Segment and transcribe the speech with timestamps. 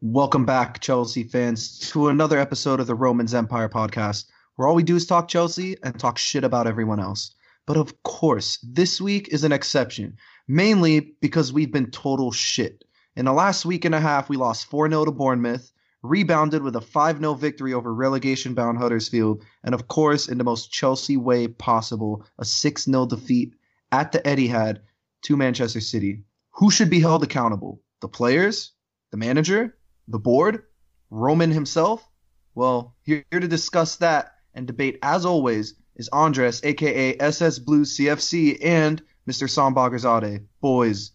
[0.00, 4.84] Welcome back, Chelsea fans, to another episode of the Romans Empire podcast, where all we
[4.84, 7.34] do is talk Chelsea and talk shit about everyone else.
[7.66, 10.16] But of course, this week is an exception,
[10.46, 12.84] mainly because we've been total shit.
[13.16, 15.72] In the last week and a half, we lost 4 0 to Bournemouth,
[16.04, 20.44] rebounded with a 5 0 victory over relegation bound Huddersfield, and of course, in the
[20.44, 23.52] most Chelsea way possible, a 6 0 defeat
[23.90, 24.78] at the Etihad
[25.22, 26.22] to Manchester City.
[26.52, 27.82] Who should be held accountable?
[28.00, 28.70] The players?
[29.10, 29.74] The manager?
[30.08, 30.64] The board?
[31.10, 32.06] Roman himself?
[32.54, 37.96] Well, here, here to discuss that and debate, as always, is Andres, aka SS Blues
[37.96, 39.48] CFC, and Mr.
[39.48, 40.44] Sambagherzadeh.
[40.60, 41.12] Boys,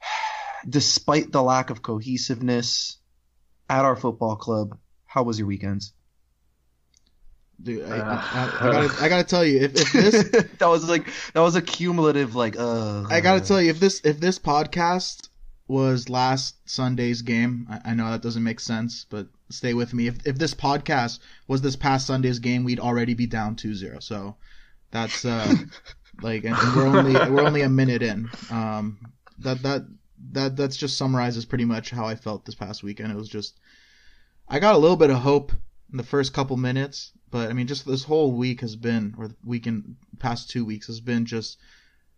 [0.68, 2.96] despite the lack of cohesiveness
[3.68, 5.92] at our football club, how was your weekends?
[7.60, 10.88] Dude, I, I, I, I gotta, I gotta tell you, if, if this that was
[10.88, 14.38] like that was a cumulative like uh I gotta tell you, if this if this
[14.38, 15.27] podcast
[15.68, 20.06] was last Sunday's game, I, I know that doesn't make sense, but stay with me.
[20.06, 24.02] If if this podcast was this past Sunday's game, we'd already be down 2-0.
[24.02, 24.36] So
[24.90, 25.54] that's uh
[26.22, 28.28] like and, we're only we're only a minute in.
[28.50, 29.82] Um that that
[30.32, 33.12] that that's just summarizes pretty much how I felt this past weekend.
[33.12, 33.58] It was just
[34.48, 35.52] I got a little bit of hope
[35.90, 39.28] in the first couple minutes, but I mean, just this whole week has been, or
[39.28, 41.58] the weekend past two weeks has been just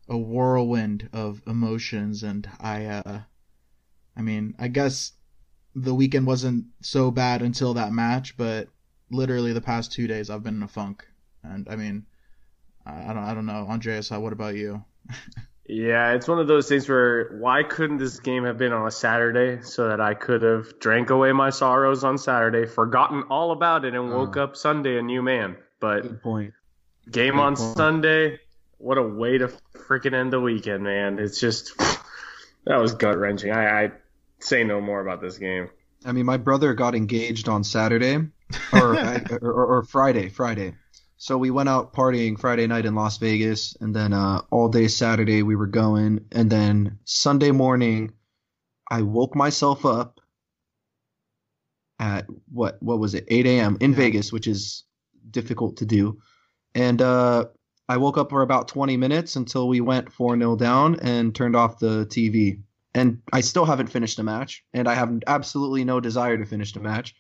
[0.09, 3.21] a whirlwind of emotions, and I, uh,
[4.21, 5.13] I mean, I guess
[5.75, 8.69] the weekend wasn't so bad until that match, but
[9.11, 11.07] literally the past two days I've been in a funk,
[11.43, 12.05] and I mean,
[12.85, 14.85] I don't, I don't know, Andreas, what about you?
[15.73, 18.91] Yeah, it's one of those things where why couldn't this game have been on a
[18.91, 23.85] Saturday so that I could have drank away my sorrows on Saturday, forgotten all about
[23.85, 24.19] it, and oh.
[24.19, 25.57] woke up Sunday a new man.
[25.79, 26.55] But Good point.
[27.11, 27.77] game Good on point.
[27.77, 28.41] Sunday,
[28.79, 31.21] what a way to freaking end the weekend, man.
[31.21, 31.79] It's just
[32.67, 33.53] that was gut wrenching.
[33.53, 33.93] I, I
[34.41, 35.69] say no more about this game.
[36.05, 38.17] I mean, my brother got engaged on Saturday,
[38.73, 38.97] or,
[39.43, 40.75] or, or Friday, Friday.
[41.19, 44.89] So we went out partying Friday night in Las Vegas, and then uh, all day
[44.89, 48.13] Saturday we were going, and then Sunday morning,
[48.91, 50.21] I woke myself up
[51.99, 53.77] at what what was it 8 a.m.
[53.81, 53.97] in Yeah.
[53.99, 54.85] Vegas, which is
[55.31, 56.19] difficult to do,
[56.75, 57.45] and uh,
[57.89, 61.57] I woke up for about 20 minutes until we went 4 0 down and turned
[61.57, 62.63] off the TV.
[62.95, 66.73] And I still haven't finished a match, and I have absolutely no desire to finish
[66.73, 67.15] the match.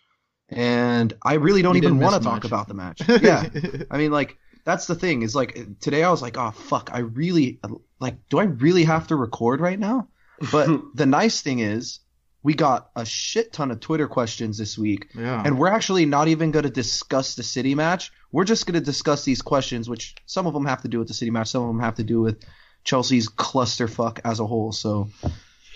[0.48, 3.03] And I really don't You even want to talk about the match.
[3.08, 3.48] Yeah.
[3.91, 7.00] I mean, like, that's the thing is like today I was like, oh, fuck, I
[7.00, 7.60] really,
[8.00, 10.08] like, do I really have to record right now?
[10.50, 12.00] But the nice thing is,
[12.42, 15.42] we got a shit ton of Twitter questions this week, yeah.
[15.44, 18.10] and we're actually not even going to discuss the city match.
[18.32, 21.08] We're just going to discuss these questions, which some of them have to do with
[21.08, 22.42] the city match, some of them have to do with
[22.84, 24.72] Chelsea's clusterfuck as a whole.
[24.72, 25.10] So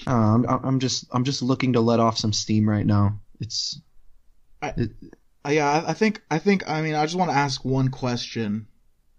[0.07, 3.21] uh, I'm, I'm just I'm just looking to let off some steam right now.
[3.41, 3.81] It's
[4.63, 4.73] Uh,
[5.51, 8.67] yeah, I- I think I think I mean I just want to ask one question,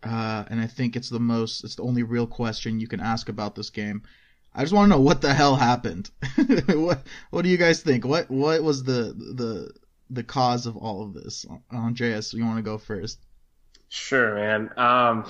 [0.04, 3.30] uh, and I think it's the most it's the only real question you can ask
[3.30, 4.04] about this game.
[4.54, 6.10] I just want to know what the hell happened.
[6.70, 8.06] what what do you guys think?
[8.06, 9.72] What what was the the
[10.10, 11.46] the cause of all of this?
[11.74, 13.20] Andreas, you want to go first?
[13.90, 14.70] Sure, man.
[14.78, 15.26] Um,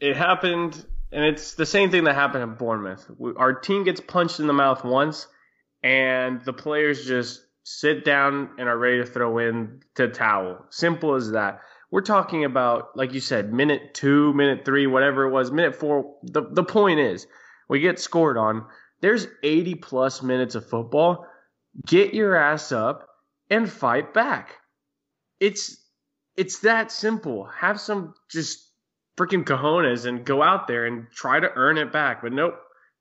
[0.00, 3.08] it happened, and it's the same thing that happened at Bournemouth.
[3.18, 5.26] We, our team gets punched in the mouth once,
[5.82, 10.64] and the players just sit down and are ready to throw in the towel.
[10.70, 11.60] Simple as that.
[11.90, 16.16] We're talking about, like you said, minute two, minute three, whatever it was, minute four.
[16.22, 17.26] The, the point is,
[17.68, 18.64] we get scored on.
[19.02, 21.26] There's 80 plus minutes of football.
[21.86, 23.06] Get your ass up
[23.50, 24.56] and fight back.
[25.38, 25.76] It's
[26.36, 27.44] it's that simple.
[27.44, 28.71] Have some just
[29.16, 32.22] freaking cojones and go out there and try to earn it back.
[32.22, 32.58] But nope,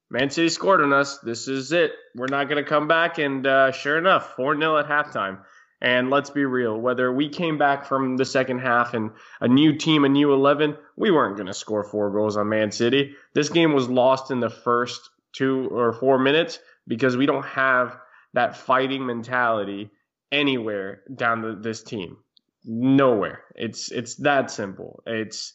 [0.09, 1.19] Man City scored on us.
[1.19, 1.91] This is it.
[2.15, 3.17] We're not going to come back.
[3.17, 5.39] And uh, sure enough, 4 0 at halftime.
[5.83, 9.75] And let's be real, whether we came back from the second half and a new
[9.77, 13.15] team, a new 11, we weren't going to score four goals on Man City.
[13.33, 17.97] This game was lost in the first two or four minutes because we don't have
[18.33, 19.89] that fighting mentality
[20.31, 22.17] anywhere down the, this team
[22.63, 23.43] nowhere.
[23.55, 25.01] It's it's that simple.
[25.05, 25.53] It's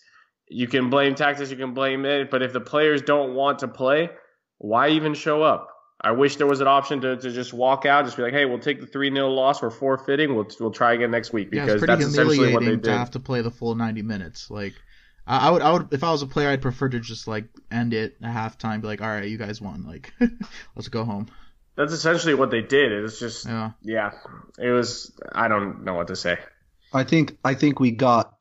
[0.48, 3.68] you can blame tactics, you can blame it, but if the players don't want to
[3.68, 4.10] play,
[4.58, 5.68] why even show up?
[6.00, 8.44] I wish there was an option to, to just walk out, just be like, hey,
[8.44, 11.64] we'll take the three 0 loss, we're forfeiting, we'll we'll try again next week Yeah,
[11.64, 12.90] because it's pretty that's essentially what they humiliating did.
[12.90, 14.50] to have to play the full ninety minutes.
[14.50, 14.74] Like,
[15.26, 17.46] I, I would, I would, if I was a player, I'd prefer to just like
[17.70, 20.12] end it at halftime, be like, all right, you guys won, like,
[20.76, 21.28] let's go home.
[21.76, 22.92] That's essentially what they did.
[22.92, 23.72] It was just Yeah.
[23.82, 24.12] yeah,
[24.58, 26.38] it was I don't know what to say.
[26.92, 28.35] I think I think we got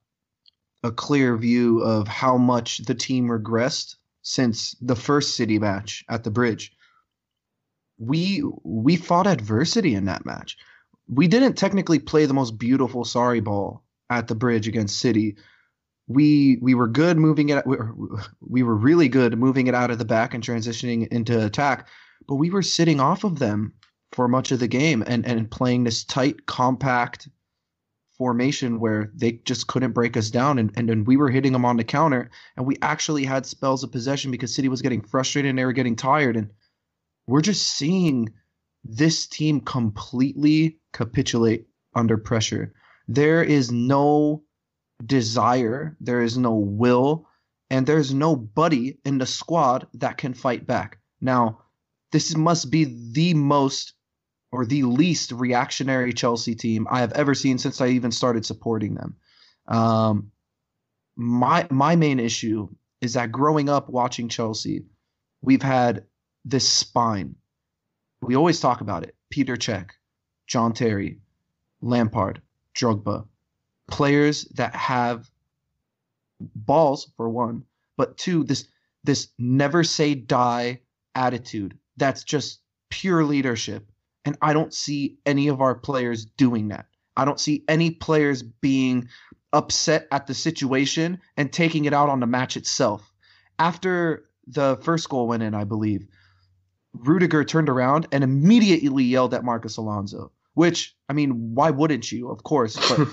[0.85, 6.23] a clear view of how much the team regressed since the first city match at
[6.23, 6.71] the bridge.
[7.97, 10.57] We we fought adversity in that match.
[11.07, 15.35] we didn't technically play the most beautiful Sarri ball at the bridge against City.
[16.07, 17.65] We we were good moving it.
[17.65, 17.95] We were,
[18.41, 21.87] we were really good moving it out of the back and transitioning into attack,
[22.27, 23.73] but we were sitting off of them
[24.11, 27.27] for much of the game and and playing this tight, compact
[28.17, 31.65] formation where they just couldn't break us down and, and, and we were hitting them
[31.65, 35.49] on the counter and we actually had spells of possession because City was getting frustrated
[35.49, 36.49] and they were getting tired and
[37.27, 38.33] we're just seeing
[38.83, 42.73] this team completely capitulate under pressure.
[43.07, 44.43] There is no
[45.05, 47.27] desire, there is no will,
[47.69, 50.99] and there's nobody in the squad that can fight back.
[51.19, 51.61] Now,
[52.11, 53.93] this must be the most
[54.51, 58.95] or the least reactionary Chelsea team I have ever seen since I even started supporting
[58.95, 59.15] them.
[59.67, 60.31] Um,
[61.15, 62.69] my my main issue
[63.01, 64.85] is that growing up watching Chelsea,
[65.41, 66.05] we've had
[66.43, 67.35] this spine.
[68.21, 69.15] We always talk about it.
[69.29, 69.89] Peter Cech,
[70.47, 71.19] John Terry,
[71.81, 72.41] Lampard,
[72.75, 73.27] Drogba,
[73.87, 75.29] players that have
[76.39, 77.63] balls for one,
[77.97, 78.67] but two, this
[79.03, 80.81] this never say die
[81.13, 81.77] attitude.
[81.97, 82.59] That's just
[82.89, 83.89] pure leadership.
[84.25, 86.87] And I don't see any of our players doing that.
[87.15, 89.07] I don't see any players being
[89.53, 93.13] upset at the situation and taking it out on the match itself.
[93.57, 96.07] After the first goal went in, I believe,
[96.93, 100.31] Rudiger turned around and immediately yelled at Marcos Alonso.
[100.53, 102.29] Which, I mean, why wouldn't you?
[102.29, 103.07] Of course, but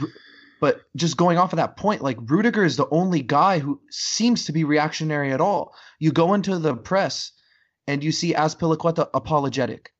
[0.60, 4.46] but just going off of that point, like Rudiger is the only guy who seems
[4.46, 5.74] to be reactionary at all.
[5.98, 7.32] You go into the press
[7.86, 9.92] and you see Azpilicueta apologetic.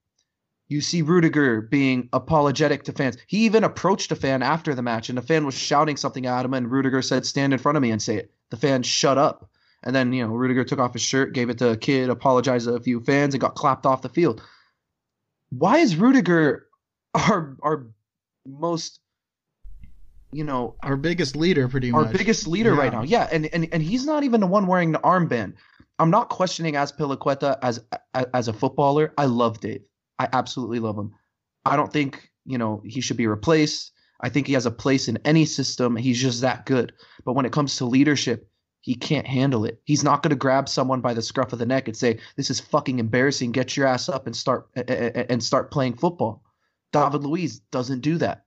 [0.71, 3.19] You see Rudiger being apologetic to fans.
[3.27, 6.45] He even approached a fan after the match, and the fan was shouting something at
[6.45, 9.19] him, and Rudiger said, "Stand in front of me and say it." The fan shut
[9.19, 9.51] up.
[9.83, 12.67] And then, you know, Rudiger took off his shirt, gave it to a kid, apologized
[12.69, 14.43] to a few fans, and got clapped off the field.
[15.51, 16.67] Why is Rudiger
[17.15, 17.87] our our
[18.47, 19.01] most
[20.33, 22.13] you know our biggest leader pretty our much.
[22.17, 22.79] biggest leader Yeah.
[22.81, 23.03] right now.
[23.03, 25.55] Yeah, and, and and he's not even the one wearing the armband.
[25.99, 27.83] I'm not questioning Azpilicueta as
[28.15, 29.13] as a footballer.
[29.19, 29.83] I love Dave.
[30.21, 31.15] I absolutely love him.
[31.65, 33.93] I don't think you know he should be replaced.
[34.21, 35.97] I think he has a place in any system.
[35.97, 36.93] He's just that good.
[37.25, 38.51] But when it comes to leadership,
[38.83, 39.81] he can't handle it.
[39.85, 42.51] He's not going to grab someone by the scruff of the neck and say, "This
[42.51, 43.53] is fucking embarrassing.
[43.53, 46.45] Get your ass up and start and start playing football."
[46.93, 48.45] David Luiz doesn't do that.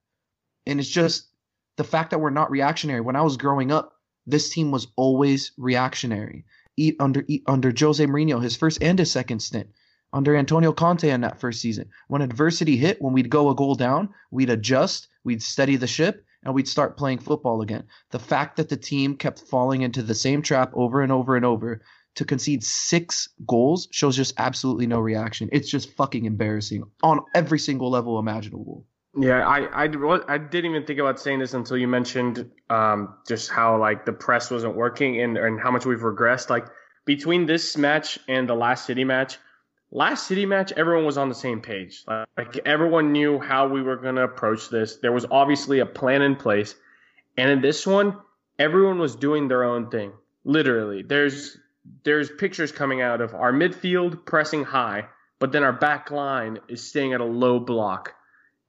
[0.67, 1.29] And it's just
[1.77, 3.01] the fact that we're not reactionary.
[3.01, 3.93] When I was growing up,
[4.27, 6.45] this team was always reactionary.
[6.77, 9.69] E- under under Jose Mourinho, his first and his second stint,
[10.13, 13.75] under Antonio Conte in that first season, when adversity hit, when we'd go a goal
[13.75, 17.83] down, we'd adjust, we'd steady the ship, and we'd start playing football again.
[18.12, 21.45] The fact that the team kept falling into the same trap over and over and
[21.45, 21.81] over
[22.15, 25.50] to concede six goals shows just absolutely no reaction.
[25.51, 28.86] It's just fucking embarrassing on every single level imaginable.
[29.15, 33.50] Yeah, I, I, I didn't even think about saying this until you mentioned um, just
[33.50, 36.50] how like the press wasn't working and, and how much we've regressed.
[36.50, 36.68] Like
[37.06, 39.38] between this match and the last City match,
[39.93, 42.03] last City match, everyone was on the same page.
[42.07, 44.97] Like, everyone knew how we were going to approach this.
[44.97, 46.75] There was obviously a plan in place.
[47.37, 48.17] And in this one,
[48.59, 50.11] everyone was doing their own thing.
[50.43, 51.57] Literally, there's
[52.03, 55.05] there's pictures coming out of our midfield pressing high,
[55.39, 58.13] but then our back line is staying at a low block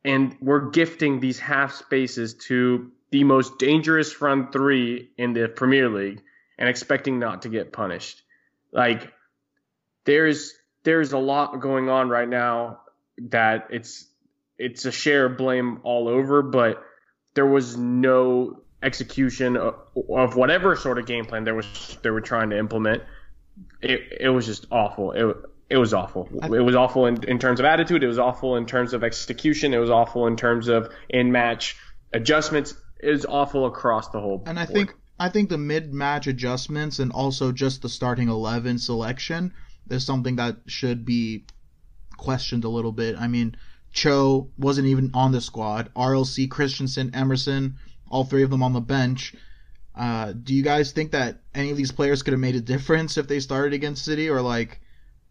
[0.05, 5.89] and we're gifting these half spaces to the most dangerous front three in the Premier
[5.89, 6.23] League
[6.59, 8.23] and expecting not to get punished.
[8.73, 9.13] Like
[10.05, 10.55] there's
[10.85, 12.81] there's a lot going on right now
[13.31, 14.07] that it's
[14.59, 16.83] it's a share of blame all over, but
[17.35, 19.75] there was no execution of,
[20.11, 23.03] of whatever sort of game plan there was they were trying to implement.
[23.81, 25.13] It it was just awful.
[25.13, 25.37] It
[25.71, 26.29] it was awful.
[26.43, 28.05] It was awful in, in terms of attitude.
[28.05, 29.73] It was awful in terms of execution.
[29.73, 31.77] It was awful in terms of in match
[32.13, 32.75] adjustments.
[33.01, 34.43] It was awful across the whole.
[34.47, 39.55] And I think I think the mid-match adjustments and also just the starting eleven selection
[39.91, 41.45] is something that should be
[42.17, 43.17] questioned a little bit.
[43.19, 43.57] I mean,
[43.93, 45.91] Cho wasn't even on the squad.
[45.95, 47.77] RLC, Christensen, Emerson,
[48.11, 49.35] all three of them on the bench.
[49.95, 53.17] Uh, do you guys think that any of these players could have made a difference
[53.17, 54.81] if they started against City, or like,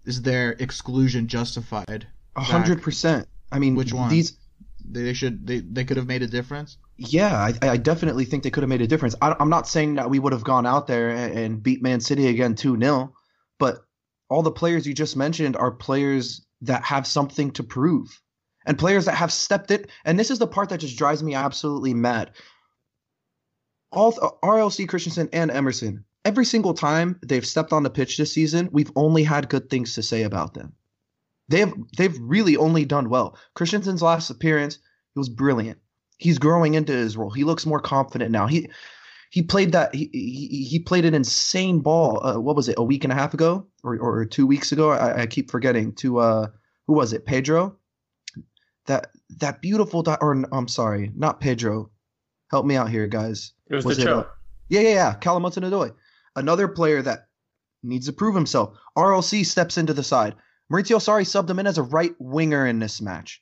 [0.05, 2.07] is their exclusion justified?
[2.36, 3.27] A hundred percent.
[3.51, 4.10] I mean, Which one?
[4.10, 4.38] These,
[4.83, 6.77] They should they, they could have made a difference.
[6.98, 9.15] yeah, I, I definitely think they could have made a difference.
[9.22, 12.00] I, I'm not saying that we would have gone out there and, and beat Man
[12.00, 13.13] City again two 0
[13.60, 13.86] but
[14.30, 18.22] all the players you just mentioned are players that have something to prove,
[18.65, 19.89] and players that have stepped it.
[20.06, 22.32] And this is the part that just drives me absolutely mad.
[23.92, 24.13] All
[24.44, 28.92] RLC Christensen and Emerson, every single time they've stepped on the pitch this season, we've
[28.96, 30.74] only had good things to say about them.
[31.50, 33.38] They have they've really only done well.
[33.53, 34.80] Christensen's last appearance,
[35.13, 35.80] he was brilliant.
[36.18, 37.30] He's growing into his role.
[37.30, 38.48] He looks more confident now.
[38.48, 38.70] He
[39.33, 42.23] he played that he he, he played an insane ball.
[42.23, 42.77] Uh, what was it?
[42.77, 44.91] A week and a half ago, or or two weeks ago?
[44.91, 45.95] I, I keep forgetting.
[45.95, 46.47] To uh,
[46.85, 47.25] who was it?
[47.25, 47.75] Pedro.
[48.85, 49.09] That
[49.39, 50.03] that beautiful.
[50.03, 51.89] Di- or I'm sorry, not Pedro.
[52.51, 53.53] Help me out here, guys.
[53.71, 54.27] It was, was the uh,
[54.69, 55.13] yeah, yeah, yeah.
[55.15, 55.95] Callum Hudson-Odoi,
[56.35, 57.25] another player that
[57.81, 58.77] needs to prove himself.
[58.95, 60.35] RLC steps into the side.
[60.71, 63.41] Maurizio Sarri subbed him in as a right winger in this match.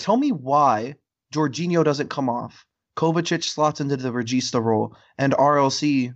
[0.00, 0.96] Tell me why
[1.32, 2.66] Jorginho doesn't come off
[2.98, 6.12] Kovacic slots into the Regista role, and RLC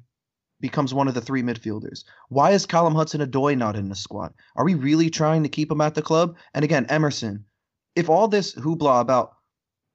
[0.58, 2.02] becomes one of the three midfielders.
[2.28, 4.34] Why is Callum Hudson-Odoi not in the squad?
[4.56, 6.34] Are we really trying to keep him at the club?
[6.54, 7.44] And again, Emerson,
[7.94, 9.36] if all this hoopla about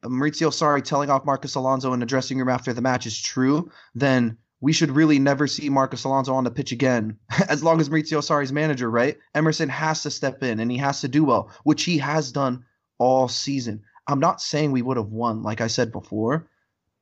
[0.06, 3.70] Maurizio Sarri telling off Marcos Alonso in the dressing room after the match is true,
[3.94, 7.17] then we should really never see Marcos Alonso on the pitch again,
[7.50, 9.17] as long as Maurizio Sarri's manager, right?
[9.36, 12.63] Emerson has to step in and he has to do well, which he has done
[12.98, 13.82] all season.
[14.08, 16.48] I'm not saying we would have won, like I said before,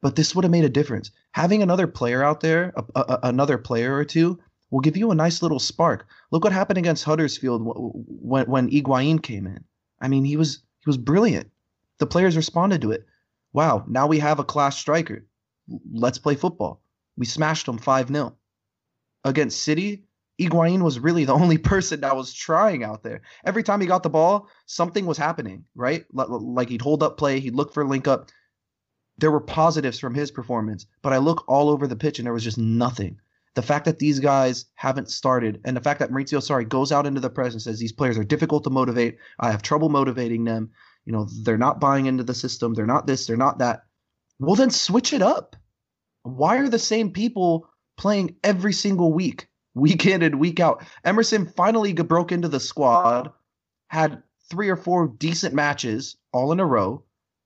[0.06, 1.10] but this would have made a difference.
[1.32, 5.16] Having another player out there, a, a, another player or two, will give you a
[5.16, 6.06] nice little spark.
[6.30, 9.64] Look what happened against Huddersfield when when Higuain came in.
[10.00, 11.50] I mean, he was he was brilliant.
[11.98, 13.08] The players responded to it.
[13.52, 15.26] Wow, now we have a class striker.
[15.92, 16.84] Let's play football.
[17.18, 18.38] We smashed them 5 0.
[19.24, 20.04] Against City,
[20.40, 23.24] Higuain was really the only person that was trying out there.
[23.44, 26.06] Every time he got the ball, something was happening, right?
[26.14, 28.30] Like he'd hold up play, he'd look for link up,
[29.18, 32.34] there were positives from his performance, but I look all over the pitch and there
[32.34, 33.20] was just nothing.
[33.54, 37.06] The fact that these guys haven't started, and the fact that Maurizio Sarri goes out
[37.06, 39.18] into the press and says these players are difficult to motivate.
[39.40, 40.72] I have trouble motivating them.
[41.06, 42.74] You know, they're not buying into the system.
[42.74, 43.26] They're not this.
[43.26, 43.84] They're not that.
[44.40, 45.56] Well, then switch it up.
[46.24, 50.84] Why are the same people playing every single week, week in and week out?
[51.06, 53.32] Emerson finally broke into the squad,
[53.88, 57.05] had three or four decent matches all in a row,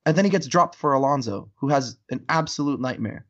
[0.10, 3.28] and then he gets dropped for Alonso, who has an absolute nightmare.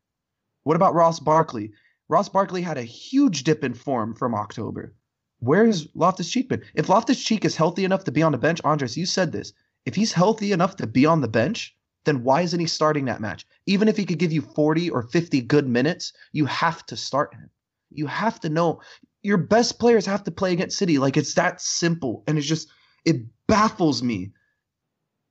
[0.64, 1.74] What about Ross Barkley?
[2.08, 4.96] Ross Barkley had a huge dip in form from October.
[5.40, 6.64] Where's Loftus Cheek been?
[6.74, 9.52] If Loftus Cheek is healthy enough to be on the bench, Andres, you said this.
[9.86, 13.20] If he's healthy enough to be on the bench, then why isn't he starting that
[13.20, 13.46] match?
[13.66, 17.34] Even if he could give you 40 or 50 good minutes, you have to start
[17.34, 17.50] him.
[17.92, 18.80] You have to know
[19.22, 20.98] your best players have to play against City.
[20.98, 22.24] Like it's that simple.
[22.26, 22.70] And it's just,
[23.04, 23.18] it
[23.48, 24.32] baffles me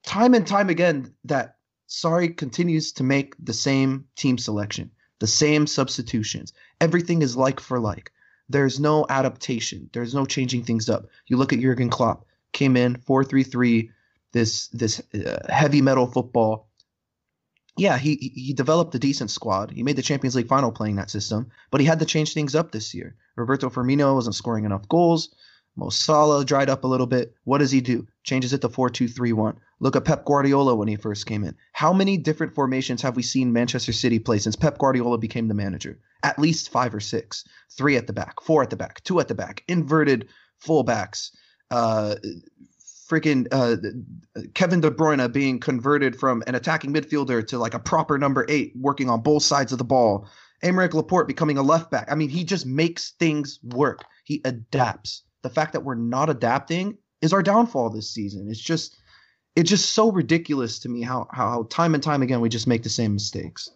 [0.04, 1.56] time and time again that
[1.88, 6.52] Sarri continues to make the same team selection, the same substitutions.
[6.80, 8.12] Everything is like for like.
[8.48, 9.90] There's no adaptation.
[9.92, 11.06] There's no changing things up.
[11.26, 13.90] You look at Jurgen Klopp, came in 4-3-3,
[14.32, 16.68] this this uh, heavy metal football.
[17.76, 19.70] Yeah, he he developed a decent squad.
[19.70, 22.54] He made the Champions League final playing that system, but he had to change things
[22.54, 23.14] up this year.
[23.36, 25.34] Roberto Firmino wasn't scoring enough goals.
[25.78, 27.34] Mo dried up a little bit.
[27.44, 28.06] What does he do?
[28.24, 29.60] Changes it to 4 2 3 1.
[29.78, 31.54] Look at Pep Guardiola when he first came in.
[31.72, 35.54] How many different formations have we seen Manchester City play since Pep Guardiola became the
[35.54, 36.00] manager?
[36.24, 37.44] At least five or six.
[37.70, 40.28] Three at the back, four at the back, two at the back, inverted
[40.60, 41.30] fullbacks.
[41.70, 42.16] Uh,
[43.08, 43.76] freaking uh,
[44.54, 48.72] Kevin De Bruyne being converted from an attacking midfielder to like a proper number eight,
[48.74, 50.28] working on both sides of the ball.
[50.64, 52.10] Aymeric Laporte becoming a left back.
[52.10, 54.04] I mean, he just makes things work.
[54.24, 58.48] He adapts the fact that we're not adapting is our downfall this season.
[58.48, 58.96] It's just
[59.56, 62.82] it's just so ridiculous to me how how time and time again we just make
[62.82, 63.70] the same mistakes.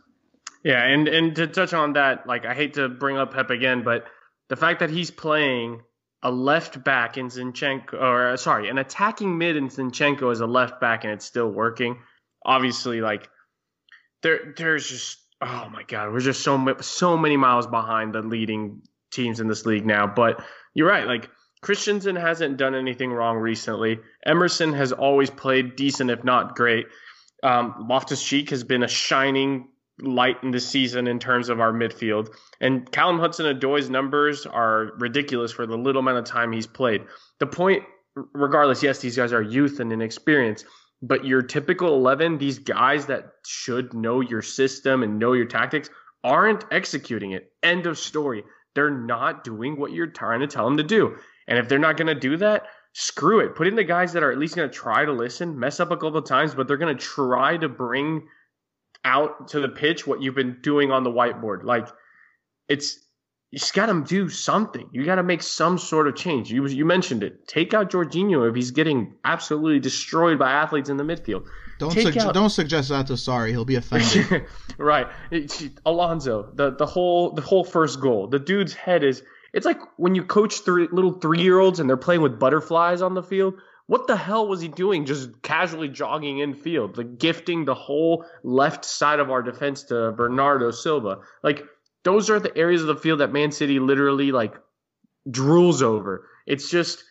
[0.65, 3.83] Yeah, and and to touch on that, like I hate to bring up Pep again,
[3.83, 4.05] but
[4.49, 5.83] the fact that he's playing
[6.23, 10.47] a left back in Zinchenko, or uh, sorry, an attacking mid in Zinchenko as a
[10.47, 11.99] left back, and it's still working.
[12.45, 13.29] Obviously, like
[14.23, 18.83] there, there's just oh my god, we're just so so many miles behind the leading
[19.11, 20.07] teams in this league now.
[20.07, 21.29] But you're right, like
[21.63, 24.01] Christensen hasn't done anything wrong recently.
[24.27, 26.87] Emerson has always played decent, if not great.
[27.45, 29.69] Um, Loftus Cheek has been a shining
[30.01, 32.35] light in the season in terms of our midfield.
[32.61, 37.03] And Callum Hudson-Odoi's numbers are ridiculous for the little amount of time he's played.
[37.39, 37.85] The point,
[38.35, 40.67] regardless, yes, these guys are youth and inexperienced,
[41.01, 45.91] but your typical 11, these guys that should know your system and know your tactics,
[46.25, 47.53] aren't executing it.
[47.63, 48.43] End of story.
[48.75, 51.17] They're not doing what you're trying to tell them to do.
[51.49, 53.55] And if they're not going to do that, screw it.
[53.55, 55.91] Put in the guys that are at least going to try to listen, mess up
[55.91, 58.27] a couple of times, but they're going to try to bring
[59.05, 61.65] out to the pitch what you've been doing on the whiteboard.
[61.65, 61.89] Like
[62.69, 62.99] it's
[63.51, 64.89] you just got to do something.
[64.93, 66.51] You got to make some sort of change.
[66.51, 67.47] You you mentioned it.
[67.47, 71.47] Take out Jorginho if he's getting absolutely destroyed by athletes in the midfield.
[71.79, 73.51] Don't suge- out- don't suggest that to Sarri.
[73.51, 74.47] He'll be offended.
[74.79, 75.09] right,
[75.85, 76.51] Alonso.
[76.55, 78.29] The the whole the whole first goal.
[78.29, 79.23] The dude's head is
[79.53, 83.03] it's like when you coach three little three year olds and they're playing with butterflies
[83.03, 83.55] on the field.
[83.87, 88.85] What the hell was he doing just casually jogging infield, like gifting the whole left
[88.85, 91.19] side of our defense to Bernardo Silva?
[91.43, 91.65] Like
[92.05, 94.55] those are the areas of the field that Man City literally like
[95.29, 96.29] drools over.
[96.47, 97.05] It's just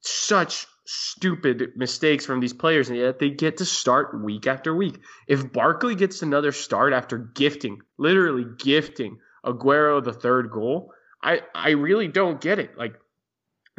[0.00, 4.98] such stupid mistakes from these players, and yet they get to start week after week.
[5.26, 11.70] If Barkley gets another start after gifting, literally gifting Aguero the third goal, I, I
[11.70, 12.76] really don't get it.
[12.76, 12.94] Like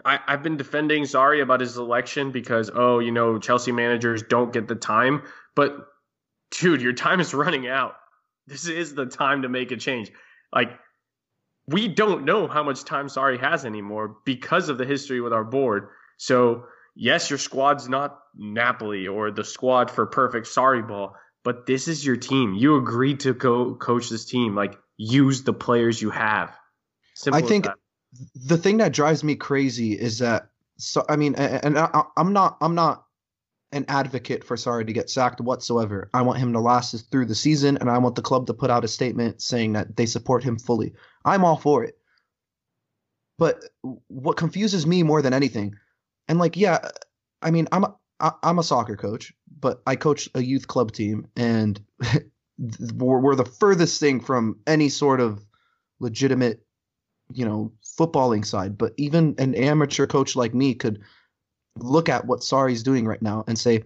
[0.06, 4.54] I, I've been defending Sarri about his election because, oh, you know, Chelsea managers don't
[4.54, 5.24] get the time.
[5.56, 5.76] But
[6.52, 7.96] dude, your time is running out.
[8.48, 10.12] This is the time to make a change.
[10.54, 10.72] Like
[11.68, 15.44] we don't know how much time Sarri has anymore because of the history with our
[15.44, 15.90] board.
[16.18, 21.88] So yes, your squad's not Napoli or the squad for perfect Sarri ball, but this
[21.88, 22.54] is your team.
[22.54, 24.56] You agreed to go coach this team.
[24.56, 26.58] Like use the players you have.
[27.14, 27.68] Simple I think
[28.36, 32.58] the thing that drives me crazy is that so I mean, and I, I'm not
[32.62, 33.06] I'm not
[33.72, 36.10] an advocate for Sarri to get sacked whatsoever.
[36.14, 38.70] I want him to last through the season, and I want the club to put
[38.70, 40.94] out a statement saying that they support him fully.
[41.26, 41.98] I'm all for it.
[43.40, 43.64] But
[44.08, 45.76] what confuses me more than anything,
[46.28, 46.90] and like, yeah,
[47.42, 47.96] I mean, I'm a,
[48.44, 51.82] I'm a soccer coach, but I coach a youth club team, and
[52.94, 55.44] we're, we're the furthest thing from any sort of
[56.00, 56.63] legitimate,
[57.34, 58.78] you know, footballing side.
[58.78, 61.02] But even an amateur coach like me could
[61.78, 63.84] look at what Sarri's doing right now and say,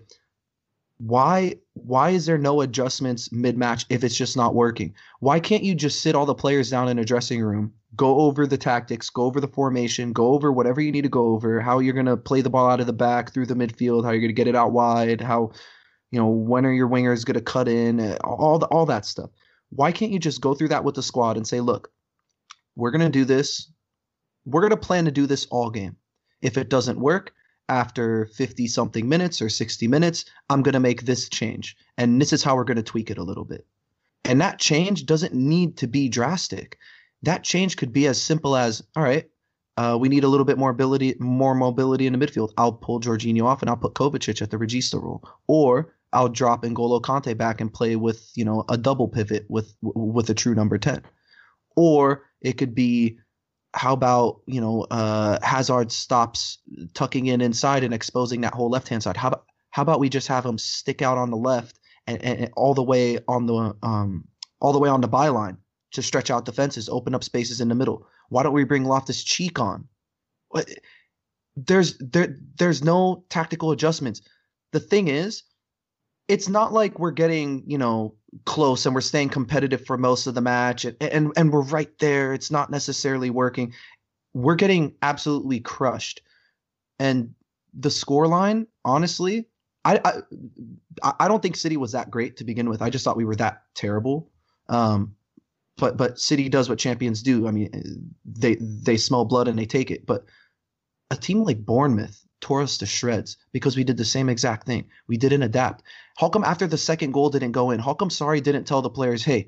[0.99, 4.95] why why is there no adjustments mid match if it's just not working?
[5.19, 8.47] Why can't you just sit all the players down in a dressing room, go over
[8.47, 11.79] the tactics, go over the formation, go over whatever you need to go over, how
[11.79, 14.33] you're gonna play the ball out of the back through the midfield, how you're gonna
[14.33, 15.51] get it out wide, how
[16.11, 19.29] you know when are your wingers gonna cut in, all the, all that stuff.
[19.69, 21.91] Why can't you just go through that with the squad and say, look,
[22.77, 23.69] we're gonna do this,
[24.45, 25.97] we're gonna plan to do this all game.
[26.41, 27.33] If it doesn't work,
[27.69, 31.75] after 50 something minutes or 60 minutes, I'm going to make this change.
[31.97, 33.65] And this is how we're going to tweak it a little bit.
[34.23, 36.77] And that change doesn't need to be drastic.
[37.23, 39.29] That change could be as simple as, all right,
[39.77, 42.51] uh, we need a little bit more ability, more mobility in the midfield.
[42.57, 46.63] I'll pull Jorginho off and I'll put Kovacic at the Regista role, or I'll drop
[46.63, 50.55] N'Golo Kante back and play with you know a double pivot with with a true
[50.55, 51.03] number ten,
[51.75, 53.17] or it could be
[53.73, 56.59] how about you know uh, Hazard stops
[56.93, 59.17] tucking in inside and exposing that whole left hand side?
[59.17, 62.49] How about how about we just have him stick out on the left and, and
[62.55, 64.27] all the way on the um,
[64.59, 65.57] all the way on the byline
[65.91, 68.07] to stretch out defenses, open up spaces in the middle?
[68.29, 69.87] Why don't we bring Loftus Cheek on?
[71.55, 74.21] There's there there's no tactical adjustments.
[74.71, 75.43] The thing is,
[76.27, 78.15] it's not like we're getting you know
[78.45, 81.97] close and we're staying competitive for most of the match and, and and we're right
[81.99, 82.33] there.
[82.33, 83.73] It's not necessarily working.
[84.33, 86.21] We're getting absolutely crushed.
[86.99, 87.33] And
[87.73, 89.47] the score line honestly
[89.85, 89.99] I,
[91.03, 92.81] I i don't think city was that great to begin with.
[92.81, 94.29] I just thought we were that terrible.
[94.69, 95.15] Um
[95.77, 97.47] but but city does what champions do.
[97.47, 100.05] I mean they they smell blood and they take it.
[100.05, 100.25] But
[101.11, 104.89] a team like bournemouth tore us to shreds because we did the same exact thing.
[105.07, 105.83] We didn't adapt.
[106.17, 107.79] How come after the second goal didn't go in?
[107.79, 109.47] How come Sarri didn't tell the players, hey,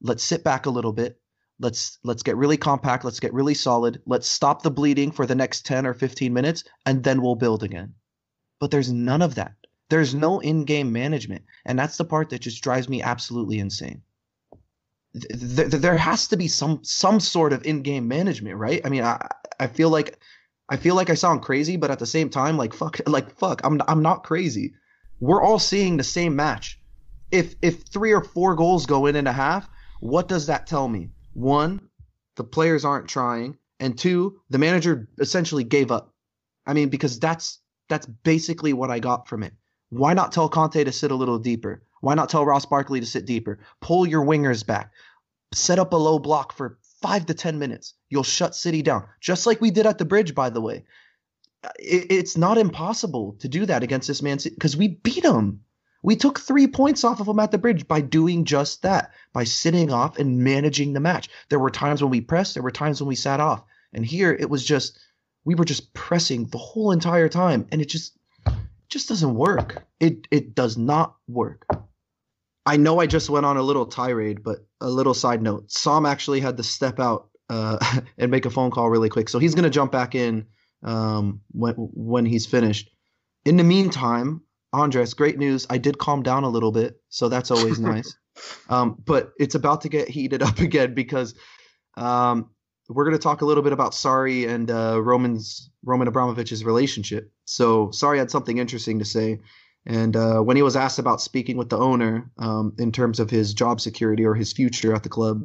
[0.00, 1.18] let's sit back a little bit.
[1.60, 3.04] Let's let's get really compact.
[3.04, 4.02] Let's get really solid.
[4.06, 7.62] Let's stop the bleeding for the next 10 or 15 minutes, and then we'll build
[7.62, 7.94] again.
[8.58, 9.54] But there's none of that.
[9.88, 14.02] There's no in-game management, and that's the part that just drives me absolutely insane.
[15.12, 18.80] There has to be some some sort of in-game management, right?
[18.84, 19.28] I mean, I
[19.60, 20.18] I feel like
[20.72, 23.60] I feel like I sound crazy, but at the same time, like fuck, like fuck,
[23.62, 24.72] I'm I'm not crazy.
[25.20, 26.80] We're all seeing the same match.
[27.30, 29.68] If if three or four goals go in and a half,
[30.00, 31.10] what does that tell me?
[31.34, 31.90] One,
[32.36, 36.14] the players aren't trying, and two, the manager essentially gave up.
[36.66, 37.58] I mean, because that's
[37.90, 39.52] that's basically what I got from it.
[39.90, 41.82] Why not tell Kante to sit a little deeper?
[42.00, 43.58] Why not tell Ross Barkley to sit deeper?
[43.82, 44.90] Pull your wingers back.
[45.52, 47.92] Set up a low block for five to 10 minutes.
[48.12, 50.84] You'll shut City down, just like we did at the bridge, by the way.
[51.78, 55.62] It, it's not impossible to do that against this man because we beat him.
[56.02, 59.44] We took three points off of him at the bridge by doing just that, by
[59.44, 61.30] sitting off and managing the match.
[61.48, 63.64] There were times when we pressed, there were times when we sat off.
[63.94, 64.98] And here it was just,
[65.46, 67.66] we were just pressing the whole entire time.
[67.72, 68.18] And it just,
[68.90, 69.86] just doesn't work.
[70.00, 71.66] It, it does not work.
[72.66, 76.06] I know I just went on a little tirade, but a little side note: Sam
[76.06, 77.78] actually had to step out uh,
[78.18, 80.46] and make a phone call really quick, so he's gonna jump back in
[80.82, 82.90] um, when when he's finished.
[83.44, 85.66] In the meantime, Andres, great news!
[85.68, 88.16] I did calm down a little bit, so that's always nice.
[88.68, 91.34] Um, but it's about to get heated up again because
[91.96, 92.50] um,
[92.88, 97.30] we're going to talk a little bit about Sarri and uh, Roman's Roman Abramovich's relationship.
[97.44, 99.40] So Sarri had something interesting to say,
[99.84, 103.28] and uh, when he was asked about speaking with the owner um, in terms of
[103.28, 105.44] his job security or his future at the club,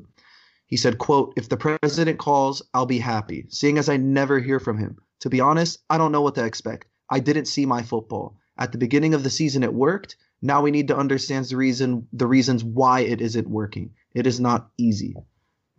[0.67, 3.47] he said, "quote If the president calls, I'll be happy.
[3.49, 6.45] Seeing as I never hear from him, to be honest, I don't know what to
[6.45, 6.87] expect.
[7.09, 9.63] I didn't see my football at the beginning of the season.
[9.63, 10.15] It worked.
[10.41, 13.95] Now we need to understand the reason, the reasons why it isn't working.
[14.13, 15.15] It is not easy.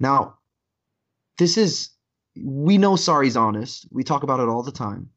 [0.00, 0.38] Now."
[1.38, 1.90] this is
[2.36, 3.88] we know Sarri's honest.
[3.90, 5.10] We talk about it all the time.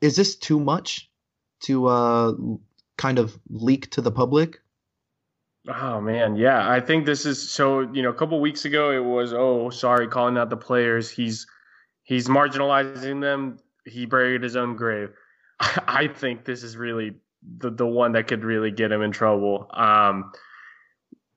[0.00, 1.10] Is this too much
[1.60, 2.32] to uh,
[2.98, 4.60] kind of leak to the public?
[5.68, 6.70] Oh man, yeah.
[6.70, 7.80] I think this is so.
[7.80, 11.10] You know, a couple weeks ago it was oh Sarri, calling out the players.
[11.10, 11.46] He's
[12.02, 13.58] he's marginalizing them.
[13.86, 15.10] He buried his own grave.
[15.60, 17.14] I think this is really
[17.58, 19.68] the the one that could really get him in trouble.
[19.72, 20.32] Um,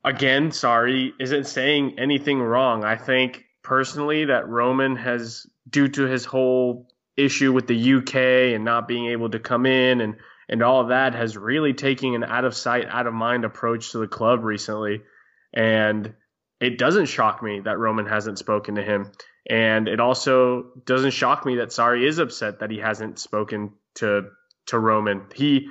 [0.03, 2.83] again, Sarri isn't saying anything wrong.
[2.83, 6.87] I think personally that Roman has, due to his whole
[7.17, 8.15] issue with the UK
[8.55, 10.15] and not being able to come in and
[10.49, 13.91] and all of that, has really taken an out of sight, out of mind approach
[13.91, 15.01] to the club recently.
[15.53, 16.13] And
[16.59, 19.11] it doesn't shock me that Roman hasn't spoken to him.
[19.49, 24.29] And it also doesn't shock me that Sarri is upset that he hasn't spoken to
[24.67, 25.25] to Roman.
[25.33, 25.69] He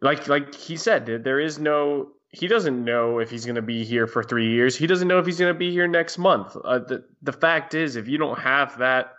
[0.00, 3.84] like like he said, there is no he doesn't know if he's going to be
[3.84, 4.76] here for three years.
[4.76, 6.56] He doesn't know if he's going to be here next month.
[6.56, 9.12] Uh, the the fact is, if you don't have that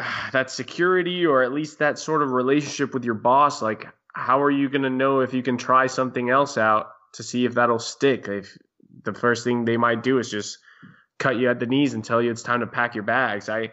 [0.32, 4.50] that security or at least that sort of relationship with your boss, like how are
[4.50, 7.78] you going to know if you can try something else out to see if that'll
[7.78, 8.28] stick?
[8.28, 8.56] If
[9.02, 10.58] the first thing they might do is just
[11.18, 13.48] cut you at the knees and tell you it's time to pack your bags.
[13.48, 13.72] I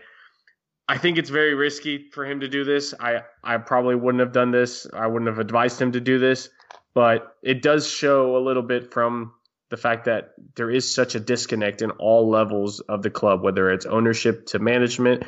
[0.90, 2.94] I think it's very risky for him to do this.
[3.00, 4.88] I I probably wouldn't have done this.
[4.94, 6.50] I wouldn't have advised him to do this
[6.98, 9.32] but it does show a little bit from
[9.70, 13.70] the fact that there is such a disconnect in all levels of the club, whether
[13.70, 15.22] it's ownership to management,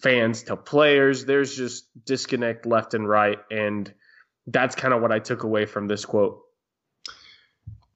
[0.00, 1.24] fans to players.
[1.24, 3.38] There's just disconnect left and right.
[3.50, 3.92] And
[4.46, 6.42] that's kind of what I took away from this quote.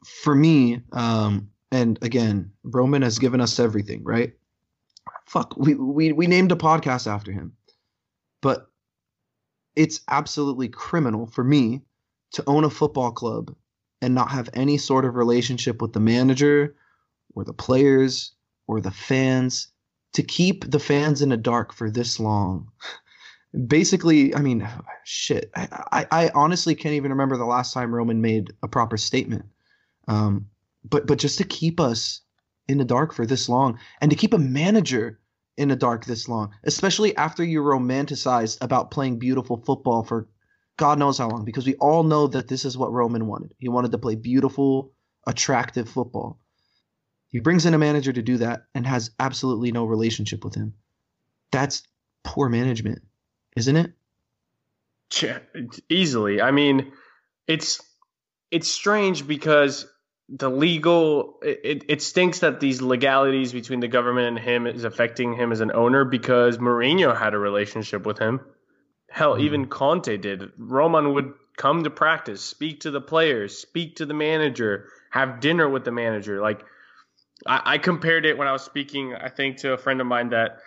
[0.05, 4.35] For me, um, and again, Roman has given us everything, right?
[5.27, 7.53] Fuck, we, we, we named a podcast after him.
[8.41, 8.69] But
[9.77, 11.83] it's absolutely criminal for me
[12.33, 13.55] to own a football club
[14.01, 16.75] and not have any sort of relationship with the manager
[17.35, 18.33] or the players
[18.67, 19.69] or the fans
[20.15, 22.69] to keep the fans in the dark for this long.
[23.67, 24.69] Basically, I mean,
[25.05, 25.51] shit.
[25.55, 29.45] I, I, I, honestly can't even remember the last time Roman made a proper statement.
[30.09, 30.47] Um,
[30.85, 32.23] but but just to keep us
[32.69, 35.21] in the dark for this long and to keep a manager
[35.57, 40.29] in the dark this long, especially after you romanticized about playing beautiful football for
[40.79, 43.55] God knows how long, because we all know that this is what Roman wanted.
[43.59, 44.93] He wanted to play beautiful,
[45.27, 46.41] attractive football.
[47.33, 50.75] He brings in a manager to do that and has absolutely no relationship with him.
[51.51, 51.83] That's
[52.23, 53.03] poor management,
[53.57, 53.93] isn't it?
[55.21, 55.39] Yeah,
[55.89, 56.41] easily.
[56.41, 56.93] I mean,
[57.47, 57.81] it's
[58.51, 59.87] it's strange because
[60.29, 65.35] the legal it, it stinks that these legalities between the government and him is affecting
[65.35, 68.41] him as an owner because Mourinho had a relationship with him.
[69.11, 69.45] Hell, mm-hmm.
[69.45, 70.53] even Conte did.
[70.59, 75.69] Roman would come to practice, speak to the players, speak to the manager, have dinner
[75.69, 76.41] with the manager.
[76.41, 76.63] Like
[77.47, 80.31] I, I compared it when I was speaking, I think, to a friend of mine
[80.31, 80.59] that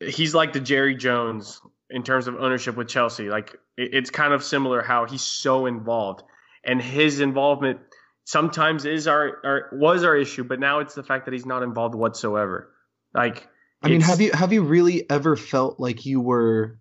[0.00, 3.28] he's like the Jerry Jones in terms of ownership with Chelsea.
[3.28, 6.22] Like it, it's kind of similar how he's so involved,
[6.64, 7.80] and his involvement
[8.24, 11.62] sometimes is our, our was our issue, but now it's the fact that he's not
[11.62, 12.70] involved whatsoever.
[13.14, 13.48] Like
[13.82, 16.78] I mean, have you have you really ever felt like you were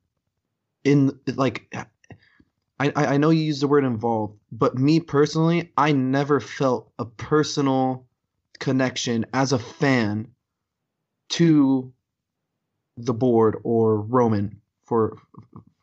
[0.83, 1.73] in like
[2.79, 7.05] I, I know you use the word involved, but me personally, I never felt a
[7.05, 8.05] personal
[8.59, 10.27] connection as a fan
[11.29, 11.93] to
[12.97, 15.17] the board or Roman for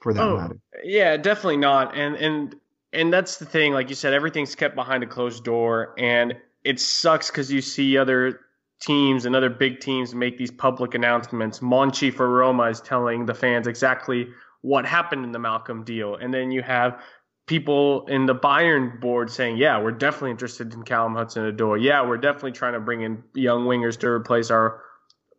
[0.00, 0.58] for that oh, matter.
[0.84, 1.96] Yeah, definitely not.
[1.96, 2.56] And and
[2.92, 3.72] and that's the thing.
[3.72, 6.34] Like you said, everything's kept behind a closed door, and
[6.64, 8.40] it sucks because you see other
[8.80, 11.60] teams and other big teams make these public announcements.
[11.60, 14.28] Monchi for Roma is telling the fans exactly
[14.60, 16.16] what happened in the Malcom deal.
[16.16, 17.00] And then you have
[17.46, 21.82] people in the Bayern board saying, yeah, we're definitely interested in Callum Hudson-Odoi.
[21.82, 24.82] Yeah, we're definitely trying to bring in young wingers to replace our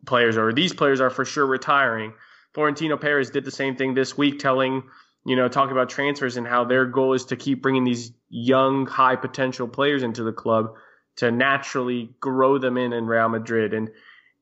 [0.05, 2.13] players, or these players are for sure retiring.
[2.53, 4.83] Florentino Perez did the same thing this week, telling,
[5.25, 8.85] you know, talking about transfers and how their goal is to keep bringing these young,
[8.85, 10.73] high potential players into the club
[11.17, 13.73] to naturally grow them in in Real Madrid.
[13.73, 13.89] And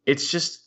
[0.05, 0.61] it's just,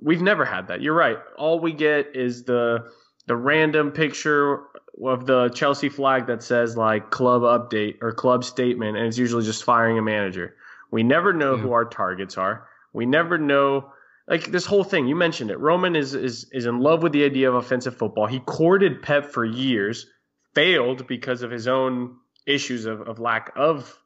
[0.00, 0.80] we've never had that.
[0.80, 1.18] You're right.
[1.36, 2.90] All we get is the
[3.26, 4.64] the random picture
[5.04, 9.44] of the Chelsea flag that says like club update or club statement, and it's usually
[9.44, 10.54] just firing a manager.
[10.90, 11.62] We never know yeah.
[11.62, 12.68] who our targets are.
[12.92, 13.92] We never know.
[14.28, 15.58] Like this whole thing, you mentioned it.
[15.58, 18.26] Roman is is is in love with the idea of offensive football.
[18.26, 20.06] He courted Pep for years,
[20.54, 23.98] failed because of his own issues of, of lack of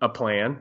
[0.00, 0.60] a plan.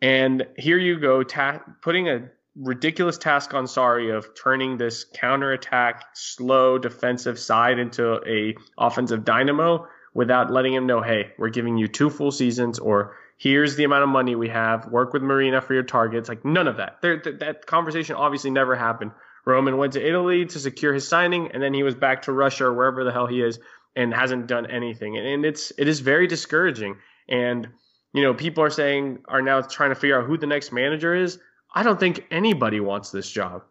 [0.00, 6.04] And here you go, ta- putting a ridiculous task on Sarri of turning this counterattack,
[6.14, 11.86] slow defensive side into a offensive dynamo without letting him know, hey, we're giving you
[11.86, 14.86] two full seasons or here's the amount of money we have.
[14.86, 16.28] Work with Marina for your targets.
[16.28, 17.00] Like none of that.
[17.00, 19.12] There, th- that conversation obviously never happened.
[19.46, 22.66] Roman went to Italy to secure his signing, and then he was back to Russia
[22.66, 23.58] or wherever the hell he is,
[23.96, 25.16] and hasn't done anything.
[25.16, 26.96] And, and it's it is very discouraging.
[27.28, 27.68] And
[28.12, 31.14] you know, people are saying are now trying to figure out who the next manager
[31.14, 31.38] is.
[31.74, 33.62] I don't think anybody wants this job.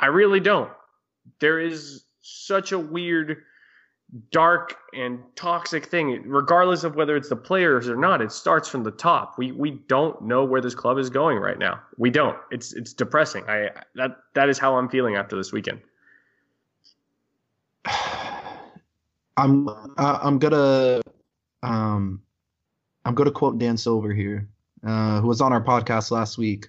[0.00, 0.70] I really don't.
[1.38, 3.42] There is such a weird,
[4.30, 6.22] dark, and toxic thing.
[6.26, 9.38] Regardless of whether it's the players or not, it starts from the top.
[9.38, 11.80] We we don't know where this club is going right now.
[11.98, 12.36] We don't.
[12.50, 13.44] It's it's depressing.
[13.48, 15.80] I that that is how I'm feeling after this weekend.
[19.36, 21.00] I'm I'm gonna
[21.62, 22.22] um
[23.04, 24.48] I'm gonna quote Dan Silver here,
[24.84, 26.68] uh, who was on our podcast last week.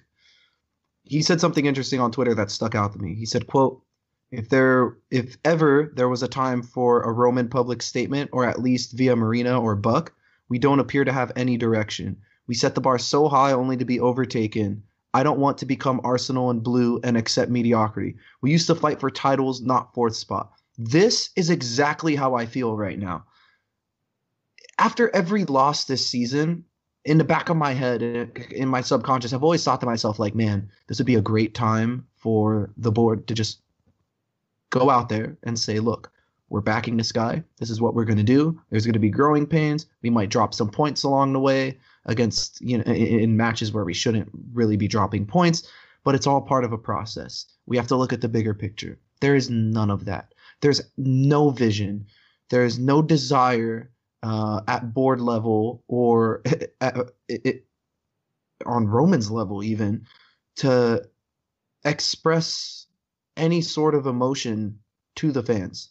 [1.04, 3.14] He said something interesting on Twitter that stuck out to me.
[3.14, 3.82] He said, "quote
[4.30, 8.62] If there, if ever there was a time for a Roman public statement, or at
[8.62, 10.12] least via Marina or Buck,
[10.48, 12.16] we don't appear to have any direction.
[12.46, 14.82] We set the bar so high only to be overtaken.
[15.12, 18.16] I don't want to become Arsenal and blue and accept mediocrity.
[18.40, 20.52] We used to fight for titles, not fourth spot.
[20.76, 23.24] This is exactly how I feel right now.
[24.78, 26.64] After every loss this season,
[27.04, 30.34] in the back of my head, in my subconscious, I've always thought to myself, like,
[30.34, 33.60] man, this would be a great time for the board to just
[34.70, 36.10] go out there and say, look,
[36.48, 37.42] we're backing this guy.
[37.58, 38.60] This is what we're going to do.
[38.70, 39.86] There's going to be growing pains.
[40.02, 43.94] We might drop some points along the way against, you know, in matches where we
[43.94, 45.68] shouldn't really be dropping points,
[46.04, 47.46] but it's all part of a process.
[47.66, 48.98] We have to look at the bigger picture.
[49.20, 50.34] There is none of that.
[50.60, 52.06] There's no vision.
[52.50, 53.90] There is no desire
[54.24, 56.42] uh, at board level or
[56.80, 56.96] at,
[57.28, 57.66] it,
[58.64, 60.06] on Roman's level, even
[60.56, 61.06] to
[61.84, 62.86] express
[63.36, 64.78] any sort of emotion
[65.16, 65.90] to the fans.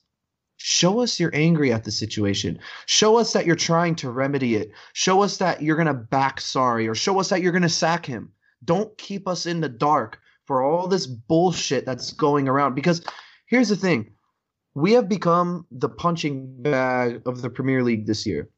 [0.57, 2.57] Show us you're angry at the situation.
[2.85, 4.71] Show us that you're trying to remedy it.
[4.93, 7.69] Show us that you're going to back Sarri or show us that you're going to
[7.69, 8.31] sack him.
[8.63, 12.75] Don't keep us in the dark for all this bullshit that's going around.
[12.75, 13.03] Because
[13.45, 14.13] here's the thing
[14.75, 18.49] we have become the punching bag of the Premier League this year.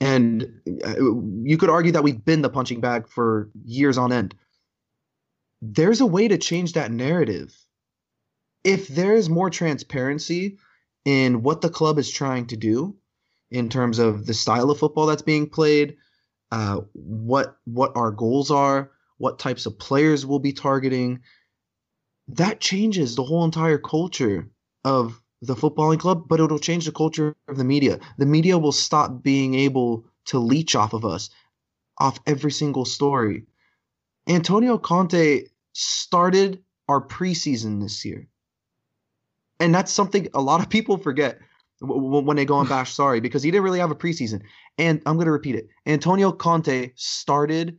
[0.00, 0.94] And uh,
[1.42, 4.34] you could argue that we've been the punching bag for years on end.
[5.60, 7.54] There's a way to change that narrative.
[8.64, 10.58] If there's more transparency
[11.04, 12.96] in what the club is trying to do
[13.50, 15.96] in terms of the style of football that's being played,
[16.50, 21.20] uh, what what our goals are, what types of players we'll be targeting,
[22.28, 24.48] that changes the whole entire culture
[24.84, 27.98] of the footballing club, but it'll change the culture of the media.
[28.18, 31.30] The media will stop being able to leech off of us,
[31.98, 33.44] off every single story.
[34.28, 38.28] Antonio Conte started our preseason this year.
[39.58, 41.38] And that's something a lot of people forget
[41.80, 44.42] when they go and bash Sarri because he didn't really have a preseason.
[44.76, 45.68] And I'm going to repeat it.
[45.86, 47.78] Antonio Conte started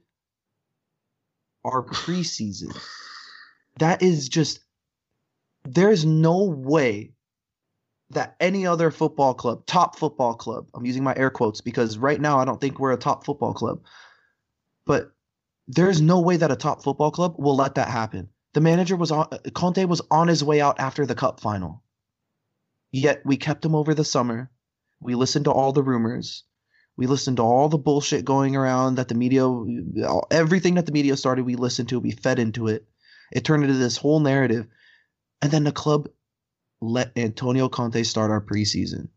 [1.64, 2.76] our preseason.
[3.78, 4.60] That is just
[5.64, 7.14] there's no way
[8.14, 12.20] that any other football club, top football club, I'm using my air quotes because right
[12.20, 13.82] now I don't think we're a top football club,
[14.86, 15.12] but
[15.68, 18.30] there's no way that a top football club will let that happen.
[18.54, 21.84] The manager was on, Conte was on his way out after the cup final.
[22.92, 24.52] Yet we kept him over the summer.
[25.00, 26.44] We listened to all the rumors.
[26.98, 29.48] We listened to all the bullshit going around that the media,
[30.30, 32.86] everything that the media started, we listened to, we fed into it.
[33.32, 34.68] It turned into this whole narrative.
[35.42, 36.10] And then the club
[36.82, 39.08] let Antonio Conte start our preseason.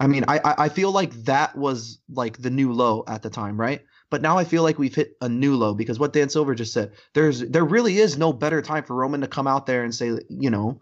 [0.00, 3.58] I mean, I I feel like that was like the new low at the time,
[3.58, 3.82] right?
[4.10, 6.72] But now I feel like we've hit a new low because what Dan Silver just
[6.72, 9.94] said, there's there really is no better time for Roman to come out there and
[9.94, 10.80] say, you know,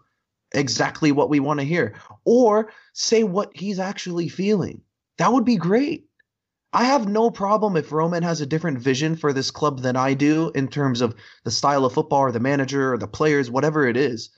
[0.53, 4.81] exactly what we want to hear or say what he's actually feeling.
[5.17, 6.05] That would be great.
[6.73, 10.13] I have no problem if Roman has a different vision for this club than I
[10.13, 13.87] do in terms of the style of football or the manager or the players, whatever
[13.87, 14.29] it is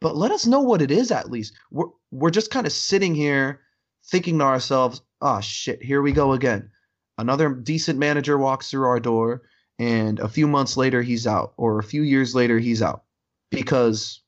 [0.00, 1.54] but let us know what it is at least.
[1.70, 3.60] We're we're just kind of sitting here
[4.04, 6.70] thinking to ourselves, "Oh shit, here we go again."
[7.18, 9.42] Another decent manager walks through our door
[9.78, 13.04] and a few months later he's out or a few years later he's out
[13.50, 14.22] because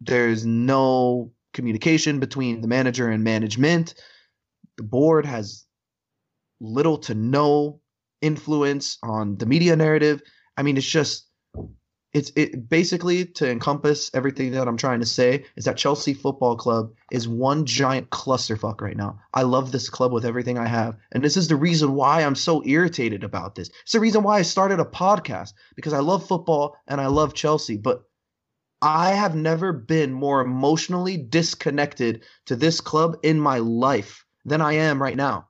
[0.00, 3.94] there's no communication between the manager and management.
[4.76, 5.64] The board has
[6.60, 7.80] little to no
[8.20, 10.22] influence on the media narrative.
[10.56, 11.25] I mean, it's just
[12.16, 16.56] it's it basically to encompass everything that I'm trying to say is that Chelsea Football
[16.56, 19.20] Club is one giant clusterfuck right now.
[19.34, 22.34] I love this club with everything I have, and this is the reason why I'm
[22.34, 23.68] so irritated about this.
[23.82, 27.34] It's the reason why I started a podcast because I love football and I love
[27.34, 28.04] Chelsea, but
[28.80, 34.72] I have never been more emotionally disconnected to this club in my life than I
[34.72, 35.48] am right now.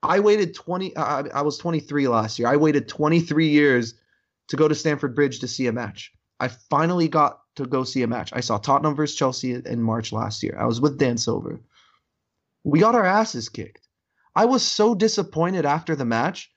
[0.00, 2.46] I waited 20 I, I was 23 last year.
[2.46, 3.94] I waited 23 years
[4.48, 6.12] to go to Stamford Bridge to see a match.
[6.38, 8.30] I finally got to go see a match.
[8.32, 10.56] I saw Tottenham versus Chelsea in March last year.
[10.58, 11.60] I was with Dan Silver.
[12.64, 13.88] We got our asses kicked.
[14.34, 16.52] I was so disappointed after the match.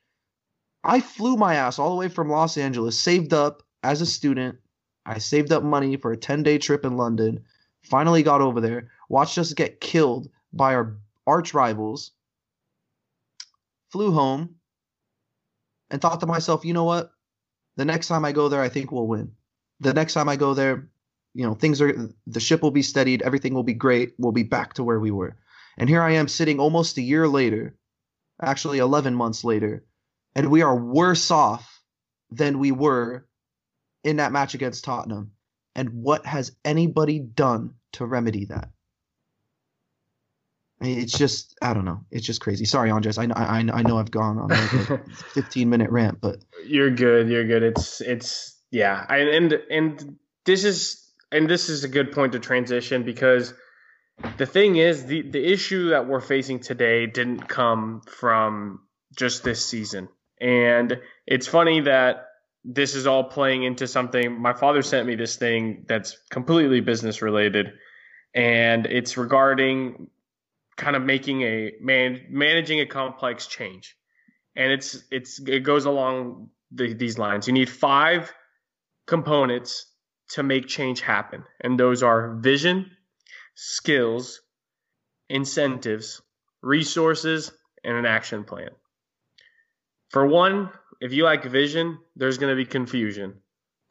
[0.83, 4.57] I flew my ass all the way from Los Angeles, saved up as a student.
[5.05, 7.43] I saved up money for a 10 day trip in London.
[7.83, 12.11] Finally got over there, watched us get killed by our arch rivals.
[13.91, 14.55] Flew home
[15.89, 17.11] and thought to myself, you know what?
[17.79, 19.31] The next time I go there, I think we'll win.
[19.79, 20.89] The next time I go there,
[21.33, 24.43] you know, things are the ship will be steadied, everything will be great, we'll be
[24.43, 25.37] back to where we were.
[25.77, 27.77] And here I am sitting almost a year later,
[28.41, 29.85] actually 11 months later,
[30.35, 31.81] and we are worse off
[32.29, 33.25] than we were
[34.03, 35.31] in that match against Tottenham.
[35.73, 38.71] And what has anybody done to remedy that?
[40.81, 42.01] It's just I don't know.
[42.09, 42.65] It's just crazy.
[42.65, 43.17] Sorry, Andres.
[43.17, 45.01] I I I know I've gone on like a
[45.33, 47.27] 15 minute rant, but you're good.
[47.27, 47.63] You're good.
[47.63, 49.05] It's it's yeah.
[49.09, 53.53] I, and and this is and this is a good point to transition because
[54.37, 58.81] the thing is the the issue that we're facing today didn't come from
[59.15, 60.07] just this season.
[60.39, 62.27] And it's funny that
[62.63, 64.39] this is all playing into something.
[64.41, 67.73] My father sent me this thing that's completely business related,
[68.33, 70.07] and it's regarding
[70.79, 73.95] kind of making a man managing a complex change,
[74.55, 77.45] and it's it's it goes along the, these lines.
[77.45, 78.33] You need five
[79.05, 79.85] components
[80.29, 82.89] to make change happen, and those are vision,
[83.55, 84.41] skills,
[85.29, 86.21] incentives,
[86.63, 87.51] resources,
[87.83, 88.69] and an action plan.
[90.09, 90.69] For one,
[91.01, 93.35] if you like vision, there's going to be confusion.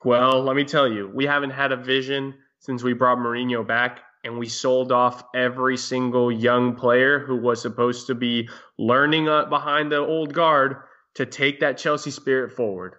[0.05, 4.01] Well, let me tell you, we haven't had a vision since we brought Mourinho back
[4.25, 9.93] and we sold off every single young player who was supposed to be learning behind
[9.93, 10.77] the old guard
[11.15, 12.97] to take that Chelsea spirit forward.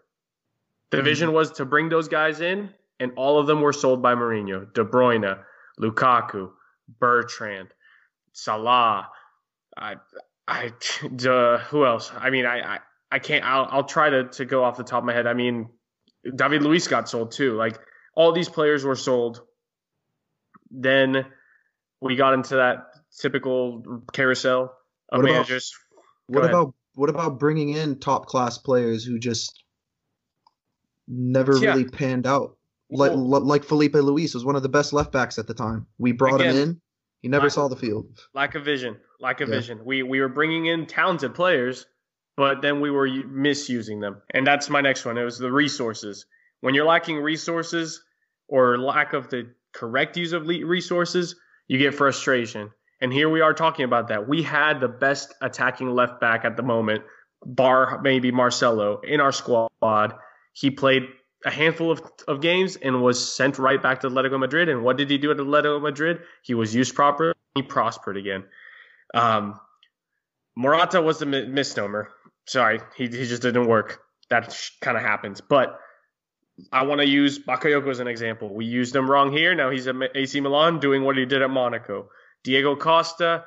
[0.92, 1.06] The mm-hmm.
[1.06, 4.74] vision was to bring those guys in, and all of them were sold by Mourinho.
[4.74, 5.40] De Bruyne,
[5.80, 6.52] Lukaku,
[7.00, 7.70] Bertrand,
[8.34, 9.10] Salah.
[9.78, 9.96] I,
[10.48, 10.74] I,
[11.28, 12.12] uh, who else?
[12.18, 12.80] I mean, I, I,
[13.12, 13.44] I can't.
[13.46, 15.28] I'll, I'll try to to go off the top of my head.
[15.28, 15.70] I mean,
[16.36, 17.56] David Luiz got sold too.
[17.56, 17.80] Like
[18.16, 19.42] all these players were sold
[20.72, 21.26] then
[22.02, 22.88] we got into that
[23.20, 24.74] typical carousel
[25.12, 25.74] of what managers.
[26.30, 29.64] About, what about what about bringing in top class players who just
[31.08, 31.72] never yeah.
[31.72, 32.58] really panned out?
[32.92, 35.88] Like well, like Filipe Luis was one of the best left backs at the time.
[35.98, 36.82] We brought again, him in.
[37.22, 38.08] He never lack, saw the field.
[38.34, 38.98] Lack of vision.
[39.20, 39.56] Lack of yeah.
[39.56, 39.82] vision.
[39.86, 41.86] We we were bringing in talented players,
[42.36, 44.22] but then we were misusing them.
[44.32, 45.18] And that's my next one.
[45.18, 46.26] It was the resources.
[46.62, 48.02] When you're lacking resources
[48.48, 51.36] or lack of the correct use of resources,
[51.68, 52.72] you get frustration.
[53.02, 54.28] And here we are talking about that.
[54.28, 57.04] We had the best attacking left back at the moment,
[57.46, 60.14] bar maybe Marcelo, in our squad.
[60.54, 61.04] He played
[61.46, 64.68] a handful of, of games and was sent right back to Atletico Madrid.
[64.68, 66.20] And what did he do at Atletico Madrid?
[66.44, 67.34] He was used properly.
[67.56, 68.44] He prospered again.
[69.14, 69.60] Um,
[70.56, 72.10] Morata was a misnomer.
[72.46, 74.02] Sorry, he, he just didn't work.
[74.30, 75.40] That kind of happens.
[75.40, 75.80] But
[76.72, 78.54] I want to use Bakayoko as an example.
[78.54, 79.56] We used him wrong here.
[79.56, 82.10] Now he's at AC Milan doing what he did at Monaco.
[82.44, 83.46] Diego Costa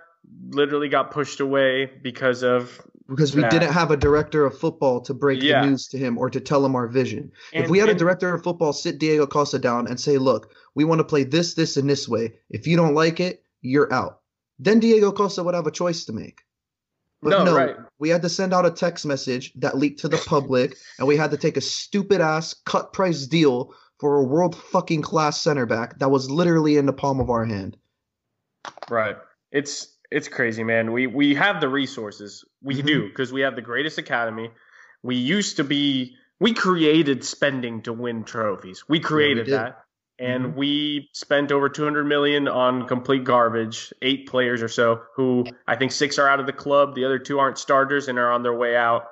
[0.51, 3.51] literally got pushed away because of because we that.
[3.51, 5.61] didn't have a director of football to break yeah.
[5.61, 7.31] the news to him or to tell him our vision.
[7.53, 10.18] And, if we had and, a director of football sit Diego Costa down and say,
[10.18, 12.35] "Look, we want to play this, this, and this way.
[12.51, 14.20] If you don't like it, you're out."
[14.59, 16.42] Then Diego Costa would have a choice to make.
[17.22, 17.76] But no, no right.
[17.98, 21.16] we had to send out a text message that leaked to the public, and we
[21.16, 25.64] had to take a stupid ass cut price deal for a world fucking class center
[25.64, 27.76] back that was literally in the palm of our hand.
[28.90, 29.16] Right.
[29.53, 30.92] It's it's crazy, man.
[30.92, 32.44] We we have the resources.
[32.62, 32.86] We mm-hmm.
[32.86, 34.51] do because we have the greatest academy.
[35.03, 38.82] We used to be we created spending to win trophies.
[38.88, 39.82] We created yeah, we that
[40.23, 40.59] and mm-hmm.
[40.59, 45.93] we spent over 200 million on complete garbage eight players or so who i think
[45.93, 48.57] six are out of the club the other two aren't starters and are on their
[48.57, 49.09] way out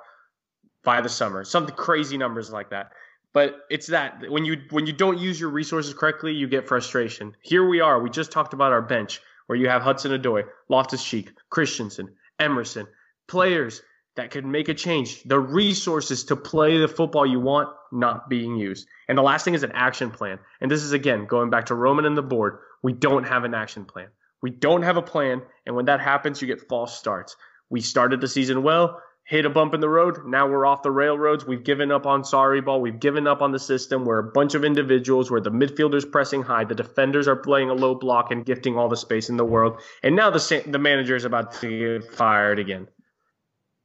[0.83, 1.43] by the summer.
[1.43, 2.91] Something crazy numbers like that.
[3.33, 7.35] But it's that when you when you don't use your resources correctly you get frustration.
[7.41, 8.01] Here we are.
[8.01, 12.87] We just talked about our bench where you have hudson odoi loftus cheek christensen emerson
[13.27, 13.81] players
[14.15, 15.23] that could make a change.
[15.23, 18.87] The resources to play the football you want not being used.
[19.07, 20.39] And the last thing is an action plan.
[20.59, 22.59] And this is again going back to Roman and the board.
[22.83, 24.07] We don't have an action plan.
[24.41, 27.35] We don't have a plan, and when that happens, you get false starts.
[27.69, 30.25] We started the season well, hit a bump in the road.
[30.25, 31.45] Now we're off the railroads.
[31.45, 32.81] We've given up on Sarri ball.
[32.81, 34.03] We've given up on the system.
[34.03, 37.73] We're a bunch of individuals where the midfielders pressing high, the defenders are playing a
[37.73, 39.79] low block and gifting all the space in the world.
[40.01, 42.87] And now the the manager is about to get fired again.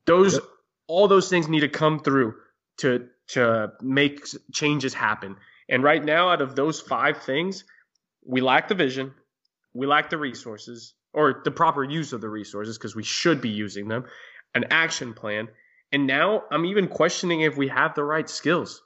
[0.07, 0.41] Those
[0.89, 2.35] all those things need to come through
[2.79, 5.37] to to make changes happen.
[5.69, 7.65] And right now, out of those five things,
[8.25, 9.13] we lack the vision,
[9.75, 13.49] we lack the resources or the proper use of the resources because we should be
[13.49, 14.05] using them,
[14.55, 15.49] an action plan.
[15.93, 18.83] And now I'm even questioning if we have the right skills.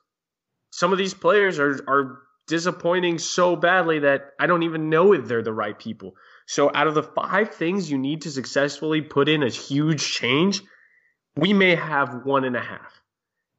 [0.70, 5.26] Some of these players are, are disappointing so badly that I don't even know if
[5.26, 6.14] they're the right people.
[6.46, 10.62] So, out of the five things you need to successfully put in a huge change,
[11.36, 13.00] we may have one and a half.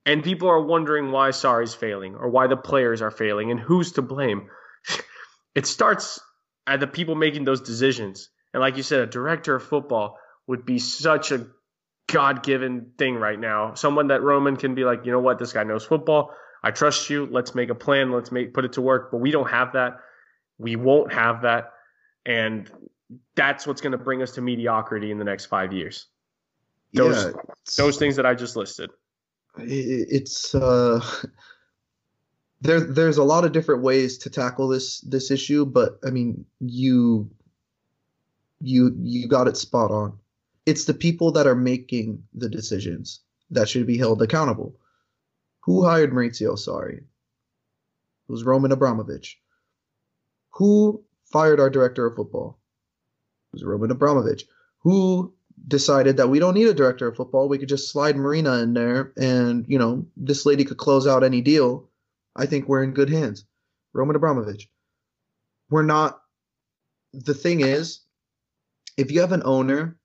[0.06, 3.94] And people are wondering why Sarri's failing or why the players are failing and who's
[3.94, 4.50] to blame.
[5.56, 6.20] it starts
[6.66, 8.30] at the people making those decisions.
[8.54, 10.18] And like you said, a director of football
[10.48, 11.48] would be such a
[12.12, 13.76] God given thing right now.
[13.76, 16.34] Someone that Roman can be like, you know what, this guy knows football.
[16.64, 17.28] I trust you.
[17.30, 18.12] Let's make a plan.
[18.12, 19.12] Let's make put it to work.
[19.12, 20.00] But we don't have that.
[20.58, 21.72] We won't have that.
[22.26, 22.70] And
[23.36, 26.08] that's what's going to bring us to mediocrity in the next five years.
[26.94, 27.32] Those yeah,
[27.78, 28.92] those things that I just listed.
[29.58, 31.04] It's uh
[32.62, 36.46] there there's a lot of different ways to tackle this this issue, but I mean
[36.60, 37.30] you
[38.60, 40.18] you you got it spot on.
[40.66, 44.76] It's the people that are making the decisions that should be held accountable.
[45.62, 46.98] Who hired Maurizio Sarri?
[46.98, 47.04] It
[48.28, 49.40] was Roman Abramovich.
[50.52, 52.60] Who fired our director of football?
[53.52, 54.46] It was Roman Abramovich.
[54.80, 55.34] Who
[55.68, 57.48] decided that we don't need a director of football?
[57.48, 61.24] We could just slide Marina in there and, you know, this lady could close out
[61.24, 61.90] any deal
[62.36, 63.46] I think we're in good hands.
[63.94, 64.70] Roman Abramovich.
[65.70, 66.22] We're not.
[67.14, 68.02] The thing is,
[68.98, 69.98] if you have an owner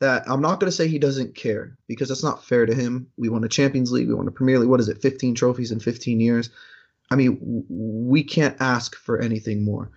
[0.00, 3.06] that I'm not going to say he doesn't care because that's not fair to him.
[3.16, 4.68] We won a Champions League, we won a Premier League.
[4.68, 5.00] What is it?
[5.00, 6.50] 15 trophies in 15 years.
[7.10, 7.38] I mean,
[7.68, 9.92] we can't ask for anything more.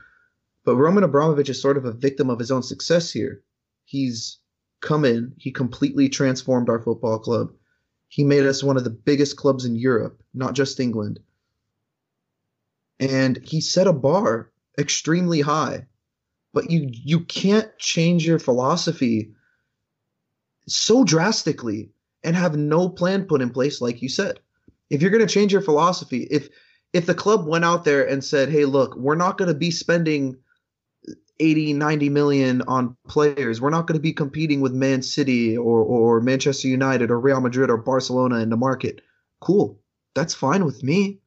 [0.64, 3.42] But Roman Abramovich is sort of a victim of his own success here.
[3.86, 4.38] He's
[4.82, 7.52] come in, he completely transformed our football club.
[8.08, 11.20] He made us one of the biggest clubs in Europe, not just England
[13.00, 15.88] and he set a bar extremely high.
[16.54, 19.34] But you you can't change your philosophy
[20.68, 21.92] so drastically
[22.24, 24.40] and have no plan put in place like you said.
[24.90, 26.48] If you're going to change your philosophy, if
[26.94, 29.72] if the club went out there and said, "Hey, look, we're not going to be
[29.72, 30.38] spending
[31.40, 33.60] 80, 90 million on players.
[33.60, 37.42] We're not going to be competing with Man City or or Manchester United or Real
[37.42, 39.02] Madrid or Barcelona in the market."
[39.42, 39.80] Cool.
[40.16, 41.20] That's fine with me.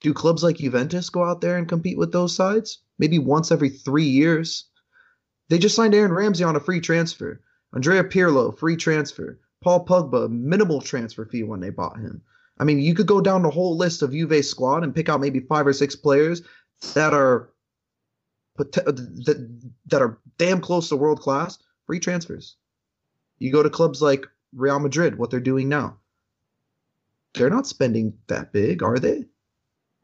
[0.00, 2.78] Do clubs like Juventus go out there and compete with those sides?
[2.98, 4.64] Maybe once every three years.
[5.50, 7.40] They just signed Aaron Ramsey on a free transfer.
[7.74, 9.38] Andrea Pirlo, free transfer.
[9.62, 12.22] Paul Pogba, minimal transfer fee when they bought him.
[12.58, 15.20] I mean, you could go down the whole list of Juve squad and pick out
[15.20, 16.42] maybe five or six players
[16.94, 17.50] that are
[18.60, 21.58] that, that are damn close to world class.
[21.86, 22.56] Free transfers.
[23.38, 25.96] You go to clubs like Real Madrid, what they're doing now.
[27.34, 29.24] They're not spending that big, are they?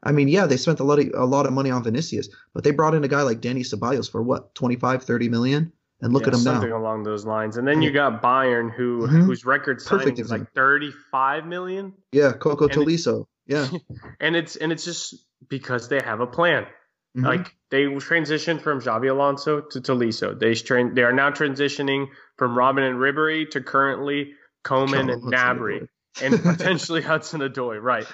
[0.03, 2.63] I mean, yeah, they spent a lot of a lot of money on Vinicius, but
[2.63, 6.23] they brought in a guy like Danny Ceballos for what 25, 30 million, and look
[6.23, 6.59] yeah, at him something now.
[6.61, 7.57] Something along those lines.
[7.57, 9.21] And then you got Bayern, who mm-hmm.
[9.23, 11.93] whose record signing is like thirty five million.
[12.11, 13.25] Yeah, Coco and Tolisso.
[13.47, 13.67] Yeah,
[14.19, 15.15] and it's and it's just
[15.49, 16.67] because they have a plan.
[17.15, 17.25] Mm-hmm.
[17.25, 20.37] Like they transitioned from Xabi Alonso to Tolisso.
[20.39, 20.93] They train.
[20.93, 24.33] They are now transitioning from Robben and Ribery to currently
[24.63, 25.87] Coman oh, and Gnabry
[26.21, 27.81] and potentially Hudson Odoi.
[27.81, 28.05] Right.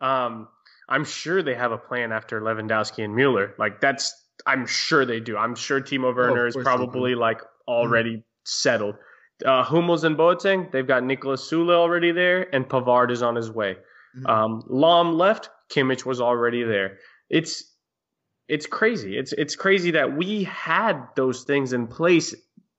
[0.00, 0.48] Um,
[0.88, 3.54] I'm sure they have a plan after Lewandowski and Mueller.
[3.58, 4.14] Like that's
[4.46, 5.36] I'm sure they do.
[5.36, 8.44] I'm sure Timo Werner oh, is probably like already mm-hmm.
[8.44, 8.96] settled.
[9.44, 13.50] Uh, Hummels and Boateng, they've got Niklas Süle already there, and Pavard is on his
[13.50, 13.76] way.
[14.16, 14.26] Mm-hmm.
[14.26, 16.98] Um, Lahm left, Kimmich was already there.
[17.28, 17.71] It's
[18.52, 19.16] it's crazy.
[19.16, 22.34] It's it's crazy that we had those things in place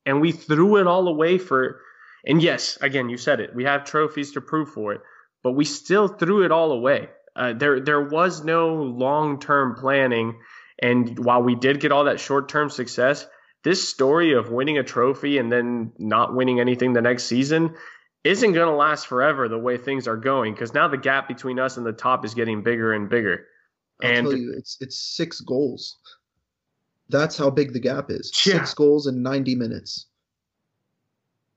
[0.06, 1.82] and we threw it all away for.
[2.28, 3.56] And yes, again, you said it.
[3.56, 5.02] We have trophies to prove for it,
[5.42, 7.10] but we still threw it all away.
[7.36, 10.40] Uh, there there was no long term planning,
[10.80, 13.26] and while we did get all that short term success,
[13.64, 17.74] this story of winning a trophy and then not winning anything the next season
[18.24, 21.58] isn't going to last forever the way things are going because now the gap between
[21.58, 23.48] us and the top is getting bigger and bigger.
[24.04, 25.98] I'll and tell you, it's it's six goals.
[27.10, 28.32] That's how big the gap is.
[28.46, 28.54] Yeah.
[28.54, 30.08] Six goals in ninety minutes.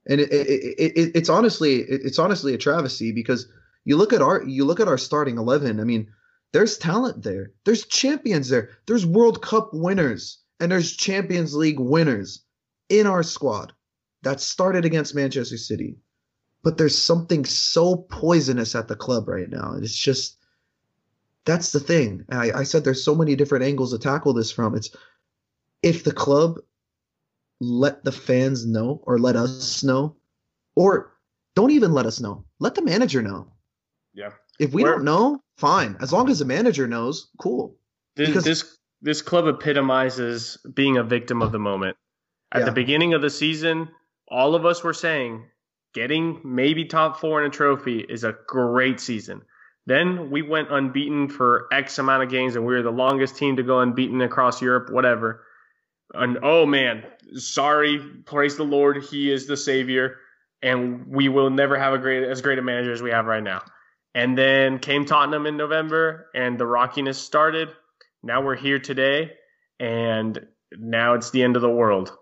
[0.07, 3.49] and it, it, it, it it's honestly it, it's honestly a travesty because
[3.85, 5.81] you look at our you look at our starting eleven.
[5.81, 6.09] I mean,
[6.53, 7.53] there's talent there.
[7.65, 8.71] There's champions there.
[8.87, 12.43] There's World Cup winners and there's Champions League winners
[12.89, 13.73] in our squad
[14.23, 15.99] that started against Manchester City.
[16.63, 19.75] But there's something so poisonous at the club right now.
[19.77, 20.39] It's just
[21.47, 22.25] that's the thing.
[22.31, 24.75] I, I said there's so many different angles to tackle this from.
[24.75, 24.91] It's
[25.83, 26.59] if the club
[27.61, 30.17] let the fans know or let us know,
[30.75, 31.15] or
[31.55, 32.45] don't even let us know.
[32.59, 33.51] Let the manager know.
[34.13, 34.31] Yeah.
[34.59, 35.97] If we Where- don't know, fine.
[36.01, 37.77] As long as the manager knows, cool.
[38.17, 38.73] This Because- this
[39.03, 41.97] this club epitomizes being a victim of the moment.
[42.53, 42.65] At Yeah.
[42.67, 43.89] the beginning of the season,
[44.29, 45.45] all of us were saying
[45.93, 49.43] getting maybe top four in a trophy is a great season.
[49.87, 53.57] Then we went unbeaten for X amount of games, and we were the longest team
[53.57, 55.45] to go unbeaten across Europe, whatever.
[56.13, 57.05] And oh man,
[57.37, 60.17] Sarri, praise the Lord, He is the Savior,
[60.63, 63.43] and we will never have a great as great a manager as we have right
[63.43, 63.63] now.
[64.15, 67.69] And then came Tottenham in November, and the rockiness started.
[68.23, 69.33] Now we're here today,
[69.79, 72.17] and now it's the end of the world.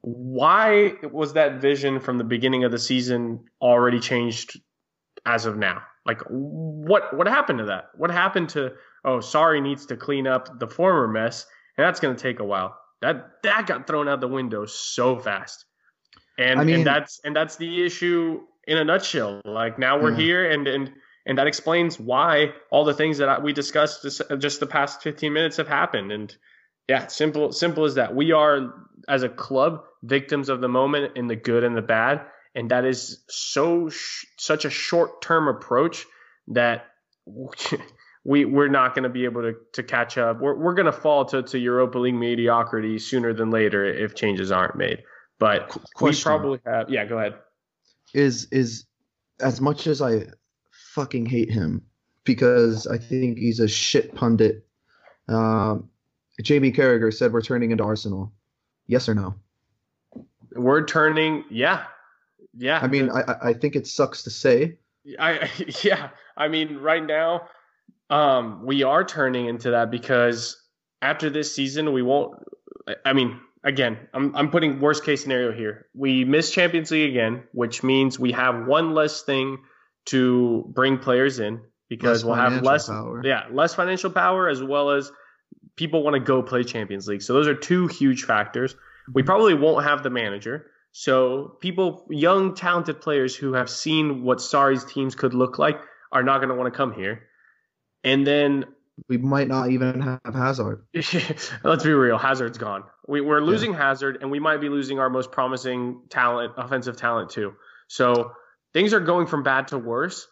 [0.00, 4.60] Why was that vision from the beginning of the season already changed
[5.26, 5.82] as of now?
[6.04, 7.90] Like, what what happened to that?
[7.96, 8.72] What happened to?
[9.04, 11.46] Oh, Sarri, needs to clean up the former mess,
[11.76, 12.76] and that's going to take a while.
[13.02, 15.64] That that got thrown out the window so fast,
[16.38, 19.40] and I mean- and that's and that's the issue in a nutshell.
[19.44, 20.16] Like now we're Yeah.
[20.16, 20.92] here, and and
[21.26, 25.02] and that explains why all the things that I, we discussed just, just the past
[25.02, 26.36] 15 minutes have happened and
[26.88, 28.74] yeah simple simple as that we are
[29.08, 32.22] as a club victims of the moment in the good and the bad
[32.54, 36.04] and that is so sh- such a short term approach
[36.48, 36.86] that
[38.24, 40.92] we we're not going to be able to to catch up we're, we're going to
[40.92, 45.02] fall to, to Europa League mediocrity sooner than later if changes aren't made
[45.38, 46.22] but we question.
[46.30, 47.34] probably have yeah go ahead
[48.14, 48.84] is is
[49.40, 50.26] as much as I
[50.94, 51.82] fucking hate him
[52.24, 54.64] because I think he's a shit pundit.
[55.28, 55.88] Um,
[56.40, 58.32] Jamie Carragher said we're turning into Arsenal.
[58.86, 59.34] Yes or no?
[60.54, 61.84] we're turning yeah
[62.56, 64.76] yeah I mean, I I- I think it sucks to say.
[65.18, 65.50] I
[65.82, 67.48] yeah, I mean right now
[68.10, 70.60] um we are turning into that because
[71.00, 72.34] after this season we won't
[72.88, 75.86] I- I mean again, I'm I'm putting worst case scenario here.
[75.94, 79.58] We miss Champions League again, which means we have one less thing
[80.06, 83.22] to bring players in because Less we'll have less power.
[83.24, 85.12] yeah, less financial power as well as
[85.76, 87.22] people want to go play Champions League.
[87.22, 88.74] So those are two huge factors.
[89.14, 90.66] We probably won't have the manager.
[90.92, 95.80] So people, young, talented players who have seen what Sarri's teams could look like
[96.12, 97.22] are not going to want to come here.
[98.04, 98.66] And then
[99.08, 100.84] We might not even have Hazard.
[101.64, 102.84] let's be real, Hazard's gone.
[103.08, 107.30] We, we're losing Hazard, and we might be losing our most promising talent, offensive talent
[107.30, 107.54] too.
[107.88, 108.32] So
[108.74, 110.26] things are going from bad to worse.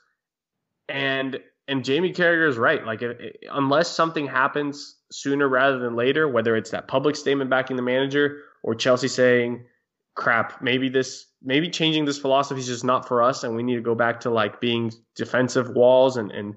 [0.88, 2.84] And and Jamie Carragher is right.
[2.84, 3.16] Like if,
[3.50, 8.40] unless something happens sooner rather than later, whether it's that public statement backing the manager
[8.64, 9.64] or Chelsea saying,
[10.20, 13.76] "Crap, maybe this, maybe changing this philosophy is just not for us, and we need
[13.76, 16.56] to go back to like being defensive walls and and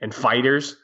[0.00, 0.76] and fighters."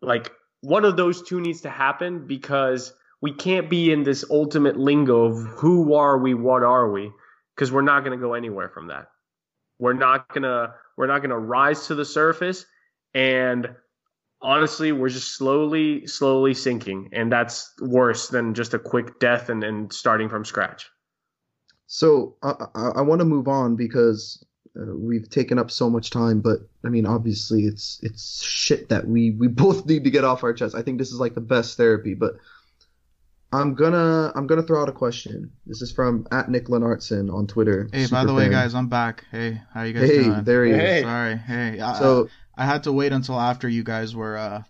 [0.00, 0.32] Like
[0.62, 5.26] one of those two needs to happen because we can't be in this ultimate lingo
[5.26, 7.12] of who are we, what are we,
[7.54, 9.06] because we're not going to go anywhere from that.
[9.78, 12.66] We're not gonna we're not gonna rise to the surface,
[13.14, 13.70] and
[14.40, 19.62] honestly, we're just slowly, slowly sinking, and that's worse than just a quick death and,
[19.62, 20.90] and starting from scratch.
[21.94, 24.42] So I I, I want to move on because
[24.80, 26.40] uh, we've taken up so much time.
[26.40, 30.42] But I mean, obviously, it's it's shit that we we both need to get off
[30.42, 30.74] our chest.
[30.74, 32.14] I think this is like the best therapy.
[32.14, 32.36] But
[33.52, 35.52] I'm gonna I'm gonna throw out a question.
[35.66, 37.90] This is from at Nick Lenartson on Twitter.
[37.92, 39.26] Hey, by Super the way, guys, I'm back.
[39.30, 40.44] Hey, how you guys Hey, doing?
[40.44, 40.96] there he Hey.
[40.96, 41.02] is.
[41.04, 41.36] Sorry.
[41.36, 41.78] Hey.
[41.78, 44.62] I, So I had to wait until after you guys were uh,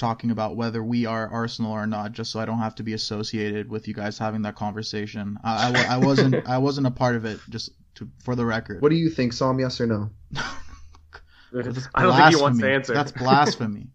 [0.00, 2.94] talking about whether we are Arsenal or not, just so I don't have to be
[2.94, 5.38] associated with you guys having that conversation.
[5.44, 8.82] I, I, I wasn't I wasn't a part of it, just to, for the record.
[8.82, 9.60] what do you think, Sam?
[9.60, 10.10] Yes or no?
[11.52, 12.72] That's I don't think he wants to blasphemy.
[12.72, 12.94] answer.
[12.94, 13.88] That's blasphemy.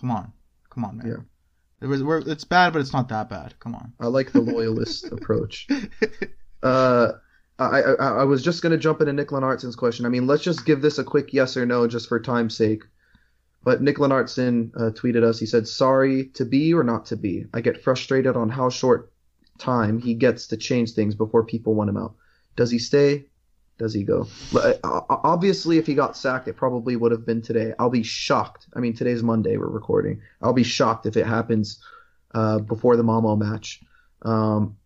[0.00, 0.32] Come on,
[0.68, 1.06] come on, man.
[1.06, 1.16] Yeah.
[1.80, 3.54] It was, we're, it's bad, but it's not that bad.
[3.60, 3.92] Come on.
[4.00, 5.68] I like the loyalist approach.
[6.62, 7.12] Uh,
[7.58, 10.06] I, I I was just gonna jump into Nick Lenartson's question.
[10.06, 12.82] I mean, let's just give this a quick yes or no, just for time's sake.
[13.64, 15.38] But Nick Lenartson uh, tweeted us.
[15.38, 17.46] He said, "Sarri to be or not to be.
[17.54, 19.10] I get frustrated on how short
[19.58, 22.14] time he gets to change things before people want him out.
[22.56, 23.26] Does he stay?
[23.78, 24.28] Does he go?
[24.54, 24.74] Uh,
[25.08, 27.72] Obviously, if he got sacked, it probably would have been today.
[27.78, 28.66] I'll be shocked.
[28.76, 29.56] I mean, today's Monday.
[29.56, 30.20] We're recording.
[30.42, 31.82] I'll be shocked if it happens
[32.34, 33.82] uh, before the Malmo match.
[34.22, 34.76] Um,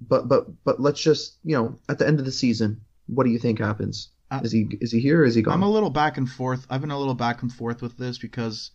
[0.00, 3.30] but but but let's just you know at the end of the season what do
[3.30, 4.08] you think happens?
[4.30, 5.54] Uh, is he is he here or is he gone?
[5.54, 6.66] I'm a little back and forth.
[6.70, 8.70] I've been a little back and forth with this because,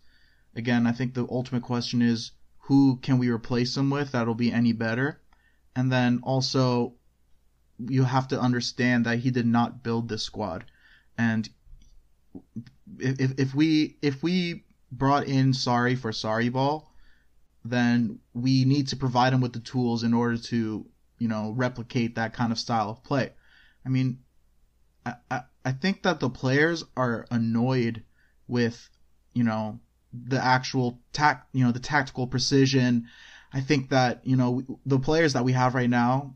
[0.56, 4.51] again, I think the ultimate question is who can we replace him with that'll be
[4.51, 5.22] any better,
[5.76, 6.95] and then also
[7.80, 10.66] you have to understand that he did not build this squad,
[11.18, 11.49] and
[12.99, 16.93] if if we if we brought in Sarri for Sarri ball,
[17.64, 20.86] then we need to provide him with the tools in order to
[21.18, 23.32] you know replicate that kind of style of play.
[23.86, 24.20] I mean,
[25.06, 28.03] I, I, think that the players are annoyed
[28.47, 28.89] with,
[29.34, 29.80] you know,
[30.14, 33.08] the actual tact, you know, the tactical precision.
[33.53, 36.36] I think that, you know, the players that we have right now,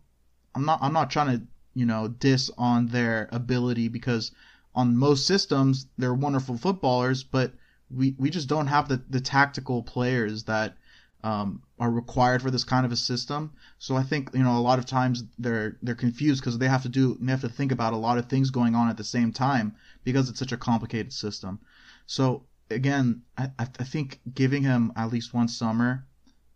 [0.53, 4.31] I'm not, I'm not trying to, you know, diss on their ability because
[4.75, 7.53] on most systems, they're wonderful footballers, but
[7.89, 10.75] we, we just don't have the, the tactical players that,
[11.23, 13.53] um, are required for this kind of a system.
[13.77, 16.83] So I think you know a lot of times they're they're confused because they have
[16.83, 19.03] to do they have to think about a lot of things going on at the
[19.03, 21.59] same time because it's such a complicated system.
[22.05, 26.05] So again, I, I think giving him at least one summer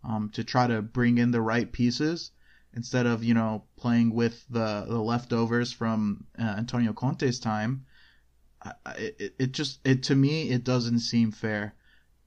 [0.04, 2.32] um, to try to bring in the right pieces
[2.74, 7.86] instead of you know playing with the the leftovers from uh, Antonio Conte's time.
[8.98, 11.76] it, it just it to me it doesn't seem fair.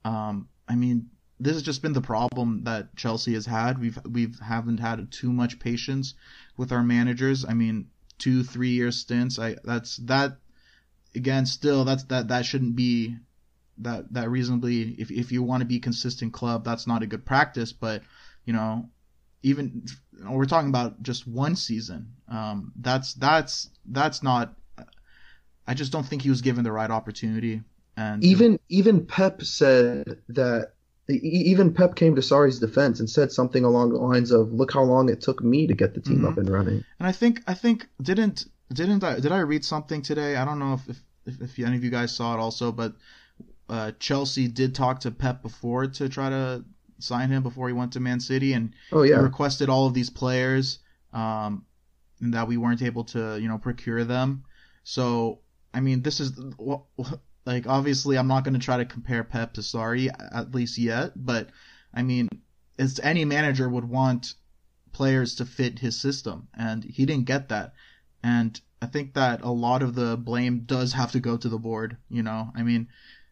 [0.03, 1.09] Um, I mean,
[1.39, 3.79] this has just been the problem that Chelsea has had.
[3.79, 6.15] We've we've haven't had too much patience
[6.55, 7.45] with our managers.
[7.45, 9.37] I mean, two three year stints.
[9.37, 10.37] I that's that
[11.15, 11.45] again.
[11.45, 13.17] Still, that's that that shouldn't be
[13.79, 14.95] that that reasonably.
[14.97, 17.71] If if you want to be consistent club, that's not a good practice.
[17.71, 18.01] But
[18.45, 18.89] you know,
[19.43, 19.85] even
[20.27, 22.13] we're talking about just one season.
[22.27, 24.55] Um, that's that's that's not.
[25.67, 27.61] I just don't think he was given the right opportunity.
[27.95, 30.73] And even even Pep said that
[31.09, 34.83] even Pep came to Sarri's defense and said something along the lines of, "Look how
[34.83, 36.27] long it took me to get the team mm-hmm.
[36.27, 40.01] up and running." And I think I think didn't didn't I did I read something
[40.01, 40.35] today?
[40.35, 42.93] I don't know if if, if, any of you guys saw it also, but
[43.69, 46.63] uh, Chelsea did talk to Pep before to try to
[46.99, 50.09] sign him before he went to Man City, and oh yeah, requested all of these
[50.09, 50.79] players,
[51.13, 51.65] um,
[52.21, 54.43] and that we weren't able to you know procure them.
[54.83, 55.39] So
[55.73, 56.33] I mean, this is
[57.47, 61.13] like obviously, I'm not going to try to compare Pep to Sarri at least yet,
[61.15, 61.47] but
[61.93, 62.27] I mean,
[62.77, 64.33] as any manager would want
[64.91, 67.73] players to fit his system, and he didn't get that.
[68.21, 71.57] And I think that a lot of the blame does have to go to the
[71.57, 71.95] board.
[72.09, 72.89] You know, I mean,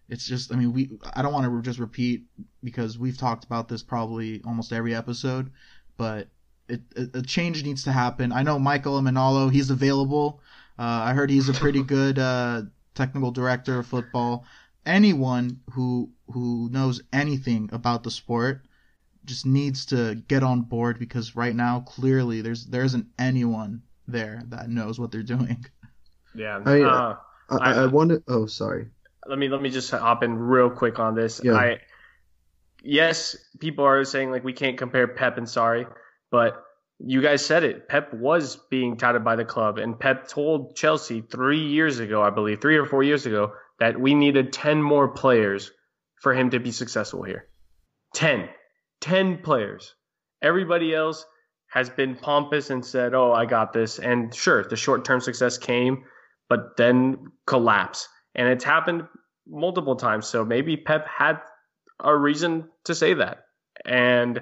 [0.07, 2.24] it's just, I mean, we, I don't want to just repeat
[2.63, 5.51] because we've talked about this probably almost every episode,
[5.97, 6.30] but
[6.70, 6.82] it,
[7.13, 8.32] a change needs to happen.
[8.32, 10.39] I know Michael Emenalo, he's available.
[10.80, 12.61] Uh, I heard he's a pretty good uh,
[12.96, 14.46] technical director of football,
[14.86, 18.66] anyone who who knows anything about the sport
[19.26, 24.43] just needs to get on board because right now clearly there's there isn't anyone there
[24.48, 25.66] that knows what they're doing.
[26.34, 26.62] Yeah.
[26.66, 27.16] I uh,
[27.50, 28.24] I, I, I wanted.
[28.28, 28.89] Oh, sorry.
[29.26, 31.41] Let me let me just hop in real quick on this.
[31.43, 31.54] Yeah.
[31.54, 31.80] I
[32.84, 35.88] yes, people are saying like we can't compare Pep and Sarri,
[36.32, 36.62] but
[37.00, 37.88] you guys said it.
[37.88, 42.30] Pep was being touted by the club, and Pep told Chelsea three years ago, I
[42.30, 45.72] believe, three or four years ago, that we needed 10 more players
[46.22, 47.48] for him to be successful here.
[48.14, 48.48] 10.
[49.02, 49.93] 10 players.
[50.41, 51.26] Everybody else
[51.68, 54.00] has been pompous and said, oh, I got this.
[54.00, 56.06] And sure, the short term success came,
[56.48, 58.08] but then collapse.
[58.34, 59.04] And it's happened
[59.48, 60.28] multiple times.
[60.28, 61.39] So maybe Pep had
[62.00, 63.39] a reason to say that.
[63.86, 64.41] And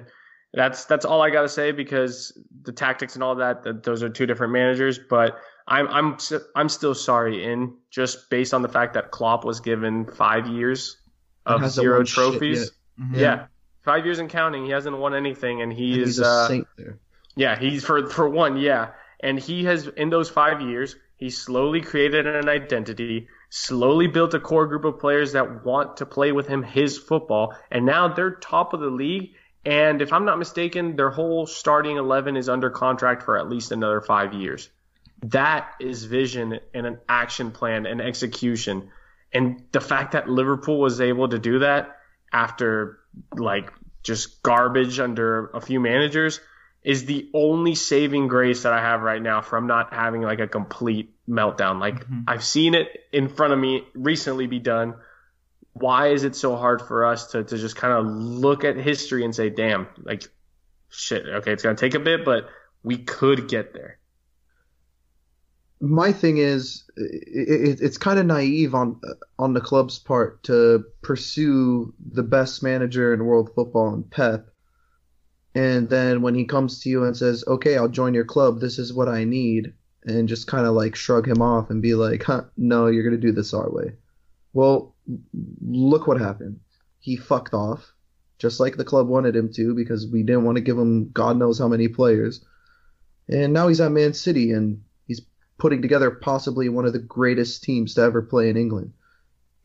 [0.54, 4.02] that's that's all I got to say because the tactics and all that, that those
[4.02, 4.98] are two different managers.
[4.98, 6.16] But I'm I'm
[6.54, 10.96] I'm still sorry in just based on the fact that Klopp was given five years
[11.46, 12.70] of zero trophies.
[13.00, 13.18] Mm-hmm.
[13.18, 13.46] Yeah,
[13.82, 14.64] five years and counting.
[14.64, 16.46] He hasn't won anything, and he and is uh,
[17.36, 18.56] Yeah, he's for for one.
[18.56, 18.90] Yeah,
[19.20, 24.40] and he has in those five years, he slowly created an identity, slowly built a
[24.40, 28.36] core group of players that want to play with him his football, and now they're
[28.36, 29.34] top of the league
[29.64, 33.72] and if I'm not mistaken, their whole starting 11 is under contract for at least
[33.72, 34.68] another five years.
[35.22, 38.90] That is vision and an action plan and execution.
[39.32, 41.96] And the fact that Liverpool was able to do that
[42.32, 42.98] after
[43.34, 46.40] like just garbage under a few managers
[46.82, 50.46] is the only saving grace that I have right now from not having like a
[50.46, 51.80] complete meltdown.
[51.80, 52.20] Like mm-hmm.
[52.28, 54.96] I've seen it in front of me recently be done
[55.74, 59.24] why is it so hard for us to, to just kind of look at history
[59.24, 60.24] and say, damn, like,
[60.88, 62.48] shit, okay, it's going to take a bit, but
[62.82, 63.98] we could get there?
[65.80, 69.00] My thing is, it, it's kind of naive on
[69.38, 74.48] on the club's part to pursue the best manager in world football in Pep,
[75.54, 78.60] and then when he comes to you and says, "Okay, I'll join your club.
[78.60, 81.94] This is what I need," and just kind of like shrug him off and be
[81.94, 83.92] like, huh, no, you're going to do this our way.
[84.52, 84.93] Well,
[85.60, 86.60] look what happened.
[87.00, 87.92] He fucked off,
[88.38, 91.36] just like the club wanted him to, because we didn't want to give him God
[91.36, 92.44] knows how many players.
[93.28, 95.22] And now he's at Man City and he's
[95.58, 98.92] putting together possibly one of the greatest teams to ever play in England.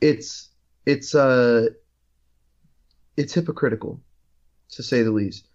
[0.01, 0.49] It's
[0.85, 1.67] it's uh
[3.17, 4.01] it's hypocritical,
[4.71, 5.47] to say the least.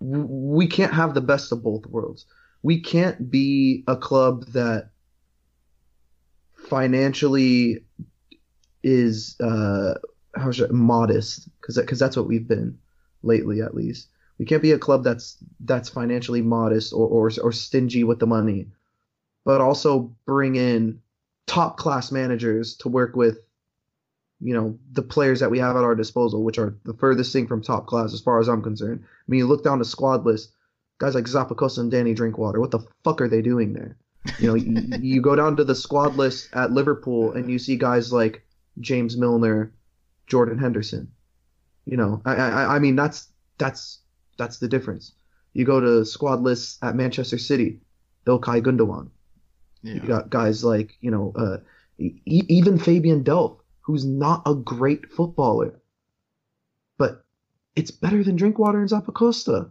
[0.00, 2.26] We can't have the best of both worlds.
[2.62, 4.90] We can't be a club that
[6.68, 7.84] financially
[8.84, 9.94] is uh
[10.36, 12.78] how should I, modest because because that's what we've been
[13.22, 14.08] lately at least.
[14.38, 18.26] We can't be a club that's that's financially modest or, or or stingy with the
[18.26, 18.68] money,
[19.44, 21.00] but also bring in
[21.46, 23.38] top class managers to work with
[24.40, 27.46] you know the players that we have at our disposal, which are the furthest thing
[27.46, 29.04] from top class as far as I'm concerned.
[29.04, 30.52] I mean, you look down the squad list,
[30.98, 32.60] guys like Zappacosta and Danny Drinkwater.
[32.60, 33.96] What the fuck are they doing there?
[34.38, 37.76] You know, you, you go down to the squad list at Liverpool and you see
[37.76, 38.43] guys like
[38.80, 39.72] James Milner,
[40.26, 41.10] Jordan Henderson.
[41.84, 44.00] You know, I, I, I mean that's that's
[44.38, 45.12] that's the difference.
[45.52, 47.80] You go to squad lists at Manchester City,
[48.26, 49.10] Ilkay Gundogan.
[49.82, 49.94] Yeah.
[49.94, 51.58] You got guys like you know, uh,
[51.98, 55.78] e- even Fabian Delph, who's not a great footballer,
[56.98, 57.24] but
[57.76, 59.70] it's better than Drinkwater and Zappacosta.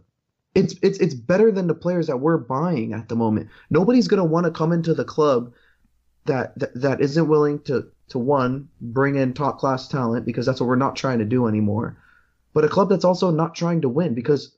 [0.54, 3.48] It's it's it's better than the players that we're buying at the moment.
[3.70, 5.52] Nobody's gonna want to come into the club
[6.26, 10.60] that, that that isn't willing to to one bring in top class talent because that's
[10.60, 11.96] what we're not trying to do anymore.
[12.52, 14.56] But a club that's also not trying to win because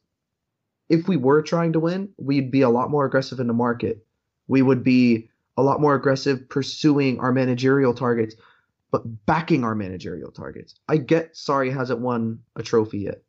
[0.88, 4.04] if we were trying to win, we'd be a lot more aggressive in the market.
[4.48, 8.36] We would be a lot more aggressive pursuing our managerial targets,
[8.90, 10.74] but backing our managerial targets.
[10.88, 13.22] I get Sarri hasn't won a trophy yet.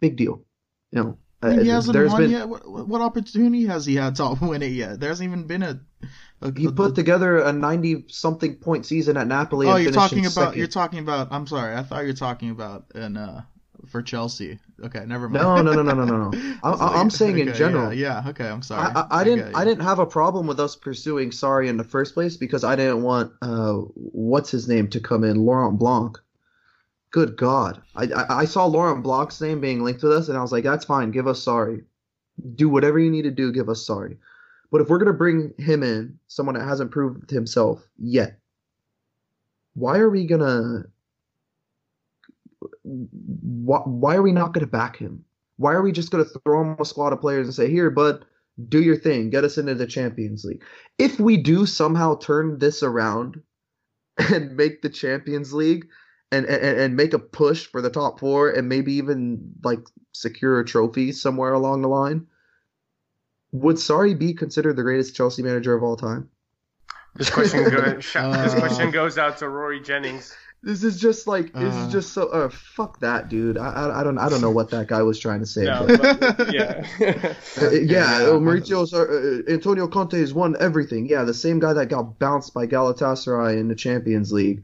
[0.00, 0.42] Big deal.
[0.90, 2.48] You know, I he uh, hasn't there's won been- yet.
[2.48, 5.00] What, what opportunity has he had to win it yet?
[5.00, 5.80] There hasn't even been a.
[6.40, 9.66] a He a- put together a 90 something point season at Napoli.
[9.66, 10.32] Oh, you're talking about.
[10.32, 10.58] second.
[10.58, 11.28] You're talking about.
[11.30, 11.74] I'm sorry.
[11.76, 13.42] I thought you were talking about in uh
[13.88, 14.58] for Chelsea.
[14.82, 15.42] Okay, never mind.
[15.42, 16.54] No, no, no, no, no, no, no.
[16.62, 17.92] I, I, I'm like, saying in general.
[17.92, 18.48] Yeah, yeah, okay.
[18.48, 18.92] I'm sorry.
[18.94, 19.54] I, I, I didn't.
[19.54, 22.76] I didn't have a problem with us pursuing Sarri in the first place because I
[22.76, 26.18] didn't want uh, what's his name to come in, Laurent Blanc.
[27.12, 30.42] Good God, I, I I saw Laurent Blanc's name being linked with us, and I
[30.42, 31.12] was like, that's fine.
[31.12, 31.84] Give us Sarri.
[32.56, 33.52] Do whatever you need to do.
[33.52, 34.16] Give us Sarri.
[34.70, 38.40] But if we're gonna bring him in, someone that hasn't proved himself yet,
[39.74, 40.86] why are we gonna?
[42.82, 45.24] Why, why are we not gonna back him?
[45.62, 47.88] Why are we just going to throw him a squad of players and say, here,
[47.88, 48.24] bud,
[48.68, 50.62] do your thing, get us into the Champions League?
[50.98, 53.40] If we do somehow turn this around
[54.18, 55.86] and make the Champions League
[56.32, 59.80] and, and, and make a push for the top four and maybe even like
[60.12, 62.26] secure a trophy somewhere along the line,
[63.52, 66.28] would Sarri be considered the greatest Chelsea manager of all time?
[67.14, 67.82] This question goes.
[68.12, 70.34] this Uh, question goes out to Rory Jennings.
[70.64, 71.86] This is just like this Uh.
[71.86, 73.58] is just so uh, fuck that dude.
[73.58, 75.64] I, I I don't I don't know what that guy was trying to say.
[75.64, 76.86] No, but- but, yeah.
[77.60, 78.28] Uh, yeah, yeah.
[78.28, 81.06] uh, Mauricio uh, Antonio Conte has won everything.
[81.06, 84.62] Yeah, the same guy that got bounced by Galatasaray in the Champions League.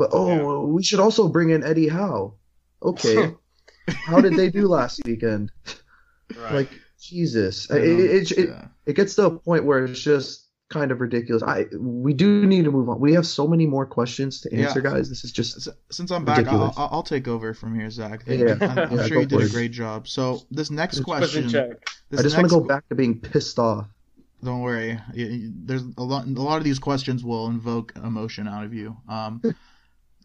[0.00, 2.32] But oh, we should also bring in Eddie Howe.
[2.82, 3.34] Okay,
[4.06, 5.52] how did they do last weekend?
[6.34, 6.54] Right.
[6.54, 8.68] Like Jesus, it, it, it, yeah.
[8.86, 11.42] it gets to a point where it's just kind of ridiculous.
[11.42, 12.98] I we do need to move on.
[12.98, 14.68] We have so many more questions to Yeah.
[14.68, 15.10] answer, guys.
[15.10, 18.22] This is just S- Since I'm back, I'll, I'll I'll take over from here, Zach.
[18.26, 18.56] Yeah.
[18.62, 20.08] I'm, I'm Yeah, sure you did a great job.
[20.08, 21.76] So this next Question question,
[22.08, 23.86] this I just want to go back to being pissed off.
[24.42, 24.94] Don't worry.
[25.14, 26.24] Y- y- There's a lot.
[26.24, 28.96] A lot of these questions will invoke emotion out of you.
[29.06, 29.42] Um,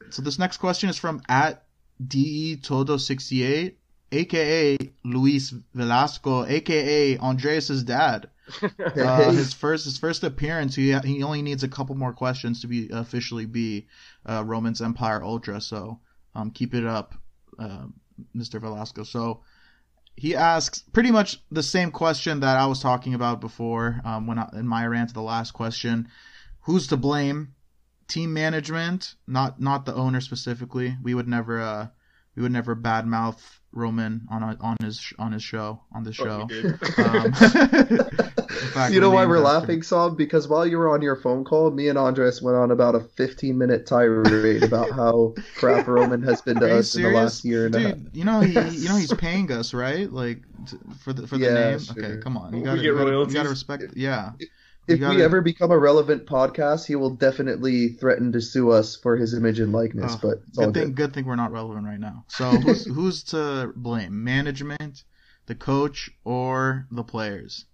[0.09, 1.65] so this next question is from at
[2.05, 3.79] de todo sixty eight,
[4.11, 8.29] aka Luis Velasco, aka Andreas's dad.
[8.79, 10.75] Uh, his first his first appearance.
[10.75, 13.87] He he only needs a couple more questions to be officially be
[14.29, 15.59] uh, Roman's Empire Ultra.
[15.59, 15.99] So
[16.35, 17.15] um, keep it up,
[17.57, 17.85] uh,
[18.35, 18.61] Mr.
[18.61, 19.03] Velasco.
[19.03, 19.41] So
[20.15, 24.37] he asks pretty much the same question that I was talking about before um, when
[24.37, 26.07] I, in my rant to the last question.
[26.61, 27.54] Who's to blame?
[28.07, 30.95] Team management, not not the owner specifically.
[31.01, 31.87] We would never uh,
[32.35, 33.39] we would never badmouth
[33.71, 36.45] Roman on a, on his on his show on this But show.
[36.47, 36.65] we did.
[36.99, 40.17] Um, fact, you know why we're after- laughing, Sob?
[40.17, 42.99] Because while you were on your phone call, me and Andres went on about a
[42.99, 47.09] 15 minute tirade about how crap Roman has been to Are you us in the
[47.09, 47.97] last year and a half.
[48.13, 50.11] You know he, you know he's paying us, right?
[50.11, 51.79] Like t- for the for the Yeah, name.
[51.79, 51.95] sure.
[52.05, 52.53] Okay, come on.
[52.55, 53.83] You gotta, get you gotta, you gotta respect.
[53.95, 54.31] Yeah.
[54.87, 58.95] If we gotta- ever become a relevant podcast, he will definitely threaten to sue us
[58.95, 60.13] for his image and likeness.
[60.15, 60.83] Oh, but Good thing.
[60.87, 60.95] good.
[60.95, 62.25] Good thing we're not relevant right now.
[62.27, 64.23] So who's who's to blame?
[64.23, 65.03] Management,
[65.47, 67.65] the coach, or the players?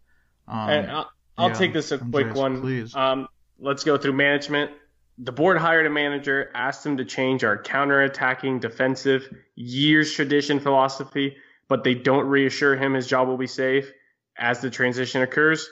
[0.47, 2.61] Um, And I'll, I'll Yeah, take this a quick Andreas, one.
[2.61, 2.95] please.
[2.95, 3.27] Um,
[3.59, 4.71] let's go through management.
[5.17, 11.35] The board hired a manager, asked him to change our counter-attacking defensive years tradition philosophy,
[11.67, 13.91] but they don't reassure him his job will be safe
[14.37, 15.69] as the transition occurs.